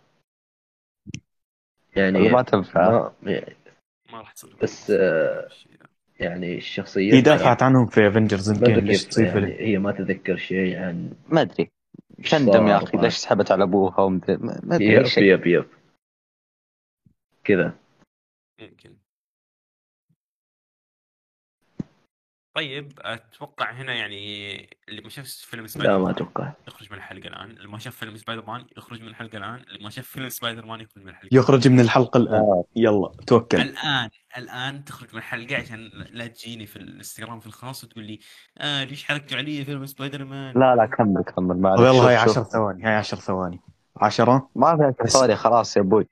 يعني 1.95 2.29
ما 2.29 2.41
تنفع. 2.41 3.11
ما 3.23 4.19
راح 4.19 4.31
تصير 4.31 4.55
بس، 4.61 4.91
آه، 4.91 5.47
يعني 6.19 6.57
الشخصية 6.57 7.13
هي 7.13 7.21
دافعت 7.21 7.63
عنهم 7.63 7.85
في 7.85 8.07
Avengers 8.07 8.49
إن 8.49 8.73
ليش 8.73 9.05
تصير 9.05 9.25
يعني 9.25 9.41
فيلم 9.41 9.67
هي 9.67 9.77
ما 9.77 9.91
تذكر 9.91 10.35
شيء 10.37 10.77
عن 10.79 11.13
ما 11.29 11.41
أدري. 11.41 11.69
إيش 12.19 12.31
تندم 12.31 12.67
يا 12.67 12.77
أخي. 12.77 12.97
ليش 12.97 13.15
سحبت 13.15 13.51
على 13.51 13.63
أبوها 13.63 13.99
ومدري 13.99 14.37
ما 14.37 14.75
أدري 14.75 14.85
yep 14.85 15.05
yep 15.17 15.47
yep. 15.47 15.65
كذا. 17.43 17.73
يمكن. 18.59 18.93
طيب 22.53 22.91
أتوقع 22.99 23.71
هنا 23.71 23.93
يعني 23.93 24.55
اللي 24.89 25.01
ما 25.01 25.09
شاف 25.09 25.25
فيلم 25.27 25.67
سبايدر 25.67 25.91
لا 25.91 25.97
ما 25.97 26.03
مان 26.03 26.13
أتوقع. 26.13 26.51
يخرج 26.67 26.91
من 26.91 26.97
الحلقة 26.97 27.27
الآن. 27.27 27.51
اللي 27.51 27.67
ما 27.67 27.79
شاف 27.79 27.95
فيلم 27.95 28.17
سبايدر 28.17 28.45
مان 28.45 28.65
يخرج 28.77 29.01
من 29.01 29.07
الحلقة 29.07 29.37
الآن. 29.37 29.55
اللي 29.55 29.83
ما 29.83 29.89
شاف 29.89 30.07
فيلم 30.07 30.29
سبايدر 30.29 30.65
مان 30.65 30.79
يخرج 30.81 31.03
من 31.03 31.09
الحلقة 31.09 31.29
يخرج 31.31 31.67
من 31.67 31.79
الحلقة 31.79 32.17
الآن. 32.17 32.35
آه. 32.35 32.63
يلا 32.75 33.11
توكل. 33.27 33.61
الآن 33.61 34.09
الآن 34.37 34.83
تخرج 34.85 35.09
من 35.13 35.17
الحلقة 35.17 35.57
عشان 35.57 35.89
لا 36.11 36.27
تجيني 36.27 36.65
في 36.65 36.75
الإنستغرام 36.75 37.39
في 37.39 37.47
الخاص 37.47 37.83
وتقول 37.83 38.03
لي 38.05 38.19
آه 38.57 38.83
ليش 38.83 39.03
حرقتوا 39.03 39.37
علي 39.37 39.65
فيلم 39.65 39.85
سبايدر 39.85 40.25
مان 40.25 40.53
لا 40.59 40.75
لا 40.75 40.85
كمل 40.85 41.23
كمل. 41.23 41.57
معلش. 41.57 41.79
طب 41.79 41.85
يلا 41.85 42.07
هاي 42.07 42.17
شوف. 42.27 42.29
10 42.37 42.43
ثواني 42.43 42.83
هاي 42.83 42.95
10 42.95 43.17
ثواني. 43.17 43.59
10 43.97 44.49
ما 44.55 44.77
في 44.77 44.83
عشر 44.83 45.03
بس. 45.03 45.13
ثواني 45.13 45.35
خلاص 45.35 45.77
يا 45.77 45.81
أبوي 45.81 46.07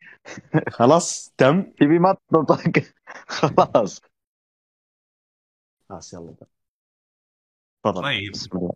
خلاص 0.70 1.34
تم. 1.38 1.62
تبي 1.80 2.00
ما 2.00 2.16
تنطق 2.32 2.62
خلاص. 3.28 4.02
خلاص 5.90 6.14
يلا. 6.14 6.36
تفضل. 7.84 8.02
طيب. 8.04 8.32
بسم 8.32 8.58
الله. 8.58 8.74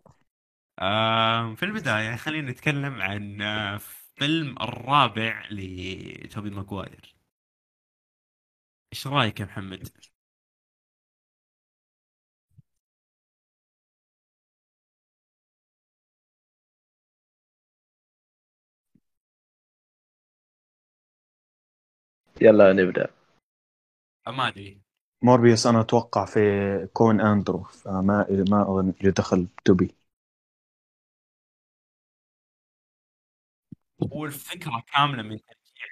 آم، 0.80 1.54
في 1.56 1.64
البداية 1.64 2.16
خلينا 2.16 2.50
نتكلم 2.50 3.02
عن 3.02 3.42
آه، 3.42 3.78
فيلم 4.16 4.56
الرابع 4.62 5.48
لتوبي 5.50 6.50
ماجواير 6.50 7.14
إيش 8.92 9.06
رأيك 9.06 9.40
يا 9.40 9.44
محمد؟ 9.44 9.88
يلا 22.40 22.72
نبدأ. 22.72 23.08
آه، 24.26 24.30
ما 24.30 24.48
أدري. 24.48 24.83
موربيوس 25.24 25.66
أنا 25.66 25.80
أتوقع 25.80 26.24
في 26.24 26.40
كون 26.92 27.20
أندرو 27.20 27.62
فما 27.62 28.26
ما 28.50 28.62
أظن 28.62 28.92
له 29.02 29.10
دخل 29.10 29.46
توبي 29.64 29.94
هو 34.12 34.24
الفكرة 34.24 34.82
كاملة 34.94 35.22
من 35.22 35.38
ترجيع 35.40 35.86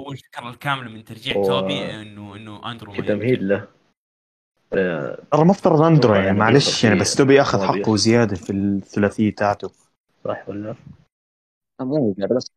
هو 0.00 0.12
الفكرة 0.12 0.48
الكاملة 0.50 0.90
من 0.90 1.04
ترجيع 1.04 1.36
هو- 1.36 1.42
توبي 1.42 2.02
انه 2.02 2.36
إنه 2.36 2.70
أندرو 2.72 2.94
يمكن. 2.94 3.46
له. 3.46 3.68
آه، 4.72 5.24
ترى 5.32 5.44
مفترض 5.44 5.80
أندرو 5.82 6.14
يعني 6.14 6.26
يعني 6.26 6.38
معلش 6.38 6.84
يعني 6.84 7.00
بس 7.00 7.14
توبي 7.14 7.40
أخذ. 7.40 7.66
حقه 7.66 7.96
زيادة 7.96 8.36
في 8.36 8.52
الثلاثية 8.52 9.34
تاعته. 9.34 9.70
صح 10.24 10.48
ولا 10.48 10.74
مو 11.80 12.14
قاعد 12.18 12.32
بس 12.32 12.50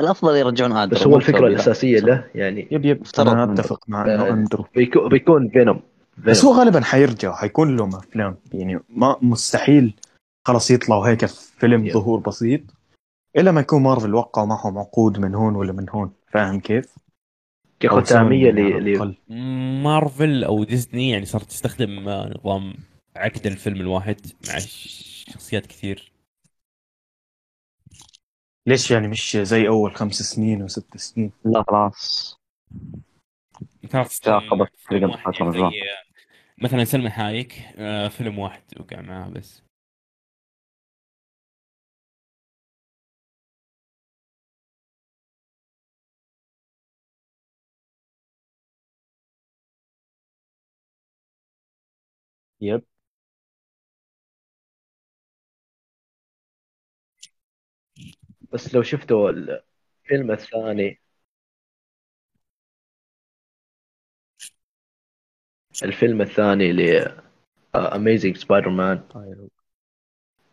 الأفضل 0.00 0.36
يرجعون 0.36 0.72
آدرو 0.72 0.98
بس 1.00 1.06
هو 1.06 1.16
الفكرة. 1.16 1.46
الأساسية 1.46 2.00
له 2.00 2.24
يعني 2.34 2.68
يب 2.70 2.84
يب 2.84 3.02
أنا. 3.18 3.52
أتفق 3.52 3.80
مع 3.88 4.04
إنه 4.04 4.26
آه، 4.26 4.30
أندرو 4.30 4.64
بيكون 4.74 5.08
بيكون 5.08 5.48
فينوم 5.48 5.80
بس 6.26 6.44
هو 6.44 6.52
غالبا 6.52 6.80
حيرجع 6.80 7.34
حيكون 7.34 7.76
لهم 7.76 7.94
أفلام 7.94 8.36
يعني 8.52 8.80
ما 8.88 9.16
مستحيل 9.22 9.94
خلاص 10.44 10.70
يطلعوا 10.70 11.08
هيك 11.08 11.24
في 11.26 11.58
فيلم 11.58 11.86
يب. 11.86 11.92
ظهور 11.92 12.20
بسيط 12.20 12.60
إلا 13.36 13.52
ما 13.52 13.60
يكون 13.60 13.82
مارفل 13.82 14.14
وقعوا 14.14 14.46
معهم 14.46 14.78
عقود 14.78 15.18
من 15.18 15.34
هون 15.34 15.54
ولا 15.56 15.72
من 15.72 15.86
هون 15.90 16.10
فاهم 16.32 16.60
كيف؟ 16.60 16.94
كختاميه 17.80 18.50
على 18.52 18.94
ل-. 18.94 19.14
مارفل 19.82 20.44
أو 20.44 20.64
ديزني 20.64 21.10
يعني 21.10 21.24
صارت 21.26 21.44
تستخدم 21.44 22.08
آه، 22.08 22.34
نظام 22.38 22.74
عقد 23.16 23.46
الفيلم 23.46 23.80
الواحد 23.80 24.16
مع 24.48 24.58
شخصيات 25.28 25.66
كثير 25.66 26.07
ليش 28.68 28.90
يعني 28.90 29.08
مش 29.08 29.36
زي 29.36 29.68
أول 29.68 29.96
خمس 29.96 30.14
سنين 30.22 30.62
وست 30.62 30.96
سنين؟ 30.96 31.32
لا 31.44 31.64
خلاص. 31.68 32.38
مثلا 36.62 36.84
سلمى 36.84 37.10
حايك 37.10 37.54
آه، 37.76 38.08
فيلم 38.08 38.38
واحد 38.38 38.62
وقع 38.80 39.00
معاه 39.00 39.28
بس. 39.28 39.62
يب. 52.60 52.84
بس 58.52 58.74
لو 58.74 58.82
شفتوا 58.82 59.30
الفيلم 59.30 60.30
الثاني. 60.30 61.00
الفيلم 65.82 66.20
الثاني 66.22 66.72
ل 66.72 67.12
اميزنج 67.74 68.36
سبايدر 68.36 68.68
مان 68.68 69.00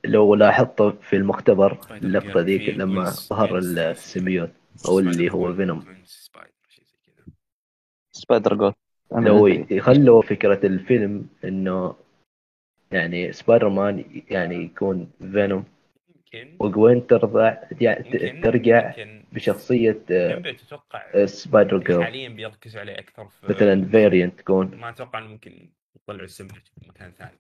لو 0.06 0.36
لاحظت 0.36 0.82
في 0.82 1.16
المختبر 1.16 1.80
جير 1.92 2.40
ذيك 2.40 2.70
لما 2.70 3.10
ظهر 3.10 3.58
السيميوت 3.58 4.50
أو 4.88 5.00
اللي 5.00 5.32
هو 5.32 5.54
فينوم 5.54 5.96
سبايدر، 8.12 8.56
جول 8.56 8.74
أنا 9.14 9.30
لو. 9.30 9.48
يخلوا 9.48 10.22
فكرة 10.22 10.66
الفيلم 10.66 11.28
إنه 11.44 11.96
يعني 12.92 13.32
سبايدر 13.32 13.70
مان 13.70 14.24
يعني 14.30 14.56
يكون 14.56 15.12
فينوم 15.20 15.66
يمكن 16.42 16.66
وجوين 16.66 17.08
ترضع 17.08 17.58
يعني 17.82 18.08
يمكن 18.08 18.42
ترجع 18.42 18.90
يمكن 18.90 19.24
بشخصية 19.32 20.04
آه، 20.12 20.32
يمكن 20.32 20.56
تتوقع 20.56 21.26
سبايدر 21.26 21.78
جيرل 21.78 22.04
حاليا 22.04 22.30
بيركزوا 22.30 22.82
عليه 22.82 23.00
أكثر 23.00 23.28
في 23.28 23.48
مثلا 23.50 23.86
variant 23.86 24.40
تكون. 24.40 24.76
ما 24.76 24.90
أتوقع 24.90 25.20
إنه 25.20 25.28
ممكن 25.28 25.70
يطلعوا 25.96 26.26
ال 26.26 26.31
symbiote 26.31 26.68
في 26.68 26.90
مكان 26.90 27.12
ثاني. 27.12 27.40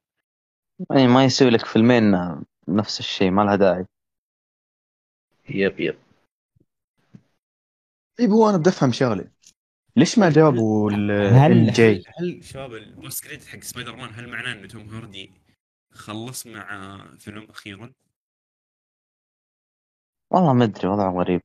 يعني 0.92 1.08
ما 1.08 1.26
يسوي 1.26 1.50
لك 1.50 1.66
فيلمين 1.66 2.36
نفس 2.68 3.00
الشيء 3.00 3.32
ما 3.32 3.42
لها 3.42 3.56
داعي. 3.56 3.86
yep 5.50 5.80
yep. 5.80 5.96
طيب 8.20 8.30
هو 8.30 8.50
أنا 8.50 8.58
بدي 8.58 8.70
أفهم 8.70 8.92
شغلة. 8.92 9.26
ليش 9.98 10.20
ما 10.20 10.30
جابوا 10.30 10.92
هل 10.92 11.12
الام 11.12 11.70
جي 11.70 11.96
هل, 11.96 12.04
هل 12.18 12.44
شباب 12.44 12.74
ال 12.74 12.84
post 12.84 13.28
credit 13.28 13.46
حق 13.46 13.60
سبايدر 13.60 13.96
مان 13.96 14.10
هل 14.14 14.30
معناه 14.30 14.54
إنه 14.54 14.68
توم 14.68 14.90
هاردي 14.90 15.32
خلص 15.92 16.48
مع 16.48 16.98
فيلم 17.20 17.48
أخيرا؟ 17.50 17.92
والله 20.30 20.54
ما 20.54 20.64
أدري 20.64 20.88
وضع 20.88 21.12
غريب. 21.12 21.42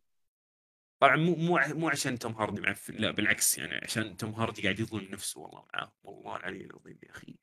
طبعا 1.00 1.16
مو 1.16 1.34
مو 1.34 1.56
ع- 1.58 1.72
مو 1.72 1.88
عشان 1.88 2.18
توم 2.18 2.32
هاردي 2.32 2.60
مع 2.60 2.72
في... 2.72 2.92
لا 2.92 3.10
بالعكس 3.10 3.58
يعني 3.58 3.80
عشان 3.84 4.16
توم 4.16 4.30
هاردي 4.30 4.62
قاعد 4.62 4.80
يظلم 4.80 5.08
نفسه 5.10 5.40
والله 5.40 5.64
معاه. 5.74 5.92
والله 6.02 6.36
العلي 6.36 6.64
العظيم 6.64 6.98
يا 7.02 7.10
أخي. 7.10 7.38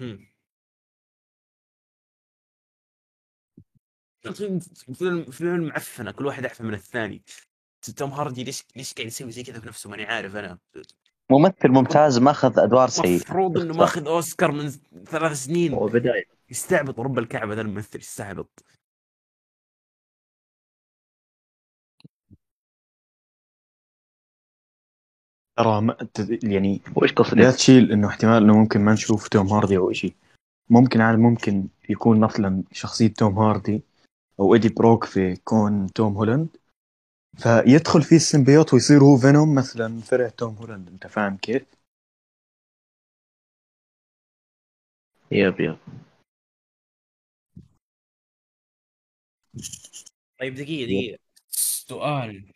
هم. 0.00 0.32
فيلم 4.94 5.24
فيلم 5.24 5.64
معفنه 5.66 6.10
كل 6.10 6.26
واحد 6.26 6.44
اعفن 6.44 6.64
من 6.66 6.74
الثاني. 6.74 7.22
توم 7.96 8.10
هاردي 8.10 8.44
ليش 8.44 8.64
ليش 8.76 8.94
قاعد 8.94 9.06
يسوي 9.06 9.30
زي 9.32 9.42
كذا 9.42 9.60
في 9.60 9.66
نفسه 9.66 9.90
ماني 9.90 10.04
عارف 10.04 10.36
أنا. 10.36 10.58
ممثل 11.30 11.68
ممتاز 11.68 12.18
ماخذ 12.18 12.58
أدوار 12.58 12.88
سيئة. 12.88 13.06
المفروض 13.06 13.58
إنه. 13.58 13.74
ماخذ 13.74 14.06
أوسكار 14.06 14.52
من 14.52 14.70
ثلاث 15.04 15.32
سنين. 15.32 15.74
هو 15.74 15.86
بداية. 15.86 16.24
يستعبط 16.50 17.00
رب 17.00 17.18
الكعبة 17.18 17.54
ذا 17.54 17.60
الممثل 17.60 17.98
يستعبط. 17.98 18.64
ترى 25.56 25.80
ما 25.80 25.92
ت- 25.92 26.44
يعني 26.44 26.80
وش 26.96 27.12
قصدك؟ 27.12 27.38
لا 27.38 27.50
تشيل 27.50 27.92
إنه 27.92 28.08
احتمال 28.08 28.42
إنه 28.42 28.58
ممكن 28.58 28.80
ما 28.80 28.92
نشوف 28.92 29.28
توم 29.28 29.46
هاردي 29.46 29.76
أو 29.76 29.92
شيء 29.92 30.14
ممكن 30.70 31.00
عاد 31.00 31.18
ممكن 31.18 31.68
يكون 31.88 32.20
مثلا 32.20 32.62
شخصية 32.72 33.08
توم 33.14 33.38
هاردي 33.38 33.82
أو 34.40 34.54
ايدي 34.54 34.68
بروك 34.68 35.04
في 35.04 35.36
كون 35.36 35.86
توم 35.86 36.16
هولاند. 36.16 36.48
فيدخل 37.36 38.02
فيه 38.02 38.16
ال 38.16 38.22
symbiote 38.22 38.74
ويصير 38.74 39.00
هو 39.02 39.16
فينوم 39.16 39.54
مثلا 39.54 40.00
فرع 40.00 40.28
توم 40.28 40.54
هولاند. 40.54 40.88
أنت 40.88 41.06
فاهم 41.06 41.36
كيف؟ 41.36 41.62
yep 45.30 45.60
yep. 45.60 45.78
طيب 50.40 50.54
دقيقة 50.54 50.86
دقيقة. 50.86 51.18
سؤال. 51.50 52.52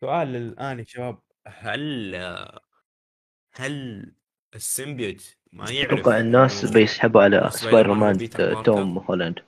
سؤال 0.00 0.36
الان 0.36 0.78
يا 0.78 0.84
شباب. 0.84 1.18
هل 1.46 2.14
هل 3.52 4.06
ال 4.54 4.63
symbiote 4.63 5.36
ما 5.52 5.70
يعرف 5.70 5.92
أتوقع 5.92 6.18
الناس 6.20 6.72
بيسحبوا 6.72 7.22
على 7.22 7.48
سبايدر 7.50 7.94
مان؟ 7.94 8.28
توم 8.64 8.98
هولاند. 8.98 9.38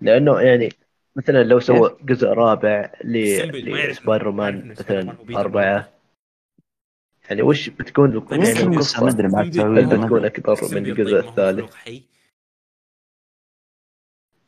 لأنه 0.00 0.40
يعني 0.40 0.68
مثلا 1.16 1.42
لو 1.42 1.60
سوى 1.60 1.96
جزء 2.02 2.26
رابع 2.26 2.92
لسبايدر 3.04 4.30
مان 4.30 4.54
إنه 4.54 4.74
سبايدر 4.74 5.00
مان 5.00 5.16
مثلا 5.20 5.40
أربعة. 5.40 5.88
يعني 7.30 7.42
وش 7.42 7.68
بتكون 7.68 8.26
يعني 8.30 8.76
لسه 8.76 9.04
ما 9.04 9.10
أدري 9.10 9.28
ما. 9.28 9.42
بتكون 9.42 10.24
أكبر 10.24 10.58
من 10.72 10.86
الجزء 10.86 11.20
طيب 11.20 11.28
الثالث؟ 11.28 11.76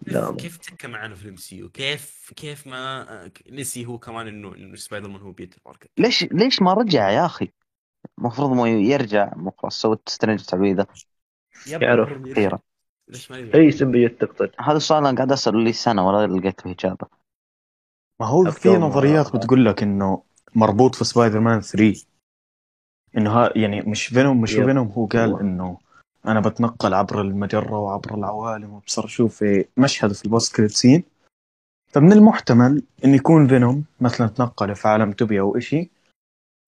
لا 0.06 0.36
كيف 0.38 0.56
تكه 0.56 0.88
معانا 0.88 1.14
في 1.14 1.24
ال 1.24 1.36
MCU؟ 1.36 1.68
كيف 1.68 2.32
كيف 2.36 2.66
ما 2.66 3.30
نسي 3.50 3.86
هو 3.86 3.98
كمان 3.98 4.28
إنه 4.28 4.54
إنه 4.54 4.76
سبايدر 4.76 5.08
مان 5.08 5.20
هو 5.20 5.32
بيتر 5.32 5.58
باركر؟ 5.64 5.88
ليش 5.98 6.24
ليش 6.24 6.62
ما 6.62 6.72
رجع 6.72 7.10
يا 7.10 7.26
أخي؟ 7.26 7.48
المفروض 8.18 8.50
مو 8.50 8.66
يرجع 8.66 9.32
مو 9.36 9.50
خلاص 9.50 9.80
سوت 9.80 10.08
سترينج 10.08 10.44
تعويذه 10.44 10.86
يعرف. 11.66 12.08
أخيرا 12.30 12.58
ليش 13.08 13.30
ما 13.30 13.38
يرجع؟ 13.38 13.58
أي 13.58 13.70
symbiote 13.70 14.12
تقتل 14.20 14.50
هذا 14.60 14.76
السؤال 14.76 15.06
أنا 15.06 15.16
قاعد 15.16 15.32
اساله 15.32 15.60
لي 15.60 15.72
سنة 15.72 16.08
ولا 16.08 16.26
لقيت 16.26 16.66
له 16.66 16.72
إجابة 16.72 17.06
ما 18.20 18.26
هو 18.26 18.50
في 18.50 18.68
نظريات 18.68 19.36
بتقول 19.36 19.64
لك 19.64 19.82
إنه 19.82 20.22
مربوط 20.54 20.94
في 20.94 21.04
سبايدر 21.04 21.40
مان 21.40 21.60
3 21.60 22.06
إنه 23.16 23.30
ها 23.30 23.52
يعني 23.56 23.80
مش 23.80 24.06
فينوم 24.06 24.40
مش. 24.40 24.52
فينوم 24.52 24.88
هو 24.88 25.06
قال. 25.06 25.40
إنه 25.40 25.78
أنا 26.26 26.40
بتنقل 26.40 26.94
عبر 26.94 27.20
المجرة 27.20 27.78
وعبر 27.78 28.14
العوالم 28.14 28.72
وبصير 28.74 29.04
أشوف 29.04 29.36
في 29.36 29.64
مشهد 29.76 30.12
في 30.12 30.24
ال 30.24 30.32
post 30.32 30.60
scene 30.62 31.02
فمن 31.92 32.12
المحتمل 32.12 32.82
انه 33.04 33.16
يكون 33.16 33.48
فينوم 33.48 33.84
مثلا 34.00 34.26
تنقل 34.26 34.74
في 34.74 34.88
عالم 34.88 35.12
توبي 35.12 35.40
أو 35.40 35.58
شيء 35.58 35.90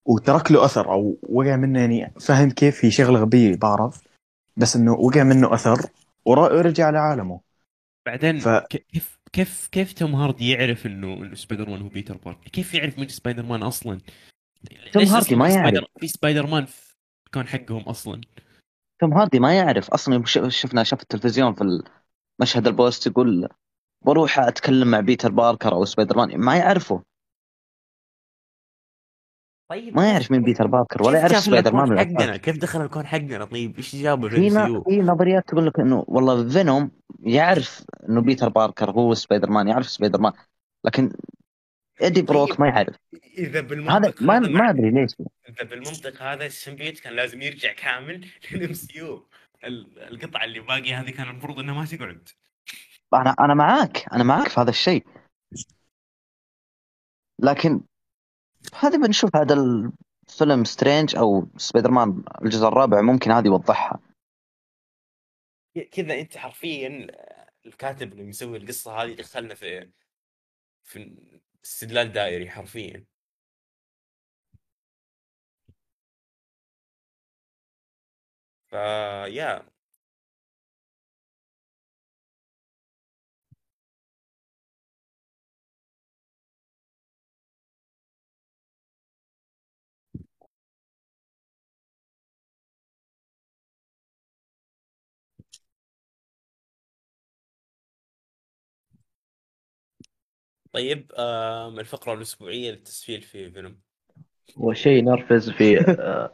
وترك 0.05 0.51
له 0.51 0.65
أثر 0.65 0.91
أو 0.91 1.17
وقع 1.29 1.55
منه 1.55 1.79
يعني 1.79 2.13
فاهم 2.19 2.49
كيف 2.51 2.85
هي 2.85 2.91
شغلة 2.91 3.19
غبية 3.19 3.55
بعرف 3.55 4.03
بس 4.57 4.75
إنه 4.75 4.93
وقع 4.93 5.23
منه 5.23 5.53
أثر 5.53 5.89
ورجع 6.25 6.89
لعالمه 6.89 7.39
بعدين 8.05 8.39
ف- 8.39 8.47
كيف 8.49 9.17
كيف 9.33 9.67
كيف 9.71 9.93
توم 9.93 10.15
هاردي 10.15 10.49
يعرف 10.49 10.85
إنه 10.85 11.13
انه 11.13 11.35
سبايدر 11.35 11.69
مان 11.69 11.81
هو 11.81 11.87
بيتر 11.87 12.17
باركر؟ 12.17 12.49
كيف 12.49 12.73
يعرف 12.73 12.99
مين 12.99 13.07
سبايدر 13.07 13.43
مان 13.45 13.63
أصلا؟ 13.63 13.99
توم 14.91 15.03
هاردي 15.03 15.35
ما 15.35 15.49
يعرف. 15.49 15.83
في 15.99 16.07
سبايدر 16.07 16.47
مان 16.47 16.65
في 16.65 16.93
كان 17.31 17.47
حقهم 17.47 17.81
أصلا 17.81 18.21
توم 19.03 19.13
هاردي 19.13 19.39
ما 19.39 19.57
يعرف 19.57 19.89
أصلا. 19.89 20.23
شفنا 20.49 20.83
شاف 20.83 21.01
التلفزيون 21.01 21.53
في 21.53 21.83
مشهد 22.41 22.67
ال 22.67 22.75
post 22.75 23.07
يقول 23.07 23.49
بروح 24.05 24.39
أتكلم 24.39 24.91
مع 24.91 24.99
بيتر 24.99 25.31
باركر 25.31 25.71
أو 25.71 25.85
سبايدر 25.85 26.17
مان 26.17 26.37
ما 26.37 26.57
يعرفه. 26.57 27.03
طيب 29.69 29.95
ما 29.95 30.09
يعرف 30.11 30.31
مين 30.31 30.43
بيتر 30.43 30.67
باركر 30.67 31.03
ولا 31.03 31.19
يعرف 31.19 31.37
سبايدر 31.37 31.75
مان 31.75 31.99
حقنا. 31.99 32.37
كيف 32.37 32.57
دخل 32.57 32.81
الكون 32.81 33.05
حقنا؟ 33.05 33.45
طيب 33.45 33.77
إيش 33.77 33.95
جابه 33.95 34.29
في؟ 34.29 34.49
في 34.85 35.01
نظريات 35.01 35.47
تقول 35.47 35.67
لك 35.67 35.79
إنه 35.79 36.05
والله 36.07 36.49
فينوم 36.49 36.91
يعرف 37.19 37.85
إنه 38.09 38.21
بيتر 38.21 38.49
باركر 38.49 38.91
هو 38.91 39.13
سبايدر 39.13 39.49
مان 39.49 39.67
يعرف 39.67 39.89
سبايدر 39.89 40.21
مان 40.21 40.33
لكن 40.85 41.13
إيدي 42.01 42.21
بروك 42.21 42.49
طيب. 42.49 42.61
ما 42.61 42.67
يعرف. 42.67 42.95
إذا 43.37 43.59
هذا 43.59 43.61
بالمنطق 43.61 44.21
ما 44.21 44.37
هذا 44.37 44.47
ما 44.47 44.69
أدري 44.69 44.91
ليش. 44.91 45.11
إذا 45.49 45.63
بالمنطق 45.63 46.21
هذا 46.21 46.45
ال 46.45 46.51
symbiote 46.51 46.99
كان 46.99 47.13
لازم 47.13 47.41
يرجع 47.41 47.73
كامل 47.73 48.27
لل 48.51 48.73
MCU. 48.73 49.27
القطعة 49.63 50.43
اللي 50.43 50.59
باقيه 50.59 51.01
هذه 51.01 51.11
كان 51.11 51.29
المفروض 51.29 51.59
انها 51.59 51.73
ما 51.73 51.85
تقعد. 51.85 52.29
أنا 53.13 53.35
أنا 53.39 53.53
معاك 53.53 54.13
أنا 54.13 54.23
معاك 54.23 54.47
في 54.47 54.59
هذا 54.59 54.69
الشيء. 54.69 55.05
لكن 57.39 57.81
هذه 58.79 58.97
بنشوف 58.97 59.35
هذا 59.35 59.53
الفيلم 59.53 60.63
سترينج 60.63 61.15
أو 61.15 61.47
سبايدر 61.57 61.91
مان 61.91 62.23
الجزء 62.45 62.67
الرابع 62.67 63.01
ممكن 63.01 63.31
هذه 63.31 63.45
يوضحها. 63.45 63.99
كذا 65.91 66.19
أنت 66.19 66.37
حرفيا 66.37 67.07
الكاتب 67.65 68.11
اللي 68.13 68.23
مسوي 68.23 68.57
القصة 68.57 69.03
هذه 69.03 69.13
دخلنا 69.13 69.55
في 69.55 69.89
في 70.83 71.15
استدلال 71.65 72.11
دائري 72.11 72.49
حرفيا. 72.49 73.05
فيا 78.69 79.65
طيب 100.73 101.11
آم، 101.17 101.79
الفقرة 101.79 102.13
الأسبوعية 102.13 102.71
للتسفيل 102.71 103.21
في 103.21 103.51
فينوم. 103.51 103.75
وشيء 104.57 104.91
ينرفز 104.97 105.49
في 105.49 105.79
آه، 105.79 106.33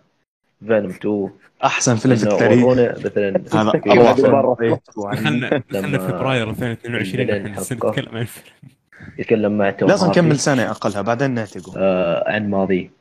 فينوم 0.59 0.89
2 0.89 1.29
أحسن 1.63 1.95
فيلم 1.95 2.15
في 2.15 2.23
التاريخ. 2.23 2.65
مثلا 2.65 2.91
هذا 4.01 4.13
في 4.21 4.25
اروع 4.27 4.55
فيلم 4.55 4.79
لما 5.71 5.97
فبراير 5.97 6.49
2022 6.49 6.95
الفيلن 7.29 7.45
إحنا 7.45 7.61
لسه 7.61 7.75
حقه. 7.75 7.89
نتكلم 7.89 8.15
عن 8.15 8.21
الفيلم. 8.21 8.55
يتكلم 9.19 9.57
مع 9.57 9.71
توم 9.71 9.89
لازم 9.89 10.07
نكمل 10.07 10.39
سنه 10.39 10.71
أقلها 10.71 11.01
بعدين 11.01 11.31
نعتقه 11.31 11.73
آه، 11.77 12.31
عن 12.31 12.49
ماضيه 12.49 12.91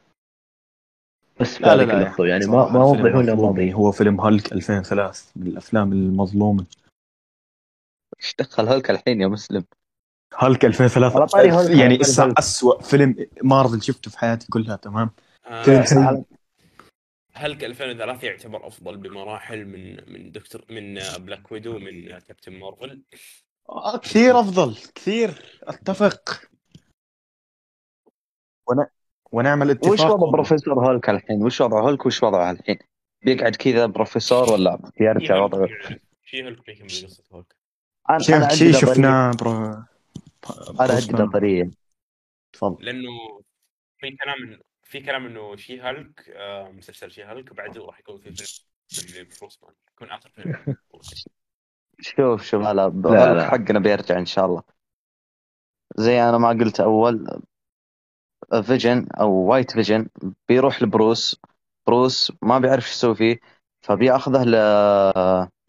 بس 1.41 1.57
في 1.57 1.63
لا 1.65 1.77
لا 1.77 1.83
لا. 1.83 1.99
اللحظه 1.99 2.27
يعني 2.27 2.47
ما 2.47 2.53
ما 2.73 2.91
الفيلم 2.93 3.07
وضحوا 3.07 3.23
لنا. 3.23 3.35
ماضيه 3.35 3.73
هو 3.73 3.93
فيلم 3.93 4.21
هالك 4.21 4.53
2003 4.53 5.25
من 5.37 5.47
الأفلام 5.47 5.93
المظلومة. 5.93 6.65
إيش 8.21 8.35
دخل 8.39 8.69
هولك 8.69 8.91
الحين 8.91 9.21
يا 9.21 9.27
مسلم؟ 9.29 9.65
هالك 10.37 10.65
2003 10.65 11.17
على 11.17 11.27
طاري 11.27 11.49
هالك، 11.49 11.71
على 11.71 11.81
يعني 11.81 12.01
إسا 12.01 12.25
هالك. 12.25 12.39
اسوء 12.39 12.83
فيلم 12.83 13.27
مارفل 13.43 13.83
شفته 13.83 14.11
في 14.11 14.19
حياتي 14.19 14.47
كلها 14.51 14.77
تمام؟ 14.77 15.11
آه، 15.47 15.63
فيلم 15.63 15.85
سيء. 15.85 16.23
هالك 17.35 17.65
2003 17.65 18.25
يعتبر 18.27 18.67
أفضل 18.67 18.97
بمراحل 18.97 19.65
من 19.65 20.13
من 20.13 20.33
دكتور 20.33 20.65
من 20.71 20.99
بلاك 21.19 21.53
ويدو 21.53 21.79
من 21.79 22.19
كابتن 22.19 22.53
مارفل. 22.53 23.03
آه، 23.69 23.97
كثير 23.99 24.41
أفضل 24.41 24.77
كثير 24.95 25.43
أتفق. 25.63 26.41
ون... 28.69 28.87
ونعمل 29.33 29.71
اتفاق 29.71 29.93
وش 29.93 30.01
وضع 30.01 30.31
بروفيسور 30.31 30.75
هولك 30.75 31.11
الحين؟ 31.11 31.43
وش 31.43 31.61
وضع 31.61 31.81
هولك 31.81 32.07
وش 32.07 32.23
وضعه 32.23 32.51
الحين؟ 32.51 32.79
بيقعد 33.25 33.57
كذا 33.57 33.87
بروفيسور 33.87 34.53
ولا 34.53 34.79
بيرجع 34.99 35.43
وضعه؟ 35.43 35.69
شي 36.25 36.43
هلك 36.43 36.67
بيكمل 36.67 36.89
قصة 36.89 37.25
هولك 37.33 37.57
انا 38.11 38.49
شفناه 38.73 39.33
برو 39.33 39.85
أنا 40.81 40.93
عندي. 40.93 41.13
نظرية. 41.13 41.71
تفضل. 42.53 42.85
لأنه 42.85 43.41
في 43.99 44.11
كلام 44.11 44.61
في 44.83 45.01
كلام 45.01 45.27
إنه 45.27 45.57
شي 45.57 45.81
هالك 45.81 46.31
آه، 46.31 46.69
مسلسل 46.69 47.11
شي 47.11 47.23
هالك 47.23 47.51
وبعده 47.51 47.85
راح 47.85 48.01
يكون 48.01 48.19
في 48.19 48.33
فيلم 48.89 49.29
بروسمان 49.41 49.75
يكون 49.93 50.11
آخر 50.11 50.31
فيلم. 50.31 50.77
شوف 52.01 52.43
شوف 52.43 52.63
هلا 52.63 52.89
لا، 52.89 53.35
لا. 53.35 53.51
حقنا 53.51 53.79
بيرجع 53.79 54.19
إن 54.19 54.27
شاء 54.27 54.47
الله. 54.47 54.63
زي 55.97 56.23
أنا 56.23 56.39
ما 56.39 56.49
قلت 56.49 56.81
أول 56.81 57.43
فيجن 58.63 59.07
أو 59.21 59.33
وايت 59.33 59.73
فيجن 59.73 60.09
بيروح 60.49 60.83
لبروس. 60.83 61.41
بروس 61.87 62.33
ما 62.43 62.59
بيعرف 62.59 62.85
إيش 62.85 62.93
يسوي 62.93 63.15
فيه 63.15 63.41
فبيأخذه 63.81 64.45
ل 64.45 64.55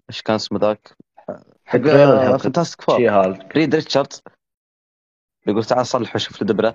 إيش 0.09 0.21
كان 0.21 0.35
اسمه 0.35 0.59
ذاك؟ 0.59 0.97
حق 1.65 1.77
فانتاستيك 2.37 2.81
فور 2.81 2.97
شي 2.97 3.07
هالك 3.07 3.55
ريد 3.55 3.75
ريتشاردز 3.75 4.21
بيقول 5.45 5.63
تعال 5.63 5.85
صلح 5.87 6.15
وشوف 6.15 6.41
له 6.41 6.73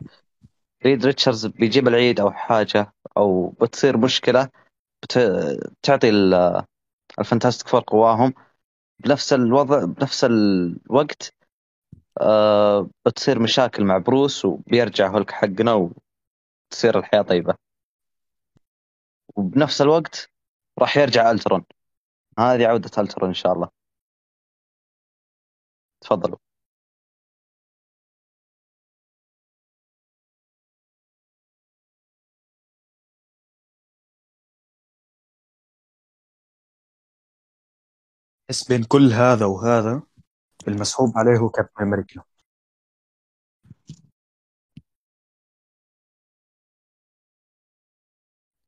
ريد 0.87 1.07
ريتشاردز 1.07 1.47
بيجيب 1.47 1.89
العيد 1.89 2.21
أو 2.21 2.31
حاجة 2.31 2.93
أو 3.17 3.49
بتصير 3.49 3.97
مشكلة 3.97 4.49
بت... 5.03 5.19
بتعطي 5.83 6.11
الفانتاستيك 7.19 7.69
فور 7.69 7.85
قواهم. 7.87 8.35
بنفس 8.99 9.33
الوضع 9.33 9.85
بنفس 9.85 10.25
الوقت 10.25 11.35
آه 12.21 12.91
بتصير 13.07 13.39
مشاكل 13.39 13.85
مع 13.85 13.99
بروس 13.99 14.45
وبيرجع 14.45 15.09
هولك 15.09 15.31
حقنا 15.31 15.91
وتصير 16.71 16.99
الحياة 16.99 17.23
طيبة. 17.23 17.55
وبنفس 19.37 19.83
الوقت 19.83 20.31
راح 20.79 20.97
يرجع 20.97 21.31
ألترون. 21.31 21.65
هذه 22.39 22.67
عودة 22.67 22.91
ألترون 22.99 23.29
إن 23.29 23.35
شاء 23.35 23.53
الله. 23.53 23.69
تفضلوا. 26.01 26.44
بس 38.55 38.69
بين 38.69 38.85
كل 38.85 39.13
هذا 39.13 39.47
وهذا 39.47 40.03
المسحوب 40.69 41.13
عليه 41.19 41.39
هو 41.39 41.49
كابتن 41.49 41.83
أمريكا. 41.83 42.23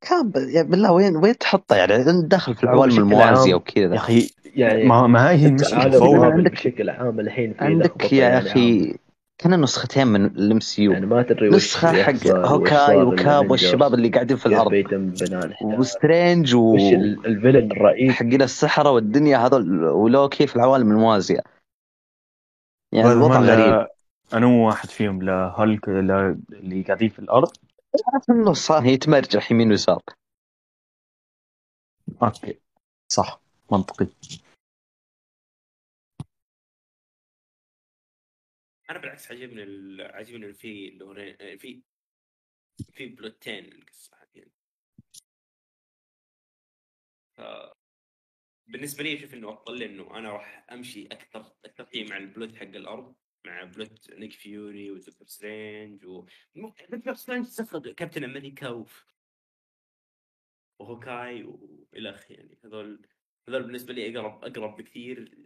كان 0.01 0.29
ب... 0.31 0.35
يا 0.37 0.61
بالله 0.63 0.91
وين 0.91 1.15
وين 1.15 1.37
تحطه 1.37 1.75
يعني؟ 1.75 2.21
داخل 2.27 2.55
في 2.55 2.63
العوالم 2.63 3.15
عام 3.15 3.53
وكذا. 3.53 3.93
يا 3.93 3.95
أخي 3.95 4.29
يعني 4.55 4.83
ما, 4.83 5.07
ما 5.07 5.31
هي 5.31 5.45
المشكلة 5.47 6.25
عندك- 6.25 6.51
بشكل 6.51 6.89
عام 6.89 7.19
الحين 7.19 7.53
في 7.53 7.59
عندك 7.59 8.13
يا 8.13 8.29
يعني 8.29 8.37
أخي 8.51 8.97
كان 9.37 9.61
نسختين 9.61 10.07
من 10.07 10.25
ال 10.25 10.59
MCU. 10.59 10.91
يعني 10.91 11.05
ما 11.05 11.23
تدري 11.23 11.49
وش 11.49 11.55
نسخة 11.55 12.03
حق 12.03 12.27
هوكاي 12.27 12.97
وكاب 12.97 13.51
والشباب 13.51 13.93
اللي 13.93 14.09
قاعدين 14.09 14.37
في 14.37 14.45
الأرض. 14.45 14.71
وسترينج 15.61 16.55
و 16.55 16.59
وش 16.59 16.81
ال- 16.81 17.25
ال 17.25 17.31
villain 17.31 17.71
الرئيسي 17.71 18.13
حقين 18.13 18.41
السحرة 18.41 18.91
والدنيا 18.91 19.37
هذول 19.37 19.83
ولوكي 19.83 20.47
في 20.47 20.55
العوالم 20.55 20.91
الموازية. 20.91 21.43
يعني 22.91 23.11
الوضع 23.11 23.39
غريب. 23.39 23.87
انو 24.33 24.67
واحد 24.67 24.89
فيهم 24.89 25.21
لا 25.21 25.33
هالك 25.33 25.89
لا 25.89 26.39
اللي 26.51 26.81
قاعدين 26.81 27.09
في 27.09 27.19
الأرض. 27.19 27.51
في 28.21 28.31
النص 28.31 28.71
يتمرجح 28.71 29.51
يمين 29.51 29.69
ويسار. 29.69 30.01
أوكي 32.23 32.59
صح 33.11 33.39
منطقي. 33.71 34.07
أنا 38.89 38.99
بالعكس 38.99 39.31
عجبني 39.31 39.63
ال- 39.63 40.01
عجبني 40.01 40.53
في 40.53 40.89
لورين 40.89 41.57
في 41.57 41.81
في 42.93 43.05
بلوتين 43.05 43.65
القصة 43.65 44.17
هذه 44.17 44.45
ف 47.37 47.41
بالنسبة 48.67 49.03
لي 49.03 49.15
أشوف 49.17 49.33
إنه 49.33 49.53
أفضل 49.53 49.79
لأنه 49.79 50.17
أنا 50.17 50.31
راح 50.31 50.65
أمشي 50.71 51.07
أكثر 51.07 51.55
أكثر 51.65 51.85
شيء 51.93 52.09
مع 52.09 52.17
ال 52.17 52.25
plot 52.25 52.55
حق 52.55 52.63
الأرض 52.63 53.15
مع 53.45 53.63
plot 53.63 54.09
نيك 54.11 54.31
فيوري 54.31 54.91
ودكتور 54.91 55.27
سترينج 55.27 56.05
و 56.05 56.25
دكتور 56.89 57.13
سترينج 57.13 57.45
سخر 57.45 57.91
كابتن 57.93 58.23
أمريكا 58.23 58.69
و... 58.69 58.87
وهوكاي 60.79 61.43
والى 61.43 62.09
آخره 62.09 62.33
يعني. 62.35 62.57
هذول 62.65 63.07
هذول 63.49 63.63
بالنسبة 63.63 63.93
لي 63.93 64.17
أقرب 64.19 64.43
أقرب 64.43 64.77
بكثير 64.77 65.37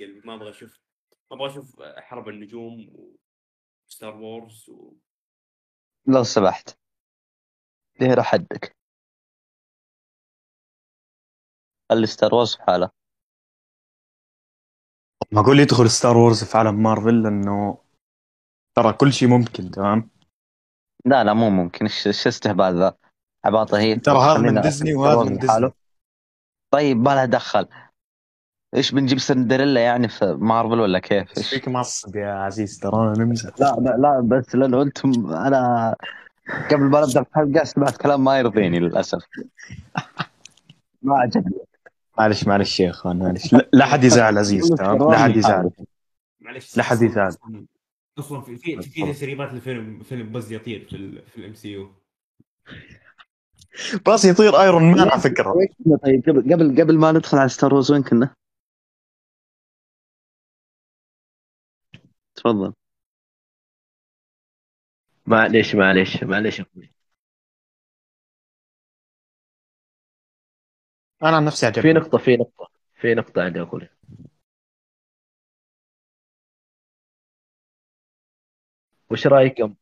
ما 0.00 0.34
أبغى 0.34 0.50
أشوف 0.50 0.85
أبغى 1.32 1.46
أشوف 1.46 1.82
حرب 1.82 2.28
النجوم 2.28 2.90
وستار 3.86 4.14
وورز 4.16 4.68
و... 4.70 4.92
لو 6.06 6.22
سمحت. 6.24 6.78
ليه 8.00 8.22
حدك 8.22 8.76
خلي 11.90 12.06
ستار 12.06 12.34
وورز 12.34 12.56
في 12.56 12.62
حاله. 12.62 12.90
ما 15.32 15.40
أقول 15.40 15.60
يدخل 15.60 15.90
ستار 15.90 16.16
وورز 16.16 16.44
في 16.44 16.58
عالم 16.58 16.82
مارفل 16.82 17.22
لأنه 17.22 17.84
ترى 18.76 18.92
كل 18.92 19.12
شيء 19.12 19.28
ممكن 19.28 19.70
تمام؟ 19.70 20.10
لا 21.04 21.24
لا 21.24 21.34
مو 21.34 21.50
ممكن. 21.50 21.84
إيش 21.84 22.06
إيش 22.06 22.26
استهبال 22.26 22.78
ذا؟ 22.78 22.98
عباطة 23.44 23.78
هي. 23.78 23.96
ترى 23.96 24.18
هذا 24.18 24.38
من 24.38 24.60
ديزني 24.60 24.94
وهذا 24.94 25.30
من. 25.30 25.38
ديزني 25.38 25.70
طيب 26.72 26.96
ما 26.96 27.14
لها 27.14 27.24
دخل. 27.24 27.68
إيش 28.74 28.92
بنجيب 28.92 29.18
سندريلا 29.18 29.80
يعني 29.80 30.08
في 30.08 30.36
مارفل 30.40 30.80
ولا 30.80 30.98
كيف؟ 30.98 31.38
إيش؟ 31.38 31.48
فيك 31.50 31.68
معصب 31.68 32.16
يا 32.16 32.32
عزيز 32.32 32.78
ترى 32.78 32.96
أنا 32.96 33.24
نمزح. 33.24 33.50
لا 33.60 33.76
لا 33.80 33.96
لا 33.98 34.20
بس 34.24 34.54
لأنه 34.54 34.82
أنتم 34.82 35.26
أنا 35.26 35.94
قبل 36.70 36.82
ما 36.82 37.00
نبدأ 37.00 37.20
الحلقة 37.20 37.64
سمعت 37.64 37.96
كلام 37.96 38.24
ما 38.24 38.38
يرضيني 38.38 38.80
للأسف. 38.80 39.22
ما 41.02 41.18
عجبني. 41.18 41.56
معلش 42.18 42.46
معلش 42.46 42.80
يا 42.80 42.90
إخوان 42.90 43.18
معلش. 43.18 43.52
لا- 43.52 43.68
لا 43.72 43.84
حد 43.84 44.04
يزعل 44.04 44.38
عزيز 44.38 44.68
تمام؟ 44.68 45.10
لا 45.10 45.18
حد 45.18 45.36
يزعل. 45.36 45.70
معلش 46.40 46.76
لا 46.76 46.82
حد 46.82 47.02
يزعل. 47.02 47.32
أصلاً- 47.32 47.60
أصلا 48.18 48.40
في 48.40 48.56
في 48.56 48.82
في 48.82 49.12
تسريبات 49.12 49.52
لفيلم 49.54 49.98
فيلم 50.02 50.28
باز 50.32 50.52
لايتير 50.52 50.86
في 50.90 50.96
ال 50.96 51.22
في 51.26 51.38
ال 51.38 51.54
MCU. 51.54 51.90
باص 54.06 54.24
يطير 54.24 54.60
ايرون 54.60 54.82
مان 54.82 55.08
على 55.08 55.20
فكرة. 55.20 55.54
طيب؟ 56.04 56.22
قبل 56.28 56.52
قبل 56.54 56.80
قبل 56.82 56.98
ما 56.98 57.12
ندخل 57.12 57.38
على 57.38 57.48
ستار 57.48 57.74
وورز 57.74 57.92
وين 57.92 58.02
كنا؟ 58.02 58.30
تفضل. 62.36 62.72
معليش 65.26 65.74
معليش 65.74 66.22
معليش 66.24 66.58
يا 66.58 66.64
أخوي. 66.64 66.92
أنا 71.22 71.36
عن 71.36 71.44
نفسي 71.44 71.66
في 71.72 71.80
عجبني 71.80 71.92
نقطة 71.92 72.18
في 72.18 72.36
نقطة 72.36 72.68
في 72.94 73.14
نقطة 73.14 73.42
عندي 73.42 73.60
اقولها 73.60 73.88
وش 79.10 79.26
رايكم 79.26 79.74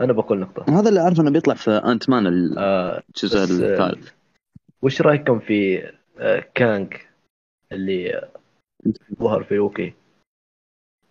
أنا 0.00 0.12
بقول 0.12 0.40
نقطة. 0.40 0.80
هذا 0.80 0.88
اللي 0.88 1.00
اعرف 1.00 1.20
إنه 1.20 1.30
بيطلع 1.30 1.54
في 1.54 1.70
انت 1.70 2.10
مان 2.10 2.26
الجزء 2.26 2.58
آه 2.60 3.02
بس، 3.24 3.34
آه، 3.34 3.40
الثالث. 3.40 4.10
وش 4.82 5.00
رأيكم 5.02 5.38
في 5.40 5.82
آه 6.18 6.44
كانج 6.54 6.94
اللي 7.72 8.30
ظهر 9.18 9.44
في 9.44 9.54
لوكي 9.54 9.94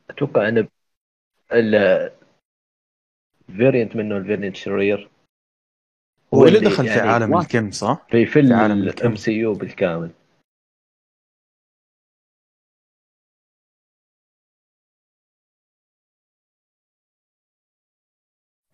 أتوقع 0.09 0.47
انه 0.47 0.67
ال 3.49 3.55
variant 3.55 3.95
منه 3.95 4.17
ال 4.17 4.22
variant 4.22 4.55
شرير 4.55 5.09
هو 6.33 6.45
اللي 6.45 6.59
دخل 6.59 6.83
في 6.83 6.89
يعني 6.89 7.09
عالم 7.09 7.31
واحد. 7.31 7.45
الكم 7.55 7.71
صح؟ 7.71 8.07
في 8.11 8.25
فيلم 8.25 8.53
عالم. 8.53 8.83
ال 8.83 9.15
MCU 9.15 9.53
بالكامل 9.53 10.11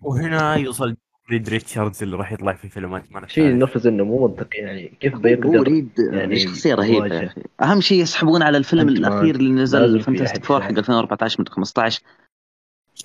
وهنا 0.01 0.55
يوصل 0.55 0.97
ريد 1.31 1.49
ريتشاردز 1.49 2.03
اللي 2.03 2.17
راح 2.17 2.31
يطلع 2.31 2.53
في 2.53 2.69
فيلمات 2.69 3.11
ما 3.11 3.27
شيء 3.27 3.43
نرفز 3.43 3.87
انه 3.87 4.03
مو 4.05 4.27
منطقي 4.27 4.57
يعني. 4.59 4.87
كيف 4.99 5.13
هو 5.15 5.19
بيقدر 5.21 5.63
ريد 5.63 5.89
يعني 6.13 6.39
شخصية 6.39 6.75
رهيبة. 6.75 7.15
يا 7.15 7.25
أخي. 7.25 7.41
أهم 7.61 7.81
شيء 7.81 8.01
يسحبون 8.01 8.41
على 8.43 8.57
الفيلم. 8.57 8.89
الأخير 8.89 9.35
اللي 9.35 9.51
نزل 9.51 9.99
في 9.99 10.05
فانتاستيك 10.05 10.43
فور 10.45 10.57
حق 10.61 10.65
يساعد. 10.71 10.77
2014 10.77 11.39
من 11.41 11.47
15 11.47 12.01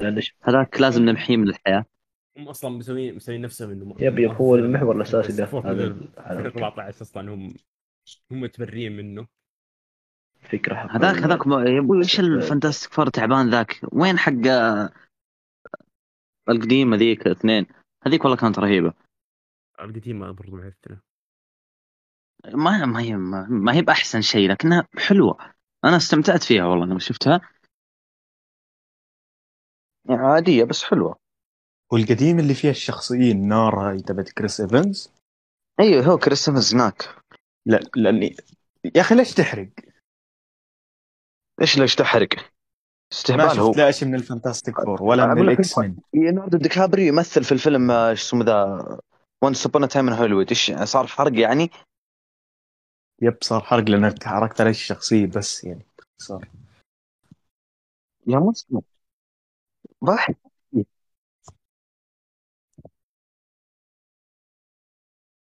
لأنه 0.01 0.21
ش- 0.21 0.35
هذاك 0.43 0.81
لازم 0.81 1.03
نمحيه 1.05 1.37
من 1.37 1.49
الحياة. 1.49 1.85
هم 2.39 2.49
أصلا 2.49 2.71
مسويين 2.71 3.15
مسويين 3.17 3.41
نفسهم 3.41 3.71
إنه 3.71 3.95
يب 4.01 4.19
يب 4.19 4.31
هو 4.31 4.55
المحور 4.55 4.97
الأساسي 4.97 5.33
ده. 5.33 5.47
فور 5.47 5.71
هذا 5.71 5.89
من 5.89 6.09
هذا 6.25 6.41
14 6.41 7.03
أصلا 7.03 7.35
هم 7.35 7.55
هم 8.31 8.41
متبرين 8.41 8.97
منه. 8.97 9.27
فكرة 10.41 10.75
هذاك 10.91 11.17
هذاك 11.17 11.47
ما- 11.47 11.65
يا 11.71 11.79
أبوي 11.81 11.99
إيش 11.99 12.21
الفانتاستيك 12.21 12.93
فور 12.93 13.09
تعبان 13.09 13.51
ذاك؟ 13.51 13.81
وين 13.93 14.19
حق 14.19 14.47
آه، 14.47 14.91
القديمه 16.49 16.97
ذيك 16.97 17.27
اثنين؟ 17.27 17.67
هذيك 18.07 18.25
والله 18.25 18.37
كانت 18.37 18.59
رهيبة. 18.59 18.95
القديمة 19.81 20.31
برضو 20.31 20.57
معثره 20.57 21.01
ما 22.55 22.87
ما 22.87 23.01
هي 23.01 23.17
ما, 23.17 23.75
هي 23.75 23.83
بأحسن 23.83 24.21
شيء 24.21 24.51
لكنها 24.51 24.89
حلوة. 25.09 25.55
أنا 25.85 25.97
استمتعت 25.97 26.43
فيها 26.43 26.65
والله 26.65 26.87
لما 26.87 26.99
شفتها. 26.99 27.41
عادية 30.09 30.65
بس 30.65 30.85
حلوة. 30.85 31.17
والقديم 31.93 32.39
اللي 32.39 32.55
فيها 32.55 32.71
الشخصيين 32.71 33.49
نار 33.49 33.79
هاي 33.79 34.01
تبعت 34.03 34.29
كريس 34.29 34.61
إيفنز. 34.61 35.13
أيوه 35.81 36.05
هو 36.05 36.19
كريستوفر 36.19 36.77
هناك. 36.77 37.25
لا 37.67 37.81
لاني 37.97 38.37
يا 38.97 39.01
أخي 39.01 39.15
ليش 39.15 39.35
تحرق؟ 39.35 39.69
إيش 41.61 41.79
ليش 41.79 41.95
تحرق؟ 41.95 42.54
استهبال 43.15 43.59
هو 43.61 43.73
شفت 43.73 43.79
لا 43.79 43.91
شيء 43.91 44.09
من 44.09 44.15
ال 44.15 44.21
Fantastic 44.21 44.81
Four 44.81 45.03
ولا 45.03 45.35
من 45.35 45.43
ال 45.43 45.79
X-Men 45.79 45.97
ليوناردو 46.15 46.59
دي 46.59 46.69
كابريو 46.69 47.07
يمثل 47.07 47.45
في 47.45 47.53
الفيلم 47.53 47.91
آه، 47.91 48.11
إيش 48.11 48.23
اسمه 48.23 48.45
ذا 48.45 48.99
Once 49.43 49.67
Upon 49.67 49.89
a 49.89 49.93
Time 49.93 50.09
in 50.09 50.15
Hollywood 50.15 50.49
إيش 50.49 50.73
صار 50.73 51.07
حرق 51.07 51.41
يعني؟ 51.41 51.71
yep 53.23 53.37
صار 53.41 53.61
حرق 53.61 53.85
لانك 53.85 54.25
حركت 54.25 54.61
عليه 54.61 54.71
الشخصية 54.71 55.27
بس 55.27 55.65
يعني. 55.65 55.87
صار. 56.19 56.49
يا 58.27 58.39
مسلم. 58.39 58.83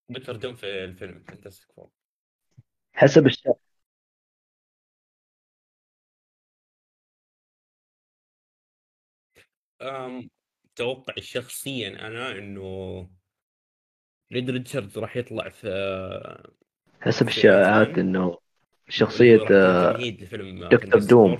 دكتور 0.09 0.37
دوم 0.37 0.55
في 0.55 0.67
الفيلم 0.67 1.25
Fantastic 1.29 1.73
Four 1.73 1.89
حسب 2.93 3.27
الشيء. 3.27 3.70
أم 9.83 10.31
توقعي 10.77 11.23
شخصيا 11.23 12.07
أنا 12.07 12.39
إنه 12.39 13.09
ريد 14.33 14.51
ريتشاردز 14.51 14.99
راح 14.99 15.17
يطلع 15.17 15.49
في 15.49 16.49
حسب 17.01 17.29
في 17.29 17.37
الشائعات 17.37 17.89
Ant-Man. 17.89 17.99
إنه 17.99 18.39
شخصية 18.89 19.37
راح 19.37 19.43
يكون 19.43 19.57
آه، 19.57 19.93
تمهيد 19.93 20.23
لفيلم 20.23 20.69
دكتور 20.69 21.01
دوم. 21.01 21.35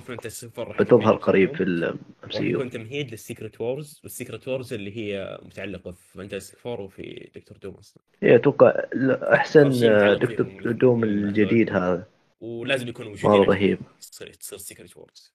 بتظهر 0.79 1.01
يكون 1.01 1.17
قريب 1.17 1.55
في. 1.55 1.63
ال 1.63 1.99
MCU 2.29 2.59
يكون 2.59 2.69
تمهيد 2.69 3.11
لل 3.11 3.24
Secret 3.24 3.61
Wars 3.61 3.99
وال 4.03 4.14
Secret 4.14 4.47
Wars 4.47 4.73
اللي 4.73 4.97
هي 4.97 5.39
متعلقة 5.41 5.91
في 5.91 6.17
Fantastic 6.17 6.59
Four 6.59 6.81
وفي 6.81 7.29
دكتور 7.35 7.57
دوم 7.57 7.73
أصلا. 7.73 8.03
اي 8.23 8.35
أتوقع 8.35 8.83
لا، 8.93 9.33
أحسن 9.33 9.71
شيء 9.71 9.91
آه، 9.91 9.95
متعلق 9.95 10.19
دكتور 10.19 10.45
فيهم 10.45 10.71
دوم 10.71 11.03
الجديد. 11.03 11.69
هذا. 11.69 12.07
ولازم 12.41 12.87
يكونوا 12.87 13.11
مرة 13.11 13.29
موجودين 13.29 13.49
رهيب. 13.49 13.79
تصير 13.99 14.33
تصير 14.33 14.57
Secret 14.57 14.97
Wars 14.97 15.33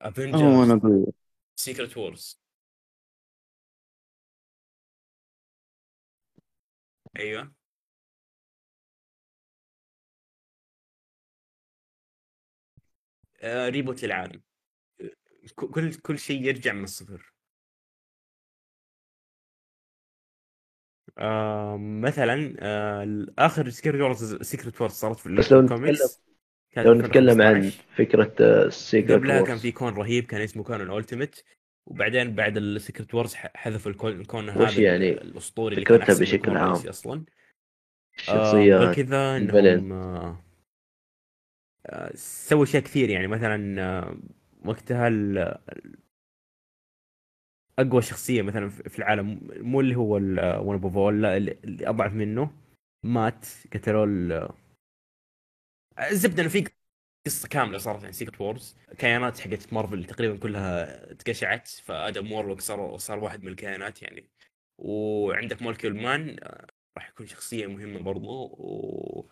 Avengers 0.00 0.80
Secret 1.58 1.96
Wars 1.96 2.40
أيوه. 7.18 7.52
آه 13.42 13.68
reboot 13.68 14.04
للعالم. 14.04 14.42
كل 15.54 15.94
كل 15.94 16.18
شيء 16.18 16.42
يرجع 16.42 16.72
من 16.72 16.84
الصفر. 16.84 17.32
آه 21.18 21.76
مثلا 21.78 22.56
آه 22.60 23.26
آخر 23.38 23.70
Secret 23.70 24.00
Wars 24.02 24.42
Secret 24.42 24.80
Wars 24.80 24.92
صارت 24.92 25.18
في 25.18 25.26
الكوميكس 25.26 26.27
لو 26.76 26.94
نتكلم 26.94 27.42
عن 27.42 27.56
2015. 27.56 27.82
فكرة 27.96 28.68
Secret 28.68 29.18
قبلها 29.18 29.42
كان 29.42 29.56
في 29.56 29.72
كون 29.72 29.94
رهيب 29.94 30.24
كان 30.24 30.40
اسمه 30.40 30.62
كون 30.64 30.80
ال 30.80 30.87
Ultimate 30.87 31.42
وبعدين 31.86 32.34
بعد 32.34 32.56
ال 32.56 32.64
Secret 32.64 33.14
Wars 33.14 33.34
حذفوا 33.34 33.90
الكون, 33.90 34.12
الكون 34.20 34.50
هذا 34.50 34.64
وش 34.64 34.78
يعني 34.78 35.12
الأسطوري 35.12 35.74
اللي 35.74 35.84
كان 35.84 35.98
بشكل 35.98 36.56
عام؟ 36.56 36.72
أصلا 36.72 37.24
آه 38.28 38.52
غير 38.52 38.90
الشخصية 38.90 38.92
كذا. 39.02 39.36
إنهم 39.36 39.92
آه 39.92 40.44
آه 41.86 42.10
سووا 42.14 42.64
اشياء 42.64 42.82
كثير 42.82 43.10
يعني 43.10 43.26
مثلا 43.26 43.82
آه 43.82 44.16
وقتها 44.64 45.08
ال- 45.08 45.58
أقوى 47.78 48.02
شخصية 48.02 48.42
مثلا 48.42 48.68
في 48.68 48.98
العالم 48.98 49.40
مو 49.56 49.80
اللي 49.80 49.96
هو 49.96 50.14
One 50.68 50.76
Above 50.76 51.05
All 51.05 51.22
لا 51.22 51.36
اللي 51.36 51.88
أضعف 51.88 52.12
منه 52.12 52.50
مات 53.02 53.46
قتلوه 53.72 54.54
الزبده 55.98 56.42
انه 56.42 56.50
في 56.50 56.64
قصة 57.26 57.48
كاملة 57.48 57.78
صارت 57.78 58.04
عن 58.04 58.12
Secret 58.12 58.40
Wars 58.40 58.76
كيانات 58.98 59.38
حقت 59.40 59.72
مارفل 59.72 60.04
تقريبا 60.04 60.36
كلها 60.36 61.12
اتقشعت 61.12 61.68
فأدم 61.68 62.32
وورلوك 62.32 62.60
صار 62.60 62.98
صار 62.98 63.18
واحد 63.18 63.42
من 63.44 63.48
الكيانات 63.48 64.02
يعني. 64.02 64.30
وعندك 64.78 65.62
Molecule 65.62 65.96
Man 65.96 66.36
آه، 66.42 66.66
راح 66.96 67.08
يكون 67.08 67.26
شخصية 67.26 67.66
مهمة 67.66 68.00
برضو. 68.00 68.28
و 68.44 69.30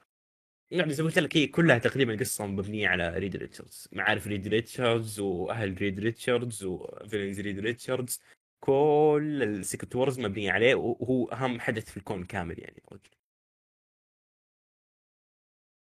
يعني 0.71 0.95
زي 0.95 1.03
ما 1.03 1.09
قلت 1.09 1.19
لك 1.19 1.37
هي 1.37 1.47
كلها 1.47 1.79
تقريبا 1.79 2.17
قصة 2.17 2.47
مبنية 2.47 2.89
على 2.89 3.19
ريد 3.19 3.37
ريتشاردز 3.37 3.89
معارف 3.93 4.27
ريد 4.27 4.49
ريتشاردز 4.49 5.21
وأهل 5.21 5.79
ريد 5.79 6.01
ريتشاردز 6.01 6.65
و 6.65 6.73
villains 6.73 7.41
ريد 7.41 7.59
ريتشاردز 7.59 8.21
كل 8.61 9.43
ال 9.43 9.50
Secret 9.50 9.97
Wars 9.97 10.21
مبنية 10.21 10.53
عليه 10.53 10.75
وهو 10.75 11.25
أهم 11.27 11.61
حدث 11.61 11.91
في 11.91 11.97
الكون 11.97 12.25
كامل 12.25 12.59
يعني. 12.59 12.83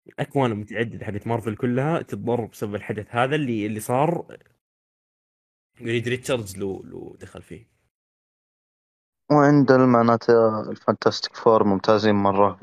الاكوان 0.07 0.51
المتعدده 0.51 1.05
حقت 1.05 1.27
مارفل 1.27 1.55
كلها 1.55 2.01
تتضرر 2.01 2.45
بسبب 2.45 2.75
الحدث 2.75 3.15
هذا 3.15 3.35
اللي 3.35 3.65
اللي 3.65 3.79
صار. 3.79 4.37
ريد 5.81 6.07
ريتشاردز 6.07 6.57
له 6.57 6.81
له 6.85 7.15
دخل 7.19 7.41
فيه. 7.41 7.67
وعند 9.31 9.71
معناته 9.71 10.61
ال 10.71 10.78
Fantastic 10.78 11.35
Four 11.35 11.63
ممتازين 11.63 12.15
مرة 12.15 12.59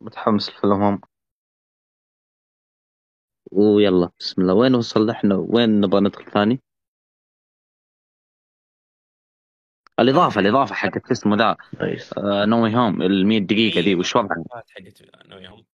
ومتحمس 0.00 0.48
الفيلم 0.48 1.00
ويلا 3.52 4.10
بسم 4.18 4.42
الله. 4.42 4.54
وين 4.54 4.74
وصلنا 4.74 5.12
إحنا 5.12 5.34
وين 5.34 5.80
نبغى 5.80 6.00
ندخل 6.00 6.24
ثاني؟ 6.24 6.60
الإضافة 10.00 10.40
الإضافة 10.40 10.74
حقت 10.74 11.10
اسمه 11.10 11.36
ذا؟ 11.36 11.56
No 12.46 12.62
Way 12.62 12.74
Home 12.76 13.02
ال 13.02 13.26
100 13.26 13.40
دقيقة 13.40 13.80
دي 13.80 13.94
وش 13.94 14.16
وضعها؟ 14.16 14.44
حقت 14.54 15.02
أنا 15.02 15.36
وياهم 15.36 15.64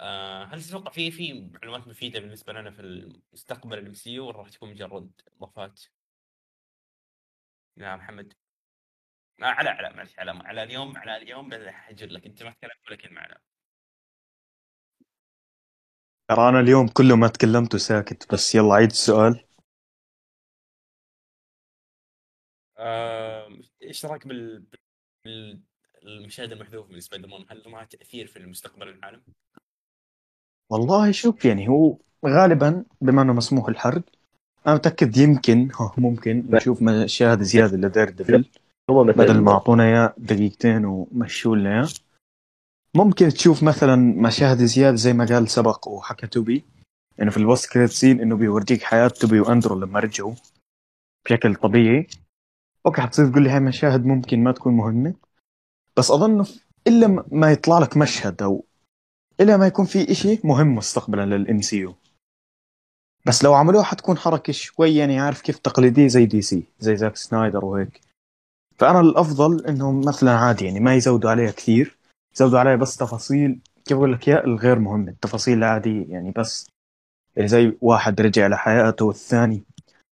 آه 0.00 0.44
هل 0.44 0.62
تتوقع 0.62 0.90
في 0.90 1.10
في 1.10 1.32
معلومات 1.34 1.88
مفيدة 1.88 2.20
بالنسبة 2.20 2.52
لنا 2.52 2.70
في 2.70 2.80
المستقبل 2.80 3.78
ال 3.78 3.94
MCU 3.94 4.18
ولا 4.18 4.38
راح 4.38 4.48
تكون 4.50 4.70
مجرد 4.70 5.10
اضافات؟ 5.36 5.82
يا 7.76 7.96
محمد 7.96 8.32
آه 9.42 9.44
على 9.44 9.68
على 9.70 9.90
معلش 9.96 10.18
على 10.18 10.30
على 10.30 10.62
اليوم 10.62 10.96
على 10.98 11.16
اليوم 11.16 11.48
بحجر 11.48 12.06
لك. 12.06 12.26
أنت 12.26 12.42
ما 12.42 12.50
تكلمت 12.50 12.76
ولا 12.88 12.96
كلمة 12.96 13.20
على. 13.20 13.38
ترى 16.28 16.48
أنا 16.48 16.60
اليوم 16.60 16.88
كله 16.88 17.16
ما 17.16 17.28
تكلمت 17.28 17.74
وساكت 17.74 18.32
بس 18.34 18.54
يلا 18.54 18.74
عيد 18.74 18.90
السؤال. 18.90 19.44
آه 22.78 23.58
إيش 23.82 24.04
رأيك 24.06 24.26
بال 24.26 24.66
بال- 25.24 25.62
المشاهد 26.02 26.52
المحذوف 26.52 26.90
من 26.90 27.00
سبايدر 27.00 27.28
مان؟ 27.28 27.46
هل 27.50 27.62
لها 27.66 27.84
تأثير 27.84 28.26
في 28.26 28.36
المستقبل 28.38 28.88
العالم؟ 28.88 29.22
والله 30.70 31.10
شوف 31.10 31.44
يعني 31.44 31.68
هو 31.68 31.96
غالبا 32.26 32.84
بما 33.00 33.22
إنه 33.22 33.32
مسموح 33.32 33.68
الحرق 33.68 34.02
أنا 34.66 34.74
متأكد 34.74 35.16
يمكن 35.16 35.68
ها 35.80 35.94
ممكن 35.98 36.44
نشوف 36.50 36.82
مشاهد 36.82 37.42
زيادة 37.42 37.76
ل 37.76 38.10
Daredevil 38.10 38.44
هو 38.90 39.04
بدل 39.04 39.40
ما 39.40 39.52
أعطونا 39.52 39.84
إياه 39.84 40.14
دقيقتين 40.18 40.84
ومشوا 40.84 41.56
لنا. 41.56 41.70
اياه 41.80 41.88
ممكن 42.94 43.28
تشوف 43.28 43.62
مثلا 43.62 43.96
مشاهد 43.96 44.58
زيادة 44.58 44.96
زي 44.96 45.12
ما 45.12 45.24
قال 45.24 45.48
سبق 45.48 45.88
وحكى 45.88 46.26
توبي 46.26 46.64
إنه 47.22 47.30
في 47.30 47.36
ال 47.36 47.43
post 47.43 47.72
credit 47.72 47.90
scene 47.90 48.20
إنه 48.20 48.36
بيورجيك 48.36 48.82
حياة 48.82 49.08
توبي 49.08 49.40
وأندرو 49.40 49.78
لما 49.78 50.00
رجعوا 50.00 50.34
بشكل 51.24 51.54
طبيعي. 51.54 52.06
أوكي 52.86 53.02
حتصير 53.02 53.30
تقول 53.30 53.42
لي 53.42 53.50
هاي 53.50 53.60
مشاهد 53.60 54.06
ممكن 54.06 54.44
ما 54.44 54.52
تكون 54.52 54.72
مهمة؟ 54.72 55.14
بس 55.96 56.10
أظن 56.10 56.44
إلا 56.86 57.24
ما 57.32 57.52
يطلع 57.52 57.78
لك 57.78 57.96
مشهد 57.96 58.42
أو 58.42 58.64
الا 59.40 59.56
ما 59.56 59.66
يكون 59.66 59.84
في 59.84 60.10
إشي 60.10 60.40
مهم 60.44 60.74
مستقبلا 60.74 61.26
لل 61.26 61.60
MCU 61.60 61.94
بس 63.26 63.44
لو 63.44 63.54
عملوها 63.54 63.84
حتكون 63.84 64.18
حركة 64.18 64.52
شوي 64.52 64.96
يعني 64.96 65.20
عارف 65.20 65.40
كيف 65.42 65.58
تقليدية 65.58 66.06
زي 66.06 66.26
DC 66.26 66.64
زي 66.80 66.96
زاك 66.96 67.16
سنايدر 67.16 67.64
وهيك. 67.64 68.00
فأنا 68.78 69.00
الأفضل 69.00 69.66
إنهم 69.66 70.00
مثلا 70.00 70.30
عادي 70.30 70.64
يعني 70.64 70.80
ما 70.80 70.94
يزودوا 70.94 71.30
عليها 71.30 71.50
كثير 71.50 71.98
يزودوا 72.34 72.58
عليها 72.58 72.76
بس 72.76 72.96
تفاصيل 72.96 73.60
كيف 73.84 73.96
أقول 73.96 74.12
لك 74.12 74.28
يا 74.28 74.44
الغير 74.44 74.78
مهمه 74.78 75.10
التفاصيل 75.10 75.58
العادية 75.58 76.06
يعني 76.08 76.30
بس. 76.30 76.70
يعني 77.36 77.48
زي 77.48 77.76
واحد 77.80 78.20
رجع 78.20 78.46
لحياته 78.46 79.04
والثاني. 79.04 79.62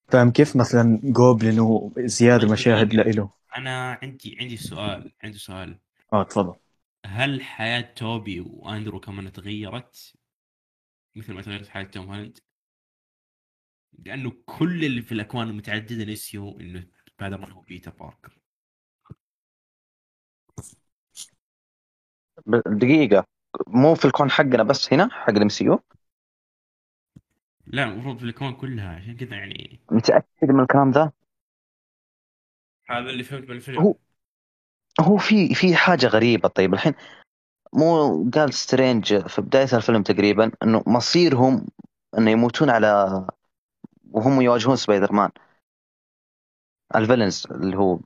فاهم 0.07 0.31
كيف؟ 0.31 0.55
مثلا 0.55 0.99
جوبلين 1.03 1.59
وزيادة 1.59 2.51
مشاهد 2.51 2.93
لإله. 2.93 3.29
أنا 3.57 3.99
عندي 4.03 4.37
عندي 4.41 4.57
سؤال 4.57 5.11
عندي 5.23 5.37
سؤال. 5.37 5.79
آه 6.13 6.23
تفضل. 6.23 6.55
هل 7.05 7.41
حياة 7.43 7.81
توبي 7.81 8.39
وأندرو 8.39 8.99
كمان 8.99 9.31
تغيرت؟ 9.31 10.13
مثل 11.15 11.33
ما 11.33 11.41
تغيرت 11.41 11.67
حياة 11.67 11.83
توم 11.83 12.05
هولاند؟ 12.05 12.39
لأنه 13.99 14.33
كل 14.45 14.85
اللي 14.85 15.01
في 15.01 15.11
الأكوان 15.11 15.49
المتعددة 15.49 16.03
نسيوا 16.03 16.59
إنه 16.59 16.87
سبايدر 17.07 17.37
مان 17.37 17.51
هو 17.51 17.61
بيتر 17.61 17.91
باركر. 17.91 18.39
دقيقة. 22.67 23.25
مو 23.67 23.95
في 23.95 24.05
الكون 24.05 24.31
حقنا 24.31 24.63
بس 24.63 24.93
هنا 24.93 25.09
حق 25.11 25.29
ال 25.29 25.49
MCU 25.49 25.79
لا 27.67 27.83
المفروض 27.83 28.17
في 28.17 28.23
الأكوان 28.23 28.53
كلها 28.53 28.95
عشان 28.95 29.17
كذا 29.17 29.35
يعني. 29.35 29.79
متأكد 29.91 30.49
من 30.49 30.59
الكلام 30.59 30.91
ذا؟ 30.91 31.11
هذا 32.89 33.09
اللي 33.09 33.23
فهمت 33.23 33.49
من 33.49 33.55
الفيلم. 33.55 33.81
هو 33.81 33.95
هو 35.01 35.17
في 35.17 35.55
في 35.55 35.75
حاجة 35.75 36.07
غريبة. 36.07 36.49
طيب 36.49 36.73
الحين 36.73 36.93
مو 37.73 38.29
قال 38.33 38.53
سترينج 38.53 39.27
في 39.27 39.41
بداية 39.41 39.67
الفيلم 39.73 40.03
تقريبا 40.03 40.51
إنه 40.63 40.83
مصيرهم 40.87 41.67
إنه 42.17 42.31
يموتون 42.31 42.69
على 42.69 43.27
وهم 44.11 44.41
يواجهون 44.41 44.75
Spider-Man 44.75 45.13
ال 45.13 45.31
villains 46.95 47.47
اللي 47.51 47.77
هو. 47.77 47.99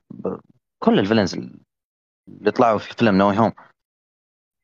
كل 0.78 0.98
ال 0.98 1.02
villains 1.02 1.34
اللي 2.28 2.50
طلعوا 2.50 2.78
في 2.78 2.94
فيلم 2.94 3.18
No 3.18 3.38
Way 3.38 3.43
Home. 3.43 3.52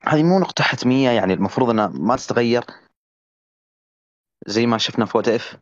هذه 0.05 0.23
مو 0.23 0.39
نقطة 0.39 0.65
حتمية 0.65 1.11
يعني 1.11 1.33
المفروض 1.33 1.71
إنها 1.71 1.87
ما 1.89 2.17
تتغير. 2.17 2.65
زي 4.47 4.67
ما 4.67 4.79
شفنا 4.79 5.05
في 5.07 5.17
What 5.17 5.29
If 5.29 5.57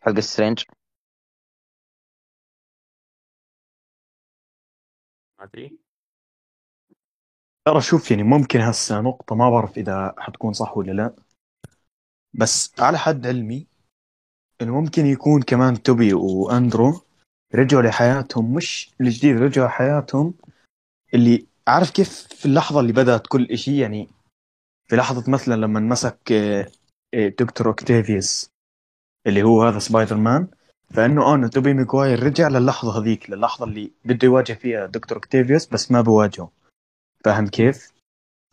حلقة 0.00 0.20
سترينج. 0.20 0.64
ما 5.38 5.44
أدري. 5.44 5.87
ترى 7.68 7.80
شوف 7.80 8.10
يعني 8.10 8.22
ممكن 8.22 8.60
هسه 8.60 9.00
نقطة 9.00 9.36
ما 9.36 9.50
بعرف 9.50 9.78
إذا 9.78 10.14
حتكون 10.18 10.52
صح 10.52 10.76
ولا 10.76 10.92
لا. 10.92 11.14
بس 12.34 12.72
على 12.78 12.98
حد 12.98 13.26
علمي 13.26 13.66
إنه 14.62 14.80
ممكن 14.80 15.06
يكون 15.06 15.42
كمان 15.42 15.82
توبي 15.82 16.14
وأندرو 16.14 17.00
رجعوا 17.54 17.82
لحياتهم 17.82 18.54
مش 18.54 18.90
الجديد 19.00 19.36
رجعوا 19.36 19.66
لحياتهم 19.68 20.34
اللي 21.14 21.46
عارف 21.68 21.90
كيف 21.90 22.08
في 22.10 22.46
اللحظة 22.46 22.80
اللي 22.80 22.92
بدأت 22.92 23.26
كل 23.26 23.44
إشي 23.50 23.78
يعني 23.78 24.08
في 24.86 24.96
لحظة 24.96 25.30
مثلا 25.30 25.54
لما 25.54 25.80
مسك 25.80 26.32
آه، 26.32 26.66
آه، 27.14 27.28
دكتور 27.28 27.66
أوكتافيوس 27.66 28.50
اللي 29.26 29.42
هو 29.42 29.62
هذا 29.62 29.78
سبايدر 29.78 30.16
مان 30.16 30.46
فانه 30.90 31.34
أنا 31.34 31.48
توبي 31.48 31.74
ماجواير 31.74 32.22
رجع 32.22 32.48
للحظة 32.48 32.98
هذيك 32.98 33.30
للحظة 33.30 33.64
اللي 33.64 33.92
بده 34.04 34.26
يواجه 34.26 34.52
فيها 34.52 34.86
دكتور 34.86 35.18
أوكتافيوس 35.18 35.66
بس 35.66 35.90
ما 35.90 36.00
بواجهه. 36.00 36.57
فاهم 37.24 37.46
كيف؟ 37.46 37.92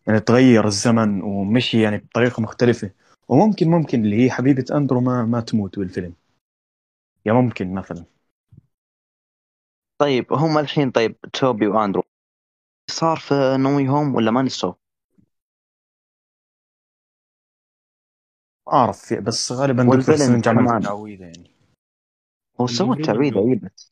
يعني 0.08 0.20
تغير 0.20 0.68
الزمن 0.68 1.22
ومشي 1.22 1.82
يعني 1.82 1.98
بطريقة 1.98 2.42
مختلفة. 2.42 2.92
وممكن 3.28 3.70
ممكن 3.70 4.06
اللي 4.06 4.26
هي 4.26 4.32
حبيبة 4.32 4.66
أندرو 4.72 5.02
ما 5.02 5.26
ما 5.26 5.42
تموت 5.42 5.80
بالفيلم. 5.80 6.14
يا 7.26 7.34
ممكن 7.34 7.74
مثلا. 7.74 8.06
طيب 10.02 10.34
هم 10.34 10.58
الحين 10.58 10.92
طيب 10.92 11.16
توبي 11.34 11.68
وأندرو. 11.68 12.04
صار 12.92 13.18
في 13.18 13.58
no 13.60 13.90
way 13.90 14.01
home 14.01 14.16
ولا 14.16 14.32
ما 14.32 14.42
نسوا؟ 14.42 14.74
أعرف 18.74 19.14
بس 19.14 19.52
غالبا 19.52 19.90
والفيلم 19.90 20.00
دكتور 20.00 20.16
سترينج 20.16 20.48
عمل 20.48 20.68
كمان. 20.68 20.82
تعويذة 20.82 21.24
يعني. 21.24 21.52
هو 22.62 22.68
سوى 22.68 22.88
المفروض 22.88 23.10
التعويذه 23.10 23.34
إنه- 23.34 23.50
اي 23.50 23.56
بس. 23.56 23.92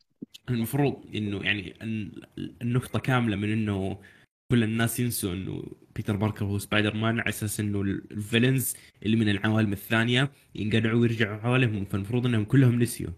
المفروض 0.49 1.05
إنه 1.15 1.43
يعني 1.45 1.81
الن- 1.81 2.21
النقطة 2.61 2.99
كاملة 2.99 3.35
من 3.35 3.51
إنه 3.51 3.97
كل 4.53 4.63
الناس 4.63 4.99
ينسوا 4.99 5.33
إنه 5.33 5.63
بيتر 5.95 6.15
باركر 6.17 6.45
هو 6.45 6.57
سبايدر 6.59 6.95
مان 6.95 7.19
على 7.19 7.29
أساس 7.29 7.59
إنه 7.59 7.81
ال- 7.81 8.11
ال 8.11 8.18
villains 8.18 8.73
اللي 9.05 9.17
من 9.17 9.29
العوالم 9.29 9.73
الثانية 9.73 10.31
ينقلعوا 10.55 10.99
ويرجعوا 11.01 11.37
عوالمهم 11.41 11.85
فالمفروض 11.85 12.25
إنهم 12.25 12.45
كلهم 12.45 12.79
نسيوا. 12.83 13.11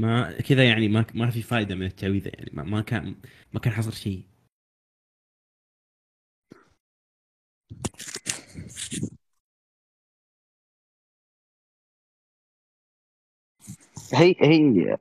ما 0.00 0.40
كذا 0.40 0.64
يعني 0.68 0.88
ما 0.88 1.06
ما 1.14 1.30
في 1.30 1.42
فائدة 1.42 1.74
من 1.74 1.86
التعويذة 1.86 2.28
يعني 2.34 2.50
ما, 2.54 2.62
ما 2.64 2.80
كان 2.82 3.14
ما 3.52 3.60
كان 3.60 3.72
حصل 3.72 3.92
شيء. 3.92 4.22
هي 14.14 14.34
هي 14.40 14.96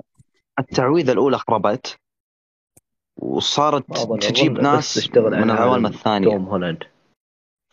التعويذة 0.60 1.12
الأولى 1.12 1.38
خربت 1.38 1.98
وصارت 3.18 3.98
تجيب 4.22 4.52
ناس 4.52 5.10
من 5.18 5.52
العوالم 5.52 5.86
الثانية. 5.86 6.28
توم 6.28 6.46
هولاند. 6.46 6.84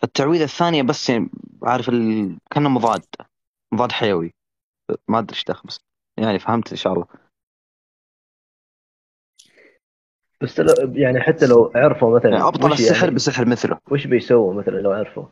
التعويذة 0.05 0.45
الثانية 0.45 0.83
بس 0.83 1.11
يعني 1.11 1.31
عارف 1.63 1.89
ال... 1.89 2.39
كأنه 2.51 2.69
مضاد 2.69 3.05
مضاد 3.73 3.93
حيوي. 3.93 4.35
ما 5.09 5.19
أدري 5.19 5.37
إيش 5.37 5.45
دخل 5.45 5.69
بس 5.69 5.81
يعني 6.17 6.39
فهمت 6.39 6.71
ان 6.71 6.77
شاء 6.77 6.93
الله 6.93 7.07
بس 10.41 10.61
لو 10.61 10.93
يعني 10.95 11.21
حتى 11.21 11.47
لو 11.47 11.73
عرفوا 11.75 12.19
مثلا 12.19 12.31
يعني 12.31 12.45
أبطل 12.45 12.73
وش 12.73 12.81
السحر 12.81 13.05
يعني 13.05 13.15
بسحر 13.15 13.49
مثله. 13.49 13.79
وش 13.91 14.07
بيسووا 14.07 14.55
مثلا 14.55 14.75
لو 14.75 14.93
عرفوا؟ 14.93 15.25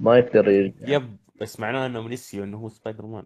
ما 0.00 0.18
يقدر 0.18 0.48
يرجع 0.48 0.88
yep 0.88 1.16
بس 1.40 1.60
معناه 1.60 1.86
انهم 1.86 2.08
نسيوا 2.08 2.44
إنه 2.44 2.58
هو 2.58 2.68
سبايدر 2.68 3.06
مان. 3.06 3.24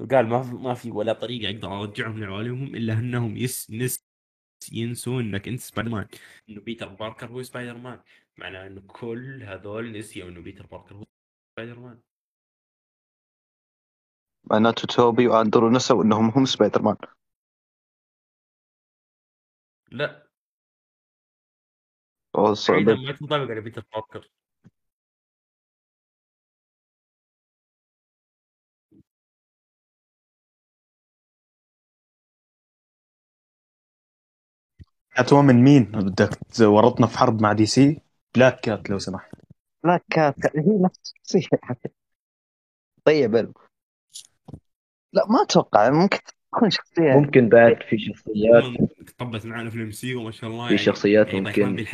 وقال 0.00 0.28
ما 0.28 0.42
في 0.42 0.52
ما 0.54 0.74
في 0.74 0.90
ولا 0.90 1.12
طريقة 1.12 1.50
أقدر 1.50 1.80
ارجعهم 1.82 2.20
لعوالمهم 2.20 2.74
إلا 2.74 2.92
أنهم 2.92 3.36
يس 3.36 3.70
نس 3.70 4.04
ينسوا 4.72 5.20
إنك 5.20 5.48
أنت 5.48 5.60
سبايدر 5.60 5.90
مان 5.90 6.08
إنه 6.48 6.60
بيتر 6.60 6.88
باركر 6.88 7.26
هو 7.26 7.42
سبايدر 7.42 7.76
مان 7.76 8.00
معناه 8.36 8.66
إنه 8.66 8.82
كل 8.86 9.42
هذول 9.42 9.98
نسيوا 9.98 10.28
إنه 10.28 10.40
بيتر 10.40 10.66
باركر 10.66 10.94
هو 10.94 11.04
سبايدر 11.56 11.80
مان 11.80 12.00
معناته 14.44 14.86
توبي 14.86 15.26
وأندرو 15.28 15.70
نسوا 15.70 16.04
إنهم 16.04 16.28
هم 16.30 16.44
سبايدر 16.44 16.82
مان 16.82 16.96
لا 19.92 20.28
بعيدا 22.68 22.94
ما 22.94 23.12
تنطبق 23.12 23.50
على 23.50 23.60
بيتر 23.60 23.84
باركر. 23.94 24.30
اتوا 35.18 35.42
من 35.42 35.64
مين؟ 35.64 35.84
بدك 35.84 36.30
تورطنا 36.54 37.06
في 37.06 37.18
حرب 37.18 37.42
مع 37.42 37.52
DC؟ 37.52 38.00
Black 38.34 38.60
Cat 38.60 38.90
لو 38.90 38.98
سمحت. 38.98 39.34
لا 39.84 40.00
كانت 40.10 40.46
هي 40.56 40.78
نفس 40.80 41.14
الشخصية 41.34 41.58
طيب 43.04 43.36
حلو. 43.36 43.52
لا 45.12 45.26
ما 45.28 45.42
أتوقع. 45.42 45.90
ممكن 45.90 46.18
تكون 46.52 46.70
شخصيه 46.70 47.12
ممكن 47.12 47.48
بعد 47.48 47.82
في 47.90 47.98
شخصيات. 47.98 48.64
طبت 49.18 49.46
معنا 49.46 49.70
في 49.70 49.76
ال 49.76 49.90
MC 49.90 50.14
وما 50.14 50.30
شاء 50.30 50.50
الله 50.50 50.64
في 50.64 50.74
يعني 50.74 50.84
شخصيات 50.84 51.26
يعني 51.26 51.40
ممكن 51.40 51.84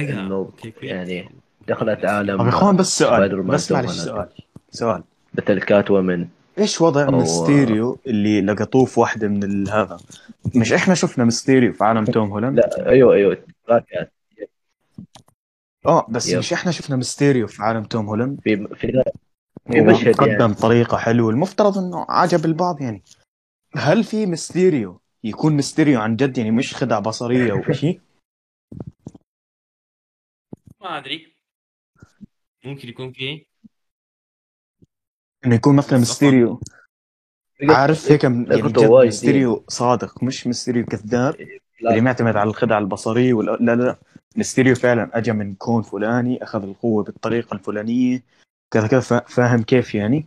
كويس. 0.60 0.74
يعني 0.82 1.28
دخلت 1.68 2.04
عالم 2.04 2.38
طب 2.38 2.44
يا 2.44 2.50
إخوان 2.50 2.76
بس 2.76 2.98
سؤال. 2.98 3.42
بس 3.42 3.72
معلش. 3.72 3.90
سؤال. 3.90 4.28
سؤال. 4.70 5.04
مثل 5.34 5.60
كات 5.60 5.90
ومن 5.90 6.28
إيش 6.58 6.80
وضع 6.80 7.06
أو- 7.06 7.10
ميستيريو 7.14 7.98
اللي 8.06 8.40
لقطوه 8.40 8.84
في 8.84 9.00
واحدة 9.00 9.28
من 9.28 9.68
هذا؟ 9.68 9.98
مش 10.56 10.72
إحنا 10.72 10.94
شفنا 10.94 11.24
ميستيريو 11.24 11.72
في 11.72 11.84
عالم 11.84 12.04
توم 12.04 12.30
هولاند؟ 12.30 12.56
لا 12.58 12.88
أيوه 12.88 13.14
أيوه 13.14 13.44
كات 13.68 14.12
آه 15.86 16.06
بس 16.08 16.28
yep. 16.28 16.38
مش 16.38 16.52
إحنا 16.52 16.72
شفنا 16.72 16.96
ميستيريو 16.96 17.46
في 17.46 17.62
عالم 17.62 17.84
توم 17.84 18.06
هولاند؟ 18.06 18.40
في 18.40 18.56
في 18.74 19.02
في 19.72 19.80
مشهد 19.80 20.08
وقدم 20.20 20.30
يعني 20.40 20.54
طريقة 20.54 20.96
حلوة 20.96 21.30
المفترض 21.30 21.78
إنه 21.78 22.06
عجب 22.08 22.44
البعض 22.44 22.80
يعني. 22.80 23.02
هل 23.76 24.04
في 24.04 24.26
ميستيريو 24.26 25.00
يكون 25.24 25.52
ميستيريو 25.52 26.00
عن 26.00 26.16
جد 26.16 26.38
يعني 26.38 26.50
مش 26.50 26.74
خدع 26.74 26.98
بصرية 26.98 27.52
أو 27.52 27.72
شيء؟ 27.72 28.00
ما 30.80 30.98
أدري. 30.98 31.34
ممكن 32.64 32.88
يكون 32.88 33.12
فيه 33.12 33.44
إنه 35.46 35.54
يكون 35.54 35.76
مثلا 35.76 35.98
ميستيريو 35.98 36.60
عارف 37.70 38.12
هيك 38.12 38.24
م- 38.24 38.46
يعني 38.50 38.62
جد 38.62 38.78
وايد 38.78 39.06
ميستيريو 39.06 39.64
صادق 39.68 40.22
مش 40.22 40.46
ميستيريو 40.46 40.84
كذاب. 40.86 41.36
لا. 41.80 41.90
اللي 41.90 42.00
معتمد 42.00 42.36
على 42.36 42.50
الخدعه 42.50 42.78
البصريه 42.78 43.34
ولا 43.34 43.56
لا 43.60 43.76
لا 43.76 43.96
ميستيريو 44.36 44.74
فعلا 44.74 45.18
اجى 45.18 45.32
من 45.32 45.54
كون 45.54 45.82
فلاني 45.82 46.42
أخذ 46.42 46.62
القوة 46.62 47.04
بالطريقة 47.04 47.54
الفلانية 47.54 48.22
كذا 48.70 48.86
كذا. 48.86 49.00
فا- 49.00 49.24
فاهم 49.28 49.62
كيف 49.62 49.94
يعني؟ 49.94 50.26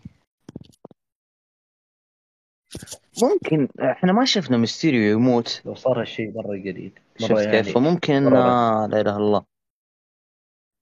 ممكن 3.23 3.67
إحنا 3.81 4.13
ما 4.13 4.25
شفنا 4.25 4.57
ميستيريو 4.57 5.11
يموت 5.17 5.61
لو 5.65 5.75
صار 5.75 6.01
هالشيء 6.01 6.31
مرة 6.37 6.55
جديد 6.55 6.91
شفت 7.17 7.31
يعني. 7.31 7.63
كيف 7.63 7.73
فممكن 7.73 8.23
لا 8.23 8.85
إله 8.85 9.01
إلا 9.01 9.17
الله. 9.17 9.43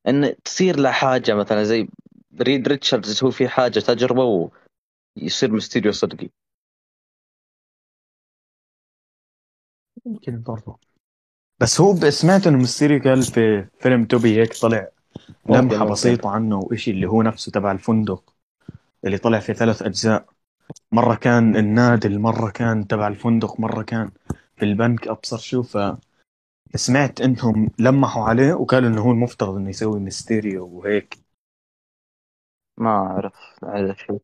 إن 0.07 0.35
تصير 0.43 0.79
له 0.79 0.91
حاجة 0.91 1.33
مثلا 1.35 1.63
زي 1.63 1.87
ريد 2.41 2.67
ريتشاردز 2.67 3.23
هو 3.23 3.31
في 3.31 3.47
حاجة 3.47 3.79
تجربة 3.79 4.49
ويصير 5.17 5.51
ميستيريو 5.51 5.91
صدقي. 5.91 6.29
يمكن 10.05 10.41
برضه 10.41 10.79
بس 11.59 11.81
هو 11.81 12.09
سمعت 12.09 12.47
إنه 12.47 12.57
ميستيريو 12.57 13.01
قال 13.03 13.23
في 13.23 13.67
فيلم 13.79 14.05
توبي 14.05 14.41
هيك 14.41 14.53
طلع 14.53 14.87
لمحة. 15.49 15.85
بسيطة 15.85 16.29
عنه 16.29 16.59
وإشي 16.59 16.91
اللي 16.91 17.07
هو 17.07 17.21
نفسه 17.21 17.51
تبع 17.51 17.71
الفندق 17.71 18.33
اللي 19.05 19.17
طلع 19.17 19.39
في 19.39 19.53
ثلاث 19.53 19.81
أجزاء. 19.81 20.25
مرة 20.91 21.15
كان 21.15 21.55
النادل 21.55 22.19
مرة 22.19 22.51
كان 22.51 22.87
تبع 22.87 23.07
الفندق 23.07 23.59
مرة 23.59 23.83
كان 23.83 24.11
في 24.55 24.65
البنك 24.65 25.07
أبصر 25.07 25.37
شو 25.37 25.63
ف 25.63 25.77
سمعت 26.75 27.21
إنهم 27.21 27.71
لمحوا 27.79 28.23
عليه 28.23 28.53
وقالوا 28.53 28.89
إنه 28.89 29.01
هو 29.01 29.11
المفترض 29.11 29.55
إنه 29.55 29.69
يسوي 29.69 29.99
ميستيريو 29.99 30.65
وهيك. 30.65 31.24
ما 32.77 32.89
أعرف 32.89 33.33
هذا 33.63 33.93
شيء. 33.95 34.19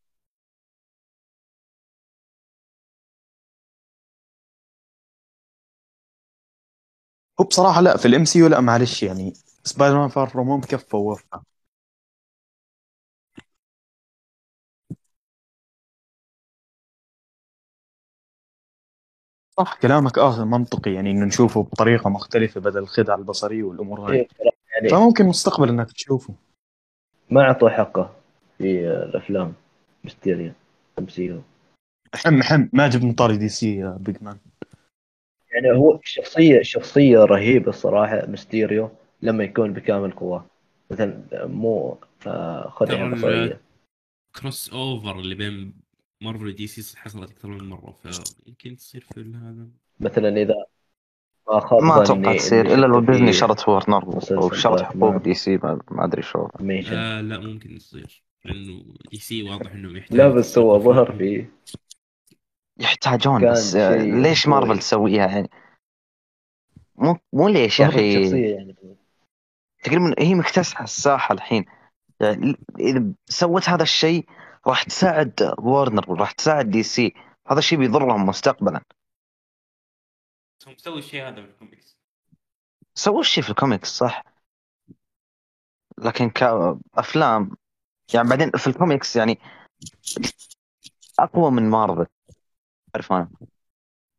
هو 7.41 7.45
بصراحة 7.45 7.81
لا 7.81 7.97
في 7.97 8.05
ال 8.07 8.25
MCU 8.25 8.47
لا 8.47 8.59
معلش 8.61 9.03
يعني 9.03 9.33
سبايدر 9.63 9.97
مان 9.97 10.09
Far 10.09 10.27
From 10.27 10.49
Home 10.49 10.61
كفى 10.61 10.95
ووفى. 10.95 11.39
صح 19.57 19.75
كلامك 19.81 20.17
آه 20.17 20.45
منطقي 20.45 20.93
يعني 20.93 21.11
إنه 21.11 21.25
نشوفه 21.25 21.63
بطريقة 21.63 22.09
مختلفة 22.09 22.61
بدل 22.61 22.77
الخدعه 22.79 23.15
البصرية 23.15 23.63
والأمور 23.63 23.99
هاي. 24.01 24.15
إيه، 24.15 24.27
يعني 24.75 24.89
فممكن 24.89 25.25
مستقبل 25.25 25.69
إنك 25.69 25.91
تشوفه. 25.91 26.33
ما 27.29 27.41
أعطوا 27.41 27.69
حقه. 27.69 28.09
في 28.61 28.87
الأفلام 28.87 29.53
ميستيريو 30.03 30.51
MCU 30.99 31.41
حم 32.15 32.43
حم 32.43 32.69
ما 32.73 32.87
جبنا 32.87 33.13
طاري 33.13 33.37
DC 33.37 33.75
يا 33.77 33.97
big 33.99 34.23
man. 34.23 34.37
يعني 35.51 35.77
هو 35.77 35.99
شخصية 36.03 36.61
شخصية 36.61 37.19
رهيبة 37.19 37.69
الصراحه 37.69 38.25
ميستيريو 38.27 38.89
لما 39.21 39.43
يكون 39.43 39.73
بكامل 39.73 40.11
قواه 40.11 40.45
مثلا 40.91 41.23
مو 41.33 41.97
آه، 42.27 42.69
خدعه 42.69 43.15
بصريه 43.15 43.61
crossover 44.35 45.19
اللي 45.19 45.35
بين 45.35 45.73
مارفل 46.21 46.47
و 46.47 46.67
DC 46.67 46.97
حصلت 46.97 47.31
أكثر 47.31 47.47
من 47.47 47.69
مرة 47.69 47.97
فيمكن 48.03 48.75
تصير 48.75 49.01
في 49.13 49.21
هذا. 49.21 49.67
مثلا 49.99 50.29
إذا 50.29 50.55
ما 51.47 51.59
خاب 51.59 51.83
ما 51.83 52.01
أتوقع 52.03 52.37
تصير 52.37 52.65
إلا 52.73 52.85
لو 52.85 52.99
ديزني 52.99 53.33
شرت 53.33 53.69
ورنر 53.69 54.05
باتمان. 54.05 54.83
حقوق 54.83 55.17
DC 55.17 55.57
ما 55.57 55.79
ما 55.91 56.05
أدري 56.05 56.21
شو. 56.21 56.47
لا 56.59 57.21
لا 57.21 57.39
ممكن 57.39 57.77
تصير. 57.77 58.23
لأنه 58.45 58.95
DC 59.11 59.43
واضح 59.43 59.71
إنه 59.71 59.97
يحتاج 59.97 60.17
لا 60.17 60.27
بس 60.27 60.57
هو 60.57 60.79
ظهر 60.79 61.17
فيه 61.17 61.51
يحتاجون 62.77 63.51
بس 63.51 63.75
آه، 63.75 63.95
ليش. 63.95 64.47
مارفل 64.47 64.79
تسويها 64.79 65.27
يعني؟ 65.27 65.49
مو 66.95 67.17
مو 67.33 67.47
ليش 67.47 67.79
يا 67.79 67.87
أخي؟ 67.87 68.51
يعني. 68.51 68.75
تقريبا 69.83 70.15
هي 70.19 70.35
مكتسحة 70.35 70.83
الساحة 70.83 71.33
الحين. 71.33 71.65
يعني 72.19 72.55
إذا 72.79 73.05
سوت 73.25 73.69
هذا 73.69 73.83
الشيء 73.83 74.25
راح 74.67 74.83
تساعد 74.83 75.55
وورنر 75.59 76.11
وراح 76.11 76.31
تساعد 76.31 76.69
DC 76.69 77.13
هذا 77.47 77.59
الشيء 77.59 77.79
بيضرهم 77.79 78.25
مستقبلا. 78.25 78.81
هم 80.67 80.73
مسوي 80.73 80.99
الشيء 80.99 81.27
هذا 81.27 81.35
في 81.35 81.41
الكوميكس. 81.41 81.97
سووا 82.95 83.19
الشيء 83.19 83.43
في 83.43 83.49
الكوميكس 83.49 83.89
صح. 83.89 84.23
لكن 85.97 86.29
كأفلام 86.29 87.51
يعني 88.15 88.29
بعدين 88.29 88.51
في 88.51 88.67
الكوميكس 88.67 89.15
يعني 89.15 89.39
أقوى 91.19 91.51
من 91.51 91.69
مارفل. 91.69 92.05
عارف 92.95 93.13
أنا. 93.13 93.31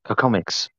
ككوميكس. 0.09 0.71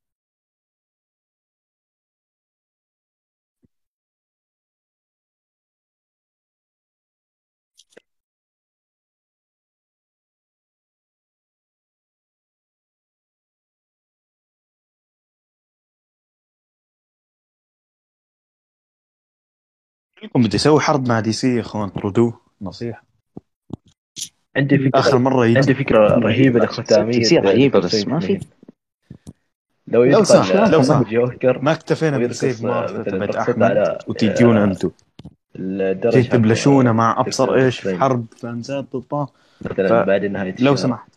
لكم 20.24 20.44
بدي 20.44 20.58
أسوي 20.58 20.80
حرب 20.80 21.08
مع 21.10 21.20
DC 21.20 21.56
يا 21.56 21.62
إخوان 21.62 21.92
ردوه 21.98 22.42
نصيحة. 22.64 23.04
عندي 24.58 24.78
فكره 24.78 25.00
آخر 25.00 25.18
مرة 25.18 25.46
يجي. 25.46 25.58
عندي 25.58 25.74
فكرة 25.74 26.08
رهيبة 26.20 26.60
لختامية. 26.60 27.40
رهيبة 27.40 27.80
دكتور 27.80 28.02
بس 28.02 28.08
ما 28.08 28.20
في-. 28.20 28.40
لو 29.88 30.04
لو 30.04 30.24
سمحت، 30.24 30.56
لو 30.56 30.84
سمحت. 30.84 31.08
جوكر 31.12 31.60
ما 31.62 31.72
اكتفينا 31.72 32.18
بسيف 32.18 32.64
مارثا 32.64 32.98
مثلاً 33.00 33.04
تبعت 33.04 33.36
أحمد 33.36 33.64
على- 33.64 34.10
وتجون 34.10 34.58
آه، 34.58 34.64
أنتم 34.64 34.92
جيت 36.10 36.32
تبلشونا 36.32 36.92
مع 36.92 37.10
دكتور 37.12 37.28
أبصر 37.28 37.56
إيش 37.66 37.80
في. 37.80 37.98
حرب 37.98 38.26
فانزات 38.38 38.84
بالضبط 38.94 39.34
مثلا 39.62 40.04
ف- 40.04 40.08
بعد 40.08 40.26
نهاية 40.26 40.56
لو. 40.60 40.76
سمحت. 40.76 41.10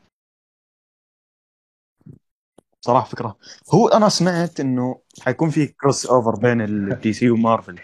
صراحة 2.80 3.08
فكرة. 3.08 3.36
هو 3.74 3.88
أنا 3.88 4.08
سمعت 4.08 4.60
إنه 4.60 4.98
حيكون 5.20 5.50
في 5.50 5.66
crossover 5.66 6.36
بين 6.36 6.60
ال 6.60 7.12
DC 7.12 7.30
ومارفل 7.30 7.78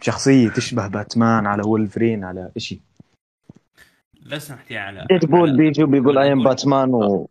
شخصية 0.00 0.48
تشبه 0.48 0.86
باتمان 0.86 1.46
على 1.46 1.62
ولفرين 1.66 2.24
على 2.24 2.50
شيء 2.58 2.80
لو 4.22 4.38
سمحت 4.38 4.70
يا 4.70 4.80
علاء. 4.80 5.06
ديدبول 5.06 5.56
بيجي 5.56 5.82
وبيقول 5.82 6.18
I 6.18 6.32
am 6.32 6.44
Batman 6.44 6.94
و 6.94 7.28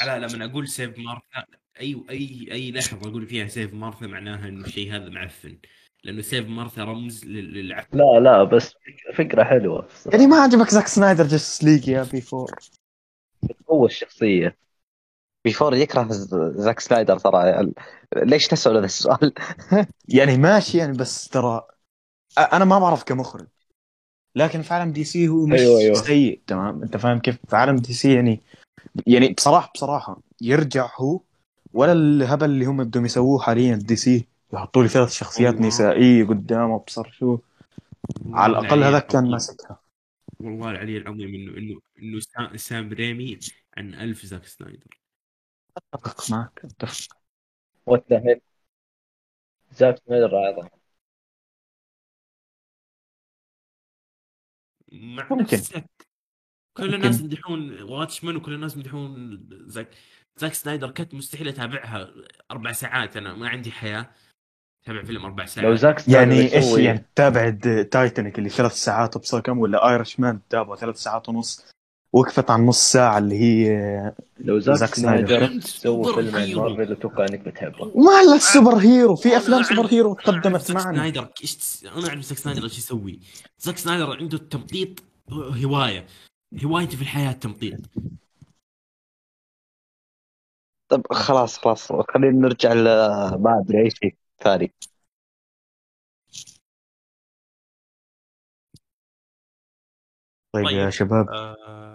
علاء 0.00 0.18
لما 0.18 0.44
أقول 0.44 0.68
save 0.68 0.98
Martha 0.98 1.44
اي 1.80 2.04
اي 2.10 2.48
أي 2.52 2.72
لحظه 2.72 3.08
أقول 3.10 3.26
فيها 3.26 3.46
save 3.46 3.74
Martha 3.74 4.06
معناها 4.06 4.48
إنه 4.48 4.64
الشيء 4.64 4.96
هذا 4.96 5.08
معفن. 5.08 5.58
لأنه 6.04 6.22
save 6.22 6.48
Martha 6.48 6.84
رمز 6.84 7.24
لل- 7.24 7.54
للعفن 7.54 7.98
لا 7.98 8.20
لا 8.20 8.44
بس 8.44 8.68
فك- 8.68 9.14
فكرة 9.16 9.44
حلوة. 9.44 9.88
يعني 10.12 10.26
ما 10.26 10.36
عجبك 10.36 10.68
زاك 10.70 10.86
سنايدر 10.86 11.24
Justice 11.26 11.64
League 11.64 11.88
يا 11.88 12.06
بي 12.12 12.20
فور 12.20 12.50
هو 13.70 13.86
الشخصية. 13.86 14.56
بيفور 15.44 15.74
يكره 15.74 16.06
زاك 16.56 16.80
سنايدر 16.80 17.18
ترى. 17.18 17.72
ليش 18.16 18.46
تسأل 18.46 18.76
هذا 18.76 18.84
السؤال؟ 18.84 19.32
يعني 20.08 20.38
ماشي 20.38 20.78
يعني 20.78 20.92
بس 20.96 21.28
ترى 21.28 21.62
أنا 22.38 22.64
ما 22.64 22.78
بعرف 22.78 23.04
كمخرج. 23.04 23.46
لكن 24.36 24.62
في 24.62 24.74
عالم 24.74 24.92
DC 24.92 25.28
هو 25.28 25.46
مش 25.46 25.60
أيوة، 25.60 25.80
أيوة. 25.80 25.94
سيء 25.94 26.40
تمام؟ 26.46 26.82
أنت 26.82 26.96
فاهم 26.96 27.18
كيف؟ 27.18 27.38
في 27.48 27.56
عالم 27.56 27.76
DC 27.76 28.14
يعني 28.14 28.40
يعني 29.06 29.32
بصراحة 29.32 29.70
بصراحة 29.74 30.20
يرجع 30.40 30.90
هو 30.96 31.20
ولا 31.72 31.92
الهبل 31.92 32.44
اللي 32.50 32.64
هم 32.64 32.84
بدهم 32.84 33.04
يسووه 33.04 33.42
حاليا 33.42 33.76
DC. 33.76 34.26
يحطوا 34.52 34.82
لي 34.82 34.88
ثلاث 34.88 35.12
شخصيات 35.12 35.54
والله. 35.54 35.68
نسائية 35.68 36.24
قدامه 36.24 36.76
ابصر 36.76 37.10
شو. 37.10 37.38
على 38.32 38.58
الأقل 38.58 38.84
هذاك 38.84 39.06
كان 39.06 39.30
ماسكها. 39.30 39.80
والله 40.40 40.70
العلي 40.70 40.96
العظيم 40.96 41.34
إنه 41.34 41.58
إنه 41.58 41.80
إنه 42.02 42.20
سا- 42.20 42.56
سام 42.56 42.92
ريمي 42.92 43.38
عن 43.76 43.94
ألف 43.94 44.26
زاك 44.26 44.46
سنايدر. 44.46 45.00
أتفق 45.94 46.30
معك 46.30 46.60
أتفق. 46.64 47.16
والثاني 47.86 48.40
زاك 49.72 49.98
سنايدر 50.06 50.38
اعظم 50.38 50.68
مع 54.94 55.28
ممكن. 55.30 55.56
نفسك 55.56 55.84
كل 56.76 56.84
ممكن. 56.84 56.94
الناس 56.94 57.20
يمدحون 57.20 57.82
واتشمان 57.82 58.36
وكل 58.36 58.54
الناس 58.54 58.76
يمدحون 58.76 59.40
زاك 59.66 59.88
زاك 60.40 60.54
سنايدر 60.54 60.90
كنت 60.90 61.14
مستحيل 61.14 61.48
أتابعها 61.48 62.10
أربع 62.50 62.72
ساعات 62.72 63.16
أنا 63.16 63.34
ما 63.34 63.48
عندي 63.48 63.70
حياة 63.72 64.10
أتابع 64.84 65.02
فيلم 65.02 65.24
أربع 65.24 65.44
ساعات 65.46 65.68
لو 65.68 65.74
زاك 65.74 65.98
سنايدر 65.98 66.32
يعني 66.34 66.52
إيش 66.56 66.78
يعني 66.78 66.98
تتابع 66.98 67.48
د- 67.48 67.88
تايتانيك 67.92 68.38
اللي 68.38 68.48
ثلاث 68.48 68.72
ساعات 68.72 69.16
ابصر 69.16 69.40
كم 69.40 69.58
ولا 69.58 69.88
ايرش 69.90 70.20
مان 70.20 70.40
تتابعه 70.48 70.76
ثلاث 70.76 70.96
ساعات 70.96 71.28
ونص 71.28 71.70
وقفت 72.14 72.50
عن 72.50 72.66
نص 72.66 72.92
ساعة 72.92 73.18
اللي 73.18 73.40
هي 73.40 74.12
لو 74.38 74.58
زاك, 74.58 74.76
زاك 74.76 74.94
سنايدر. 74.94 75.60
سوى 75.60 76.14
فيلم 76.14 76.36
عن. 76.36 76.54
مارفل 76.54 76.92
أتوقع 76.92 77.24
إنك 77.24 77.40
بتحبه 77.40 77.84
ما 77.84 78.20
الا 78.20 78.34
ال 78.34 78.76
superhero 78.76 79.16
في 79.16 79.36
أفلام 79.36 79.62
superhero 79.62 80.14
تقدمت 80.14 80.46
أعرف 80.46 80.62
زاك 80.62 80.76
معنا 80.76 80.96
سنايدر 80.96 81.28
إيش 81.42 81.84
أنا 81.96 82.08
أعرف 82.08 82.20
زاك 82.20 82.38
سنايدر 82.38 82.64
إيش 82.64 82.78
يسوي 82.78 83.20
زاك 83.58 83.76
سنايدر 83.76 84.16
عنده 84.16 84.36
التمطيط 84.38 85.02
هواية 85.32 86.06
هوايتي 86.64 86.96
في 86.96 87.02
الحياة 87.02 87.30
التمطيط 87.30 87.80
طب 90.88 91.02
خلاص 91.12 91.58
خلاص 91.58 91.92
خلينا 91.92 92.38
نرجع 92.48 92.72
ل 92.72 92.84
ما 93.42 93.60
أدري 93.64 93.84
أي 93.84 93.90
شيء 93.90 94.16
ثاني 94.40 94.74
طيب 100.54 100.64
يا 100.64 100.82
طيب. 100.82 100.90
شباب 100.90 101.28
آه... 101.28 101.93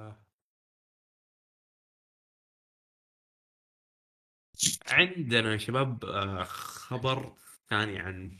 عندنا 4.91 5.51
يا 5.51 5.57
شباب 5.57 6.05
آه 6.05 6.43
خبر 6.43 7.35
ثاني 7.69 7.99
عن 7.99 8.37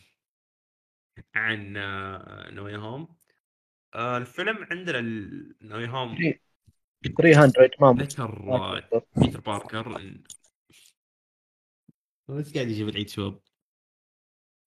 عن 1.36 1.78
آه 1.78 2.52
نوي 2.52 2.78
هوم. 2.78 3.16
آه 3.96 4.18
الفيلم 4.18 4.68
عندنا 4.72 5.02
نوي 5.62 5.88
هوم. 5.88 6.18
300 7.04 7.72
ما 7.82 7.94
ذكر 7.94 9.00
بيتر 9.16 9.40
باركر. 9.40 10.20
بس 12.28 12.54
قاعد 12.54 12.68
يجيب 12.68 12.90
العيد 12.90 13.10
شباب. 13.10 13.40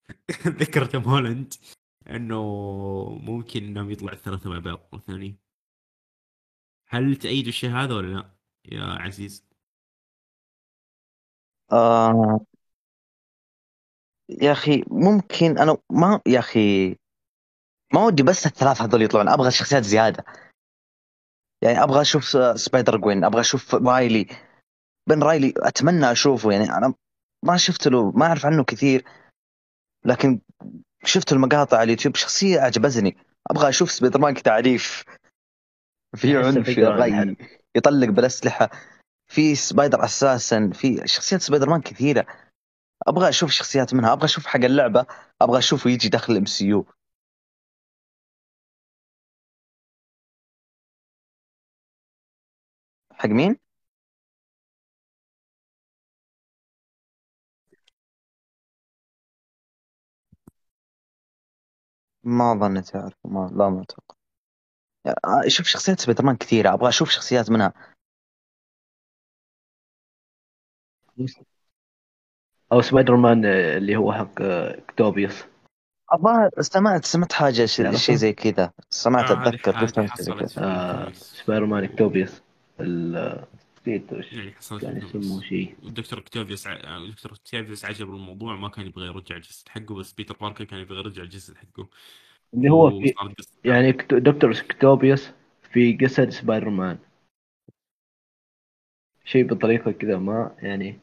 ذكر 0.47 0.85
توم 0.85 1.03
هولاند 1.03 1.55
إنه 2.07 2.43
ممكن 3.23 3.65
إنهم 3.65 3.91
يطلعوا 3.91 4.17
الثلاثة 4.17 4.51
مع 4.51 4.59
بعض 4.59 4.89
مرة 4.93 5.01
ثانية. 5.01 5.37
هل 6.89 7.17
تأيدوا 7.17 7.49
الشيء 7.49 7.71
هذا 7.71 7.95
ولا 7.95 8.15
لا 8.15 8.35
يا 8.65 8.85
عزيز؟ 8.85 9.52
آه 11.73 12.41
يا 14.29 14.53
أخي 14.53 14.85
ممكن 14.87 15.59
أنا 15.59 15.77
ما 15.91 16.20
يا 16.27 16.39
أخي 16.39 16.97
ما 17.95 18.05
ودي 18.05 18.23
بس 18.23 18.47
الثلاث 18.47 18.83
هذول 18.83 19.03
يطلعون 19.03 19.29
أبغى 19.29 19.51
شخصيات 19.51 19.83
زيادة. 19.83 20.25
يعني 21.62 21.83
أبغى 21.83 22.01
أشوف 22.01 22.25
سبايدر 22.61 22.97
جوين 22.97 23.25
أبغى 23.25 23.41
أشوف 23.41 23.75
رايلي. 23.75 24.27
بن 25.09 25.23
رايلي 25.23 25.55
أتمنى 25.57 26.12
أشوفه 26.12 26.53
يعني 26.53 26.64
أنا 26.64 26.95
ما 27.45 27.57
شفت 27.57 27.89
له 27.89 28.11
ما 28.11 28.27
أعرف 28.27 28.47
عنه 28.47 28.64
كثير. 28.64 29.05
لكن 30.05 30.41
شفت 31.05 31.33
المقاطع 31.33 31.77
على 31.77 31.85
اليوتيوب 31.85 32.16
شخصية 32.16 32.61
أعجبتني. 32.61 33.16
أبغى 33.51 33.68
أشوف 33.68 33.91
سبايدر 33.91 34.20
مان 34.20 34.35
عنيف 34.47 35.05
في 36.16 36.37
عنف 36.37 36.68
يطلق 37.77 38.09
بالأسلحة. 38.09 38.70
في 39.35 39.55
سبايدر 39.55 40.05
أساسا 40.05 40.70
في 40.74 41.03
شخصيات 41.05 41.43
سبايدر 41.43 41.68
مان 41.70 41.80
كثيرة. 41.80 42.26
أبغى 43.09 43.28
أشوف 43.28 43.51
شخصيات 43.51 43.95
منها 43.95 44.12
أبغى 44.12 44.24
أشوف 44.24 44.47
حق 44.47 44.61
اللعبة 44.64 45.07
أبغى 45.43 45.59
أشوفه 45.59 45.91
يجي 45.91 46.09
داخل 46.09 46.33
ال 46.33 46.47
MCU 46.47 46.87
حق 53.18 53.28
مين؟ 53.30 53.57
ما 62.24 62.55
ظنيت 62.61 62.97
اعرف 62.97 63.14
ما 63.24 63.51
لا 63.53 63.68
ما 63.68 63.83
أتوقع. 63.83 64.16
شوف 65.49 65.66
شخصيات 65.66 66.01
سبايدر 66.01 66.24
مان 66.24 66.37
كثيرة 66.37 66.74
أبغى 66.74 66.89
أشوف 66.89 67.11
شخصيات 67.11 67.51
منها. 67.51 67.72
أو 72.73 72.81
سبايدر 72.81 73.17
مان 73.17 73.45
آه، 73.45 73.77
اللي 73.77 73.97
هو 73.97 74.13
حق 74.13 74.41
آه، 74.41 74.79
اكتوبيوس 74.79 75.45
الظاهر 76.15 76.51
سمعت 76.61 77.05
سمعت 77.05 77.33
حاجة 77.33 77.67
ش- 77.67 77.77
تعرفه؟ 77.77 77.97
شيء 77.99 78.15
زي 78.15 78.33
كذا 78.33 78.73
سمعت 78.91 79.31
آه، 79.31 79.43
أتذكر 79.49 79.87
شيء 79.87 80.07
حصلت 80.07 80.59
آه. 80.59 81.13
سبايدر 81.13 81.67
مان 81.67 81.85
اكتوبيوس 81.85 82.43
ال- 82.81 83.17
آه، 83.17 83.47
نسيت 83.87 84.13
يعني 84.13 84.55
كان 84.81 84.97
يسموه. 85.21 85.43
شيء 85.43 85.75
والدكتور 85.83 86.19
ع... 86.67 87.07
دكتور 87.11 87.33
اوكتافيوس 87.33 87.85
عجب 87.85 88.15
الموضوع 88.15 88.57
ما 88.57 88.69
كان 88.69 88.87
يبغى 88.87 89.07
يرجع 89.07 89.37
الجسد 89.37 89.69
حقه 89.69 89.95
بس 89.95 90.13
بيتر 90.13 90.37
باركر 90.41 90.65
كان 90.65 90.79
يبغى 90.81 90.99
يرجع 90.99 91.23
الجسد 91.23 91.55
حقه 91.57 91.89
اللي 92.55 92.71
هو 92.71 92.91
في. 92.91 93.15
يعني 93.65 93.93
كت- 93.93 94.15
دكتور 94.15 94.51
اكتوبيوس 94.51 95.31
في 95.73 95.93
جسد 95.93 96.31
سبايدر 96.31 96.69
مان 96.69 96.99
شيء 99.25 99.47
بطريقة 99.47 99.93
كذا 99.93 100.18
ما 100.18 100.57
يعني 100.59 101.01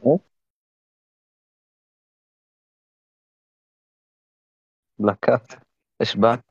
بلاك 4.99 5.19
كات 5.19 5.53
إيش 6.01 6.15
بان؟ 6.15 6.41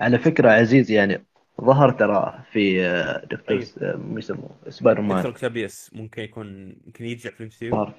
على 0.00 0.18
فكرة 0.18 0.50
عزيز 0.50 0.90
يعني 0.90 1.24
ظهر 1.60 1.90
ترى 1.90 2.44
في 2.52 2.86
آه، 2.86 3.24
دكتور 3.24 3.64
مو 3.82 4.18
يسموه 4.18 4.50
سبايدر 4.68 5.00
دكتور 5.00 5.16
مان 5.16 5.26
اوكتافيوس 5.26 5.90
ممكن 5.94 6.22
يكون 6.22 6.76
ممكن 6.86 7.04
يرجع 7.04 7.30
في 7.30 7.40
الإم 7.40 7.70
ظهر 7.70 7.90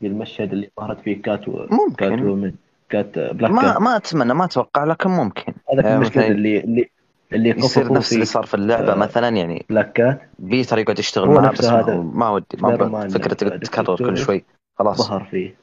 في 0.00 0.06
المشهد 0.06 0.52
اللي 0.52 0.70
ظهرت 0.80 1.00
فيه 1.00 1.22
كات 1.22 1.48
و... 1.48 1.66
ممكن. 1.70 1.94
كات 1.96 2.62
كات 2.92 3.18
آه، 3.18 3.32
بلاك 3.32 3.50
ما 3.50 3.62
كات. 3.62 3.80
ما 3.82 3.96
أتمنى 3.96 4.34
ما 4.34 4.44
أتوقع 4.44 4.84
لكن 4.84 5.10
ممكن. 5.10 5.52
هذاك 5.72 5.84
يعني 5.84 5.96
المشهد 5.96 6.10
مثلاً 6.10 6.26
اللي 6.26 6.60
اللي 6.60 6.90
اللي 7.32 7.50
يصير 7.50 7.92
نفس 7.92 8.12
اللي 8.12 8.24
صار 8.24 8.46
في 8.46 8.54
اللعبة 8.54 8.92
آه، 8.92 8.96
مثلا 8.96 9.28
يعني 9.28 9.66
بلاك 9.70 9.92
كات. 9.92 10.30
بيتر 10.38 10.78
يقعد 10.78 10.98
يشتغل 10.98 11.28
معاه 11.28 11.50
بس 11.50 11.64
ما, 11.64 11.80
هذا. 11.80 11.96
ما 11.96 12.30
ودي 12.30 12.46
ما 12.60 13.08
فكرة 13.08 13.34
تتكرر 13.34 13.96
كل. 13.96 14.16
شوي. 14.16 14.44
خلاص. 14.78 15.08
ظهر 15.08 15.24
فيه. 15.24 15.54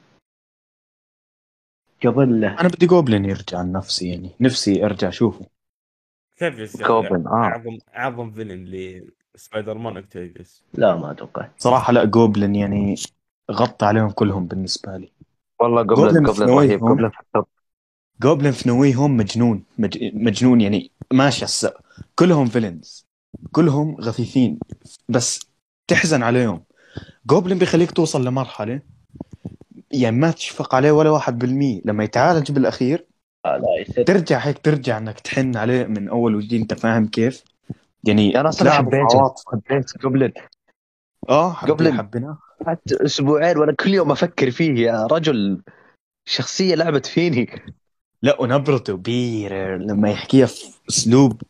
قبل 2.06 2.40
له 2.40 2.60
أنا 2.60 2.68
بدي 2.68 2.86
جوبلين 2.86 3.24
يرجع 3.24 3.58
عن 3.58 3.72
نفسي 3.72 4.08
يعني. 4.10 4.30
نفسي 4.40 4.84
أرجع 4.84 5.08
أشوفه. 5.08 5.46
اوكتافيوس 6.42 6.82
جوبلين، 6.82 7.26
آه. 7.26 7.34
اعظم 7.34 7.78
أعظم 7.96 8.30
villain 8.30 8.64
لسبايدر 9.34 9.78
مان 9.78 9.96
اوكتافيوس 9.96 10.64
لا 10.74 10.96
ما 10.96 11.10
أتوقع. 11.10 11.48
صراحة 11.58 11.92
لا 11.92 12.04
جوبلين 12.04 12.54
يعني 12.54 12.94
غطى 13.50 13.86
عليهم 13.86 14.10
كلهم 14.10 14.46
بالنسبة 14.46 14.96
لي. 14.96 15.12
والله 15.60 15.82
قبل 15.82 16.46
نوي 16.46 16.66
رهيب. 16.66 16.84
قبل 16.84 17.10
في 17.10 17.20
التوب 17.20 17.44
جوبلين 18.22 18.52
في 18.52 18.68
نوي 18.68 18.94
هوم 18.94 19.16
مجنون 19.16 19.64
مج... 19.78 19.98
مجنون 20.14 20.60
يعني 20.60 20.90
ماشي 21.12 21.44
هسه. 21.44 21.74
كلهم 22.14 22.46
فيلنز 22.46 23.06
كلهم 23.52 23.96
غثيثين. 24.00 24.58
بس 25.08 25.40
تحزن 25.88 26.22
عليهم. 26.22 26.64
جوبلين 27.26 27.58
بيخليك 27.58 27.90
توصل 27.90 28.24
لمرحلة 28.24 28.80
يعني 29.90 30.16
ما 30.16 30.30
تشفق 30.30 30.74
عليه 30.74 30.92
ولا 30.92 31.10
واحد 31.10 31.38
بالمية. 31.38 31.80
لما 31.84 32.04
يتعالج 32.04 32.52
بالأخير 32.52 33.06
آه، 33.44 33.56
لا 33.96 34.04
ترجع 34.04 34.38
هيك 34.38 34.58
ترجع 34.58 34.98
إنك 34.98 35.20
تحن 35.20 35.56
عليه 35.56 35.84
من 35.86 36.08
أول 36.08 36.34
وجديد. 36.34 36.60
أنت 36.60 36.74
فاهم 36.74 37.06
كيف؟ 37.06 37.44
يعني 38.04 38.40
أنا 38.40 38.48
أصلا 38.48 38.72
عواطف. 38.72 39.42
حبيت 39.48 39.90
قبل 40.02 40.32
آه 41.28 41.52
حبيناه. 41.52 42.38
قعدت 42.66 42.92
أسبوعين 42.92 43.58
وأنا 43.58 43.72
كل 43.72 43.94
يوم 43.94 44.10
أفكر 44.10 44.50
فيه 44.50 44.74
يا 44.86 45.06
رجل 45.06 45.62
شخصية 46.28 46.74
لعبت 46.74 47.06
فيني. 47.06 47.50
لا 48.22 48.40
ونبرته 48.40 48.96
بيرر 48.96 49.76
لما 49.76 50.10
يحكيها 50.10 50.46
في 50.46 50.64
أسلوب. 50.88 51.42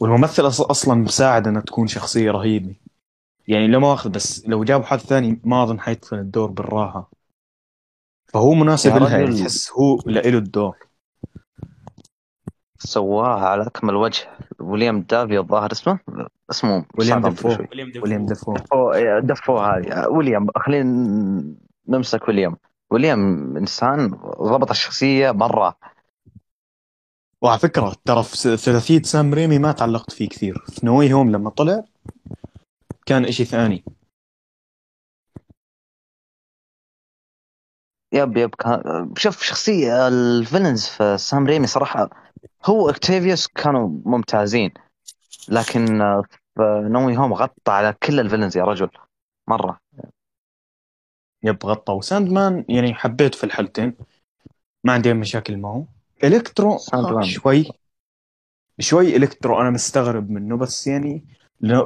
والممثل 0.00 0.46
أصلا 0.46 0.94
مساعد 0.94 1.48
إنها 1.48 1.60
تكون 1.60 1.86
شخصية 1.86 2.30
رهيبة. 2.30 2.74
يعني 3.48 3.68
لا 3.68 3.78
مؤاخذ 3.78 4.10
بس 4.10 4.46
لو 4.46 4.64
جابوا 4.64 4.84
حد 4.84 4.98
ثاني 4.98 5.40
ما 5.44 5.62
أظن 5.62 5.80
حيتقن 5.80 6.18
الدور 6.18 6.50
بالراحة. 6.50 7.10
فهو 8.26 8.54
مناسب 8.54 8.96
لها 8.96 9.18
يعني. 9.18 9.40
تحس 9.40 9.72
هو 9.72 9.98
لإله 10.06 10.38
الدور. 10.38 10.76
سواها 12.84 13.46
على 13.48 13.66
اكمل 13.66 13.94
وجه 13.96 14.28
ويليام 14.60 15.00
دافي 15.00 15.38
الظاهر 15.38 15.72
اسمه؟ 15.72 15.98
اسمه 16.50 16.86
ويليام 16.98 17.22
صعب 17.22 17.30
ديفو. 17.30 17.54
شوي. 17.54 17.66
ويليام 17.70 17.90
ديفو 17.90 18.04
ويليام 18.04 18.26
ديفو 18.26 18.54
دفو 18.54 18.92
دفو 19.20 19.58
هذه. 19.58 20.08
ويليام 20.08 20.46
خلينا 20.56 21.54
نمسك 21.88 22.28
ويليام. 22.28 22.56
ويليام 22.90 23.56
إنسان 23.56 24.08
ضبط 24.40 24.70
الشخصية 24.70 25.30
مرة. 25.30 25.76
وعلى 27.42 27.58
فكرة 27.58 27.96
ترى 28.04 28.22
في 28.22 28.36
س- 28.36 28.64
ثلاثية 28.64 29.02
سام 29.02 29.34
ريمي 29.34 29.58
ما 29.58 29.72
تعلقت 29.72 30.12
فيه 30.12 30.28
كثير. 30.28 30.64
في 30.68 30.86
No 30.86 31.12
Way 31.12 31.20
Home 31.20 31.30
لما 31.30 31.50
طلع 31.50 31.84
كان 33.06 33.24
إشي 33.24 33.44
ثاني. 33.44 33.84
yep 38.14 38.36
yep 38.36 38.54
كان 38.54 39.12
شوف 39.16 39.42
شخصية 39.42 40.08
ال 40.08 40.17
villains 40.17 40.86
في 40.86 41.18
سام 41.18 41.46
ريمي 41.46 41.66
صراحة 41.66 42.10
هو 42.64 42.90
اكتيفيوس 42.90 43.46
كانوا 43.46 43.88
ممتازين 44.04 44.70
لكن 45.48 45.98
في 46.54 46.88
No 46.90 47.16
Way 47.16 47.23
Home 47.23 47.32
غطى 47.32 47.72
على 47.72 47.94
كل 48.02 48.20
ال 48.20 48.24
villains 48.24 48.56
يا 48.56 48.64
رجل 48.64 48.88
مرة. 49.48 49.80
yep 51.42 51.66
غطى. 51.66 51.92
وساند 51.92 52.32
مان 52.32 52.64
يعني 52.68 52.94
حبيته 52.94 53.38
في 53.38 53.44
الحالتين 53.44 53.94
ما 54.84 54.92
عندي 54.92 55.14
مشاكل 55.14 55.56
معه. 55.56 55.86
إلكترو 56.24 56.78
آه. 56.94 57.22
شوي 57.22 57.66
شوي 58.78 59.16
إلكترو 59.16 59.60
أنا 59.60 59.70
مستغرب 59.70 60.30
منه 60.30 60.56
بس 60.56 60.86
يعني 60.86 61.24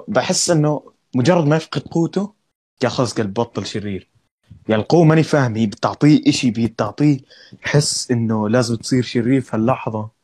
بحس 0.08 0.50
إنه 0.50 0.92
مجرد 1.14 1.44
ما 1.44 1.56
يفقد 1.56 1.82
قوته 1.82 2.34
يا 2.84 2.88
خلص 2.88 3.14
قلب 3.14 3.34
بطل 3.34 3.66
شرير. 3.66 4.10
يعني 4.68 4.82
القوة 4.82 5.04
ماني 5.04 5.22
فاهم 5.22 5.56
هي 5.56 5.66
بتعطيه 5.66 6.20
إشي 6.28 6.50
بتعطيه 6.50 7.20
حس 7.62 8.10
إنه 8.10 8.48
لازم 8.48 8.76
تصير 8.76 9.02
شرير 9.02 9.40
في 9.40 9.56
هاللحظة. 9.56 10.15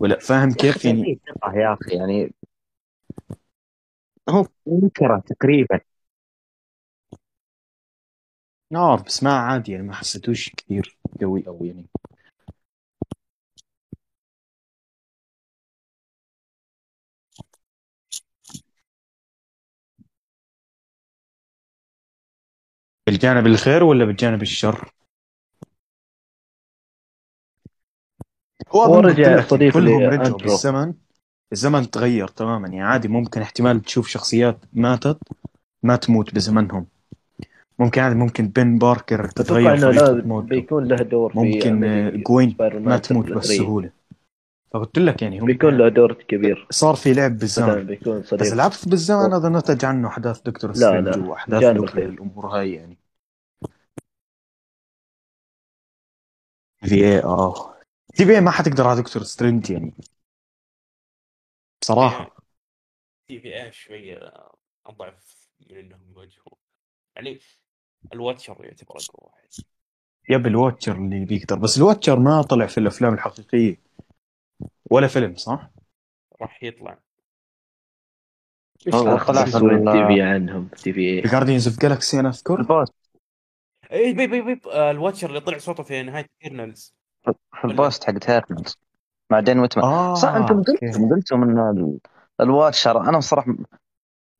ولا 0.00 0.18
فاهم 0.18 0.52
كيف 0.52 0.84
يعني؟ 0.84 1.20
يا 1.54 1.72
أخي 1.72 1.96
يعني 1.96 2.32
هو 4.28 4.46
منكره 4.66 5.22
تقريبا. 5.26 5.80
نار 8.72 9.02
بس 9.02 9.22
ما 9.22 9.32
عادي 9.38 9.72
يعني 9.72 9.84
ما 9.86 9.94
حسيتوش 9.94 10.50
كثير 10.50 10.98
قوي 11.20 11.44
أو 11.48 11.64
يعني. 11.64 11.86
بالجانب 23.06 23.46
الخير 23.46 23.84
ولا 23.84 24.04
بالجانب 24.04 24.42
الشر؟ 24.42 24.92
هو 28.70 29.00
رجع 29.00 29.40
صديق 29.40 29.72
كلهم 29.72 30.02
رجعوا. 30.02 30.38
بالزمن. 30.38 30.94
الزمن 31.52 31.90
تغير 31.90 32.28
تماما. 32.28 32.68
يعني 32.68 32.82
عادي 32.82 33.08
ممكن 33.08 33.40
احتمال 33.40 33.82
تشوف 33.82 34.08
شخصيات 34.08 34.58
ماتت 34.72 35.18
ما 35.82 35.96
تموت 35.96 36.34
بزمنهم. 36.34 36.86
ممكن 37.78 38.00
عادي 38.00 38.14
ممكن 38.14 38.48
بن 38.48 38.78
باركر 38.78 39.28
تتغير 39.28 39.74
إنه 39.74 39.90
لا 39.90 40.40
بيكون 40.40 40.88
له 40.88 40.96
دور 40.96 41.32
ممكن 41.34 41.84
أمريكا. 41.84 42.22
جوين 42.28 42.56
ما 42.60 42.98
تموت 42.98 43.26
سبعة 43.26 43.38
بسهولة 43.38 43.90
فقلت 44.72 44.98
لك 44.98 45.22
يعني 45.22 45.40
هم 45.40 45.46
بيكون 45.46 45.78
له 45.78 45.88
دور 45.88 46.12
كبير. 46.12 46.66
صار 46.70 46.94
في 46.94 47.12
لعب 47.12 47.38
بالزمن. 47.38 47.86
بيكون 47.86 48.20
بس 48.20 48.28
صديق 48.28 48.52
العبث 48.52 48.84
بالزمن 48.84 49.32
هذا 49.32 49.48
نتج 49.48 49.84
عنه 49.84 50.08
أحداث 50.08 50.40
دكتور 50.40 50.70
لا، 50.70 50.76
سترينج 50.76 51.08
لا. 51.08 51.28
واحداث. 51.28 51.62
الأمور 51.96 52.46
هاي 52.46 52.72
يعني. 52.72 52.98
V 56.82 56.94
A 56.94 57.22
آه 57.22 57.69
TVA 58.20 58.40
ما 58.40 58.50
حتقدر 58.50 58.86
على 58.86 59.02
دكتور 59.02 59.22
سترينج 59.22 59.70
يعني. 59.70 59.92
بصراحة. 61.82 62.36
TVA 63.28 63.72
شوية 63.72 64.32
أضعف 64.86 65.48
من 65.60 65.76
إنهم 65.76 66.10
يواجهوا 66.10 66.56
يعني 67.16 67.38
ال 68.12 68.18
Watcher 68.18 68.64
يعتبر 68.64 68.90
أقوى 68.90 69.30
واحد. 69.32 69.48
yep 70.28 70.46
ال 70.46 70.52
Watcher 70.52 70.96
اللي 70.96 71.24
بيقدر. 71.24 71.58
بس 71.58 71.78
ال 71.78 71.83
Watcher 71.83 72.18
ما 72.18 72.42
طلع 72.42 72.66
في 72.66 72.78
الأفلام 72.78 73.14
الحقيقية. 73.14 73.76
ولا 74.90 75.06
فيلم 75.06 75.36
صح؟ 75.36 75.70
راح 76.42 76.62
يطلع. 76.62 76.98
في 78.78 78.90
تي 78.90 80.06
في 80.06 80.22
عنهم 80.22 80.68
تي 80.68 80.92
في 80.92 81.22
في 81.22 81.28
جاردينز 81.28 81.68
اوف 81.68 81.78
جالكسي 81.78 82.20
أنا 82.20 82.28
أذكر. 82.28 82.60
البوست 82.60 82.94
اي 83.92 84.12
بي 84.12 84.26
بي 84.26 84.40
بي 84.40 84.60
آه، 84.70 84.90
الواتشر 84.90 85.28
اللي 85.28 85.40
طلع 85.40 85.58
صوته 85.58 85.82
في 85.82 86.02
نهاية 86.02 86.26
ايترنالز 86.44 86.99
في 87.24 87.64
البوست 87.64 88.04
حق 88.04 88.12
تيرنز 88.18 88.78
مع 89.30 89.40
دين 89.40 89.58
ويتمان 89.58 89.84
آه 89.84 90.14
صح 90.14 90.28
أنتم 90.28 90.62
قلتم 90.62 91.14
قلتم 91.14 91.42
إن 91.42 91.58
ال- 91.78 91.98
الواتشر 92.40 93.00
أنا 93.00 93.18
بصراحة 93.18 93.54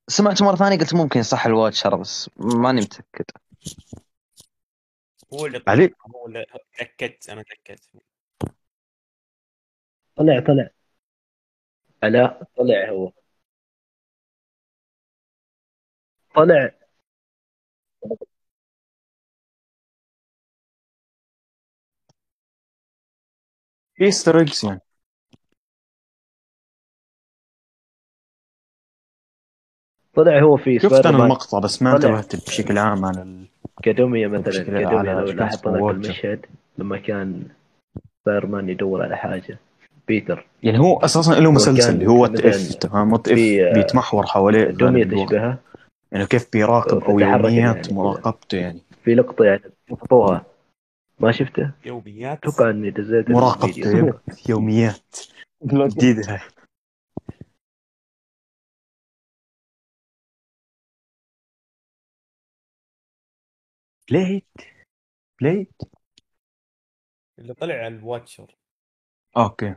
سمعت 0.09 0.43
مرة 0.43 0.57
ثانية 0.57 0.79
قلت 0.79 0.95
ممكن 0.95 1.23
صح 1.23 1.47
الواتشر 1.47 1.97
بس 1.97 2.31
ماني 2.37 2.81
متأكد. 2.81 3.25
هو 5.35 5.47
اللي 5.47 5.63
علي؟ 5.69 5.95
هو 6.15 6.27
اللي 6.27 6.47
تاكدت 6.79 7.31
أنا 7.31 7.43
تأكدت. 7.43 7.89
طلع 10.17 10.41
طلع. 10.41 10.71
لا 12.03 12.47
طلع 12.57 12.89
هو. 12.91 13.13
طلع. 16.35 16.71
Easter 24.01 24.39
eggs 24.39 24.65
يعني. 24.65 24.81
طلع 30.15 30.41
هو 30.41 30.57
في 30.57 30.79
شفت 30.79 31.07
أنا 31.07 31.25
المقطع 31.25 31.59
بس 31.59 31.83
ما. 31.83 31.97
انتبهت 31.97 32.37
بشكل 32.37 32.79
عام 32.79 33.05
على 33.05 33.23
ال... 33.23 33.47
كدومية 33.83 34.27
مثلا. 34.27 34.89
على 34.89 35.11
لو 35.11 35.27
لاحظت 35.27 35.61
اسمه 35.61 35.73
ذاك 35.73 35.83
Watcher. 35.83 36.05
المشهد 36.05 36.47
لما 36.79 36.99
كان 36.99 37.45
سبايدر 38.25 38.47
مان 38.47 38.69
يدور 38.69 39.03
على 39.03 39.17
حاجة. 39.17 39.59
بيتر. 40.09 40.47
يعني 40.63 40.79
هو 40.79 40.99
أساسا 40.99 41.41
له 41.41 41.53
مسلسل 41.53 41.95
اللي 41.95 42.07
هو 42.07 42.23
وات 42.23 42.41
اف 42.41 42.75
تمام؟ 42.75 43.13
وات 43.13 43.29
اف 43.29 43.35
في، 43.35 43.67
آه، 43.67 43.73
بيتمحور 43.73 44.27
حواليه 44.27 44.63
الوقت. 44.63 45.29
تشبهها. 45.29 45.59
يعني 46.13 46.27
كيف 46.27 46.53
بيراقب 46.53 47.05
أو 47.05 47.19
فتحرك 47.19 47.45
يوميات 47.45 47.87
يعني 47.87 47.99
مراقبته 47.99 48.59
يعني. 48.59 48.81
في 49.05 49.15
لقطة 49.15 49.45
يعني 49.45 49.63
ضبطوها 49.91 50.45
ما 51.21 51.33
شفته؟ 51.33 51.73
يوميات. 51.85 52.39
أتوقع 52.39 52.71
إني 52.71 52.91
دزيت 52.91 53.31
مراقبته. 53.31 54.21
يوميات. 54.49 55.17
جديدة 55.65 56.35
هاي. 56.35 56.41
Blade 64.11 64.47
Blade 65.41 65.73
اللي 67.39 67.55
طلع 67.55 67.87
ال 67.87 67.94
Watcher. 67.94 68.57
okay. 69.37 69.75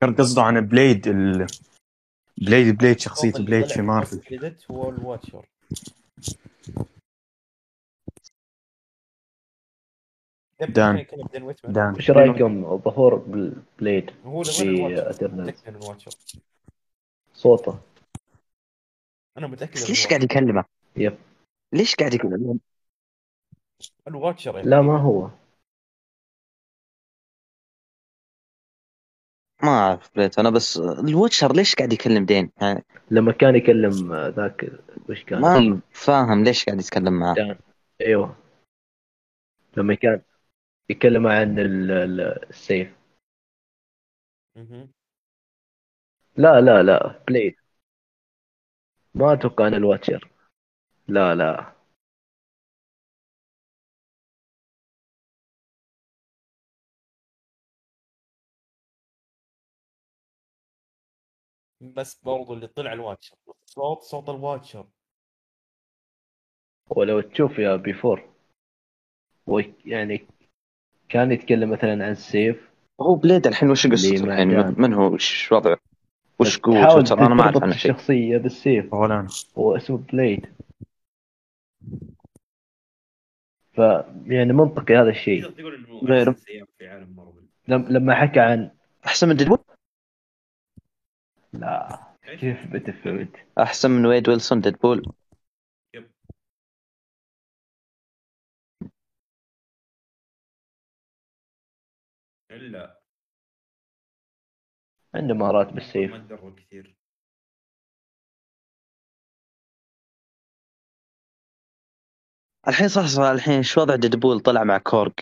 كان 0.00 0.14
قصده 0.14 0.42
عن 0.42 0.60
Blade 0.60 1.08
ال... 1.08 1.46
Blade 2.38 2.76
Blade 2.78 2.98
شخصية 2.98 3.32
Blade 3.32 3.66
في 3.66 3.82
مارفل 3.82 4.20
هو 4.70 4.90
ال 4.90 4.96
Watcher. 4.96 5.46
دان. 10.60 11.06
دان 11.64 11.94
إيش 11.94 12.10
رأيكم 12.10 12.78
ظهور 12.78 13.14
بل- 13.14 13.62
Blade 13.78 14.10
في 14.10 15.68
ال 15.68 15.73
Watcher 15.73 16.10
صوته 17.32 17.78
أنا 19.38 19.46
متأكد 19.46 19.78
ليش. 19.88 20.06
قاعد 20.06 20.22
يكلمه؟ 20.22 20.64
يب 20.96 21.16
ليش 21.72 21.94
قاعد 21.94 22.14
يكلمه؟ 22.14 22.58
الواتشر 24.08 24.60
لا. 24.60 24.80
ما 24.82 24.98
هو 24.98 25.30
ما 29.62 29.68
أعرف 29.68 30.10
بيت 30.16 30.38
أنا 30.38 30.50
بس 30.50 30.76
الواتشر 30.76 31.52
ليش 31.52 31.74
قاعد 31.74 31.92
يكلم 31.92 32.24
دين؟ 32.24 32.50
يعني 32.60 32.84
لما 33.10 33.32
كان 33.32 33.56
يكلم 33.56 34.14
ذاك 34.14 34.70
وش 35.08 35.24
كان 35.24 35.40
ما 35.40 35.80
فاهم 35.92 36.44
ليش 36.44 36.64
قاعد 36.64 36.80
يتكلم 36.80 37.12
معاه 37.12 37.34
دان 37.34 37.56
أيوه 38.00 38.36
لما 39.76 39.94
كان 39.94 40.22
يتكلم 40.90 41.26
عن 41.26 41.58
ال- 41.58 41.90
ال- 41.90 42.20
السيف. 42.50 42.92
لا 46.36 46.60
لا 46.60 46.82
لا 46.82 47.20
بليد 47.28 47.54
ما 49.14 49.32
أتوقع 49.32 49.66
إن 49.66 49.74
الواتشر. 49.74 50.28
لا 51.08 51.34
لا. 51.34 51.72
بس 61.80 62.20
برضو 62.22 62.54
اللي 62.54 62.66
طلع 62.66 62.92
الواتشر. 62.92 63.36
صوت 63.66 64.02
صوت 64.02 64.28
الواتشر. 64.28 64.86
ولو 66.90 67.20
تشوف 67.20 67.58
يا 67.58 67.76
بيفور. 67.76 68.22
يعني 69.84 70.26
كان 71.08 71.32
يتكلم 71.32 71.70
مثلا 71.70 71.92
عن 71.92 72.10
السيف. 72.10 72.70
هو 73.00 73.14
Blade 73.14 73.46
الحين 73.46 73.70
وش 73.70 73.86
قصته 73.86 74.24
الحين؟ 74.24 74.48
دان. 74.48 74.74
من 74.78 74.94
هو؟ 74.94 75.14
وش 75.14 75.52
وضعه؟ 75.52 75.78
وش 76.38 76.58
قوته؟ 76.58 77.00
ترى 77.02 77.26
أنا 77.26 77.34
ما 77.34 77.42
أعرف 77.42 77.62
عنه 77.62 77.72
شيء. 77.72 77.90
الشخصية 77.92 78.38
بالسيف. 78.38 78.94
ولا 78.94 79.20
أنا 79.20 79.28
هو 79.58 79.76
اسمه 79.76 79.96
Blade. 79.96 80.46
ف 83.72 83.78
يعني 84.26 84.52
منطقي 84.52 84.96
هذا 84.96 85.10
الشيء. 85.10 85.50
في 86.78 86.88
عالم 86.88 87.16
مارفل. 87.16 87.46
لم- 87.68 87.86
لما 87.88 88.14
حكى 88.14 88.40
عن 88.40 88.70
أحسن 89.06 89.28
من 89.28 89.36
Deadpool؟ 89.36 89.58
لا؟ 91.52 92.00
كيف؟ 92.40 92.66
بتفهمت 92.72 93.28
أحسن 93.58 93.90
من 93.90 94.06
Wade 94.06 94.28
Wilson 94.28 94.60
Deadpool. 94.60 95.12
إلا 102.56 103.00
عنده 105.14 105.34
مهارات 105.34 105.66
ما 105.66 105.72
بالسيف. 105.72 106.14
تدرب 106.14 106.60
كثير. 106.60 106.96
الحين 112.68 112.88
صح 112.88 113.06
صح. 113.06 113.22
الحين 113.22 113.62
شو 113.62 113.80
وضع 113.80 113.96
ديدبول؟ 113.96 114.40
طلع 114.40 114.64
مع 114.64 114.78
كورج 114.78 115.12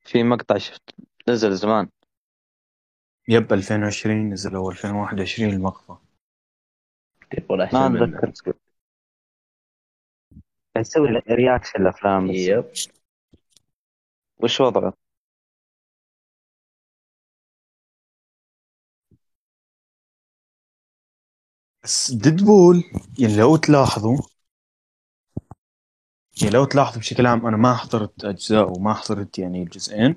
في 0.00 0.22
مقطع 0.22 0.58
شفت. 0.58 0.94
نزل 1.28 1.54
زمان. 1.54 1.88
يب 3.28 3.52
2020 3.52 4.30
نزل 4.30 4.54
أو 4.54 4.70
2021 4.70 5.50
المقطع. 5.50 5.98
ما 7.50 7.64
احسن 7.64 8.02
أتذكر. 8.02 8.54
يسوي 10.76 11.08
reaction 11.08 11.82
الأفلام 11.82 12.26
yep. 12.26 12.72
وش 14.42 14.60
وضعه؟ 14.60 15.03
بس 21.84 22.12
Deadpool 22.12 22.84
يعني 23.18 23.36
لو 23.36 23.56
تلاحظوا 23.56 24.18
يعني 26.42 26.54
لو 26.54 26.64
تلاحظوا 26.64 27.00
بشكل 27.00 27.26
عام 27.26 27.46
أنا 27.46 27.56
ما 27.56 27.74
حضرت 27.74 28.24
اجزاء 28.24 28.72
وما 28.78 28.94
حضرت 28.94 29.38
يعني 29.38 29.62
الجزئين 29.62 30.16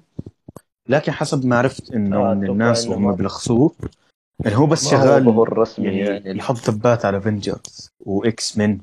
لكن 0.88 1.12
حسب 1.12 1.46
ما 1.46 1.58
عرفت 1.58 1.92
انه 1.92 2.32
آه، 2.32 2.34
من 2.34 2.50
الناس 2.50 2.88
وهم 2.88 3.16
بيلخصوه 3.16 3.76
يعني 4.46 4.58
هو 4.58 4.66
بس 4.66 4.86
هو 4.86 4.92
شغال 4.92 5.26
ظهور 5.26 5.58
رسمي 5.58 5.86
يعني, 5.86 6.00
يعني, 6.00 6.40
يحط 6.40 6.56
ثبات 6.56 7.06
على 7.06 7.18
Avengers 7.18 7.92
و 8.00 8.58
X-Men 8.58 8.80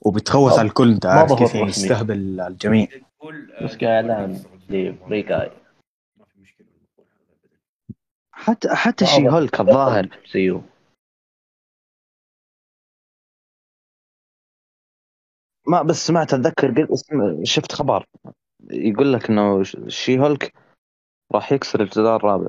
وبيتخوث 0.00 0.52
ما- 0.52 0.58
على 0.58 0.68
الكل 0.68 0.92
انت 0.92 1.06
عارف 1.06 1.38
كيف 1.38 1.54
يعني. 1.54 1.68
يستهبل 1.68 2.40
على 2.40 2.52
الجميع 2.52 2.86
ديدبول 2.86 3.52
آه، 3.52 3.64
بس 3.64 3.76
كاعلان 3.76 4.42
لفري 4.70 5.22
جاي 5.22 5.50
حتى 8.32 8.68
حتى 8.68 9.06
شي 9.06 9.28
هولك 9.28 9.60
الظاهر 9.60 10.08
سيو 10.32 10.62
ما 15.68 15.82
بس 15.82 16.06
سمعت 16.06 16.34
أتذكر 16.34 16.86
شفت 17.44 17.72
خبر. 17.72 18.06
يقول 18.70 19.12
لك 19.12 19.30
إنه 19.30 19.62
شي 19.88 20.18
هولك 20.18 20.52
راح 21.32 21.52
يكسر 21.52 21.80
الجدار 21.80 22.16
الرابع. 22.16 22.48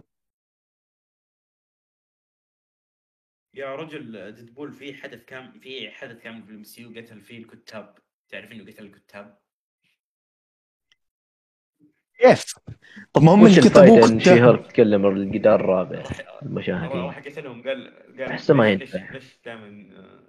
يا 3.54 3.76
رجل 3.76 4.32
ديدبول 4.32 4.74
في 4.74 4.94
حدث 4.94 5.24
كان 5.26 5.60
في 5.60 5.92
حدث 5.92 6.18
كان 6.18 6.44
في 6.44 6.50
الام 6.52 6.64
سي 6.64 6.82
يو 6.82 6.90
قتل 6.90 7.22
فيه 7.22 7.38
الكتاب. 7.38 7.98
تعرف 8.30 8.52
إنه 8.52 8.72
قتل 8.72 8.86
الكتاب؟ 8.86 9.38
كيف 12.20 12.54
طب 13.14 13.24
ما 13.24 13.32
هم 13.34 13.46
اللي 13.46 13.62
كتبوه 13.62 13.84
الفائدة 13.84 14.14
إن 14.14 14.20
شي 14.20 14.26
كتاب؟ 14.36 14.44
هولك 14.48 14.68
تكلم 14.72 15.06
الجدار 15.06 15.56
الرابع؟ 15.60 16.04
المشاهدين 16.44 17.02
راح 17.02 17.20
قتلهم. 17.20 17.64
قال 17.64 17.94
قال 18.18 18.22
أحسن 18.22 18.54
ما 18.54 18.64
ليش- 18.76 18.82
ليش 18.82 18.94
ينفع. 18.96 19.14
ليش 19.14 19.40
دائما 19.46 19.96
آه، 19.96 20.27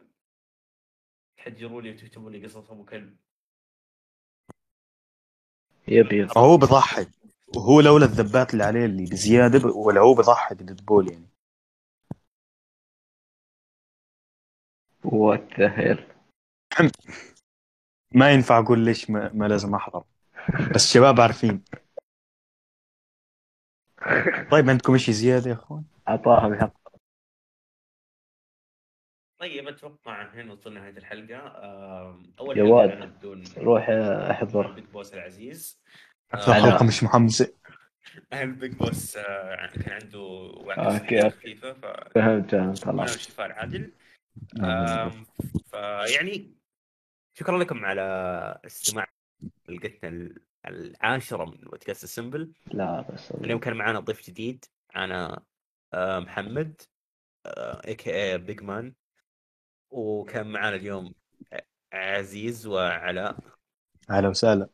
تحجروا 1.38 1.82
لي 1.82 1.90
وتكتبوا 1.90 2.30
لي 2.30 2.44
قصص 2.44 2.70
أبو 2.70 2.84
كلب. 2.84 3.16
يب 5.88 6.12
يب 6.12 6.28
هو 6.38 6.56
بضحك 6.56 7.08
وهو 7.56 7.80
لولا 7.80 8.04
الذبات 8.04 8.52
اللي 8.52 8.64
عليه 8.64 8.84
اللي 8.84 9.04
بزيادة 9.04 9.58
ب- 9.58 9.76
ولا 9.76 10.00
هو 10.00 10.14
بضحك 10.14 10.56
ديدبول 10.56 11.10
يعني. 11.12 11.28
what 15.04 15.60
the 15.60 15.68
hell 15.78 15.98
ما 18.14 18.30
ينفع 18.32 18.58
أقول 18.58 18.78
ليش 18.78 19.10
ما, 19.10 19.30
ما 19.34 19.44
لازم 19.48 19.74
أحضر. 19.74 20.04
بس 20.74 20.84
الشباب 20.84 21.20
عارفين. 21.20 21.62
طيب 24.50 24.70
عندكم 24.70 24.98
شيء 24.98 25.14
زيادة 25.14 25.50
يا 25.50 25.54
أخوان؟ 25.54 25.82
أعطاها 26.08 26.46
الحق 26.46 26.74
طيب 29.38 29.68
أتوقع 29.68 30.34
هنا 30.34 30.52
وصلنا 30.52 30.80
نهايه 30.80 30.96
الحلقة 30.98 31.36
أول 32.38 32.56
جواد. 32.56 33.16
بدون 33.18 33.44
روح 33.58 33.86
آه، 33.90 34.30
أحضر 34.30 34.66
ال 34.70 34.74
big 34.74 34.84
boss 34.84 35.14
العزيز 35.14 35.82
أكثر 36.32 36.52
آه، 36.52 36.54
حلقة 36.54 36.84
مش 36.86 37.02
محمسة 37.02 37.54
ال 38.32 38.42
big 38.42 38.72
boss 38.72 39.16
آه، 39.16 39.66
كان 39.66 39.92
عنده 39.92 40.18
okay، 40.18 41.22
okay. 41.22 41.30
خفيفة 41.30 41.72
ف 41.72 41.86
فهمت 42.14 42.54
خلاص 42.84 43.12
والشفاء 43.12 43.52
عادل 43.52 43.92
آه. 44.62 45.12
فيعني 45.70 46.54
شكرا 47.38 47.58
لكم 47.58 47.84
على 47.84 48.02
استماع 48.66 49.06
حلقتنا 49.66 50.08
ال- 50.10 50.42
العاشرة 50.66 51.44
من 51.44 51.56
بودكاست 51.56 52.04
Assemble 52.04 52.52
لا 52.66 53.00
بس 53.00 53.32
اليوم 53.32 53.60
كان 53.60 53.76
معنا 53.76 54.00
ضيف 54.00 54.26
جديد 54.30 54.64
معنا 54.94 55.40
آه، 55.94 56.18
محمد 56.18 56.80
AKA 57.86 58.14
Big 58.14 58.62
Man 58.62 58.94
وكان 59.90 60.46
معنا 60.46 60.76
اليوم 60.76 61.14
عزيز 61.92 62.66
وعلاء. 62.66 63.38
آه، 64.10 64.14
أهلا 64.18 64.28
وسهلا. 64.28 64.68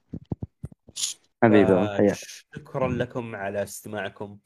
حبيبي 1.43 1.89
حياك. 1.97 2.15
شكرا 2.55 2.89
لكم 2.89 3.36
على 3.36 3.62
استماعكم. 3.62 4.39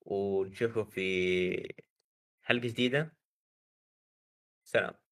ونشوفكم 0.00 0.84
في 0.84 1.74
حلقة 2.42 2.68
جديدة. 2.68 3.16
سلام. 4.64 5.03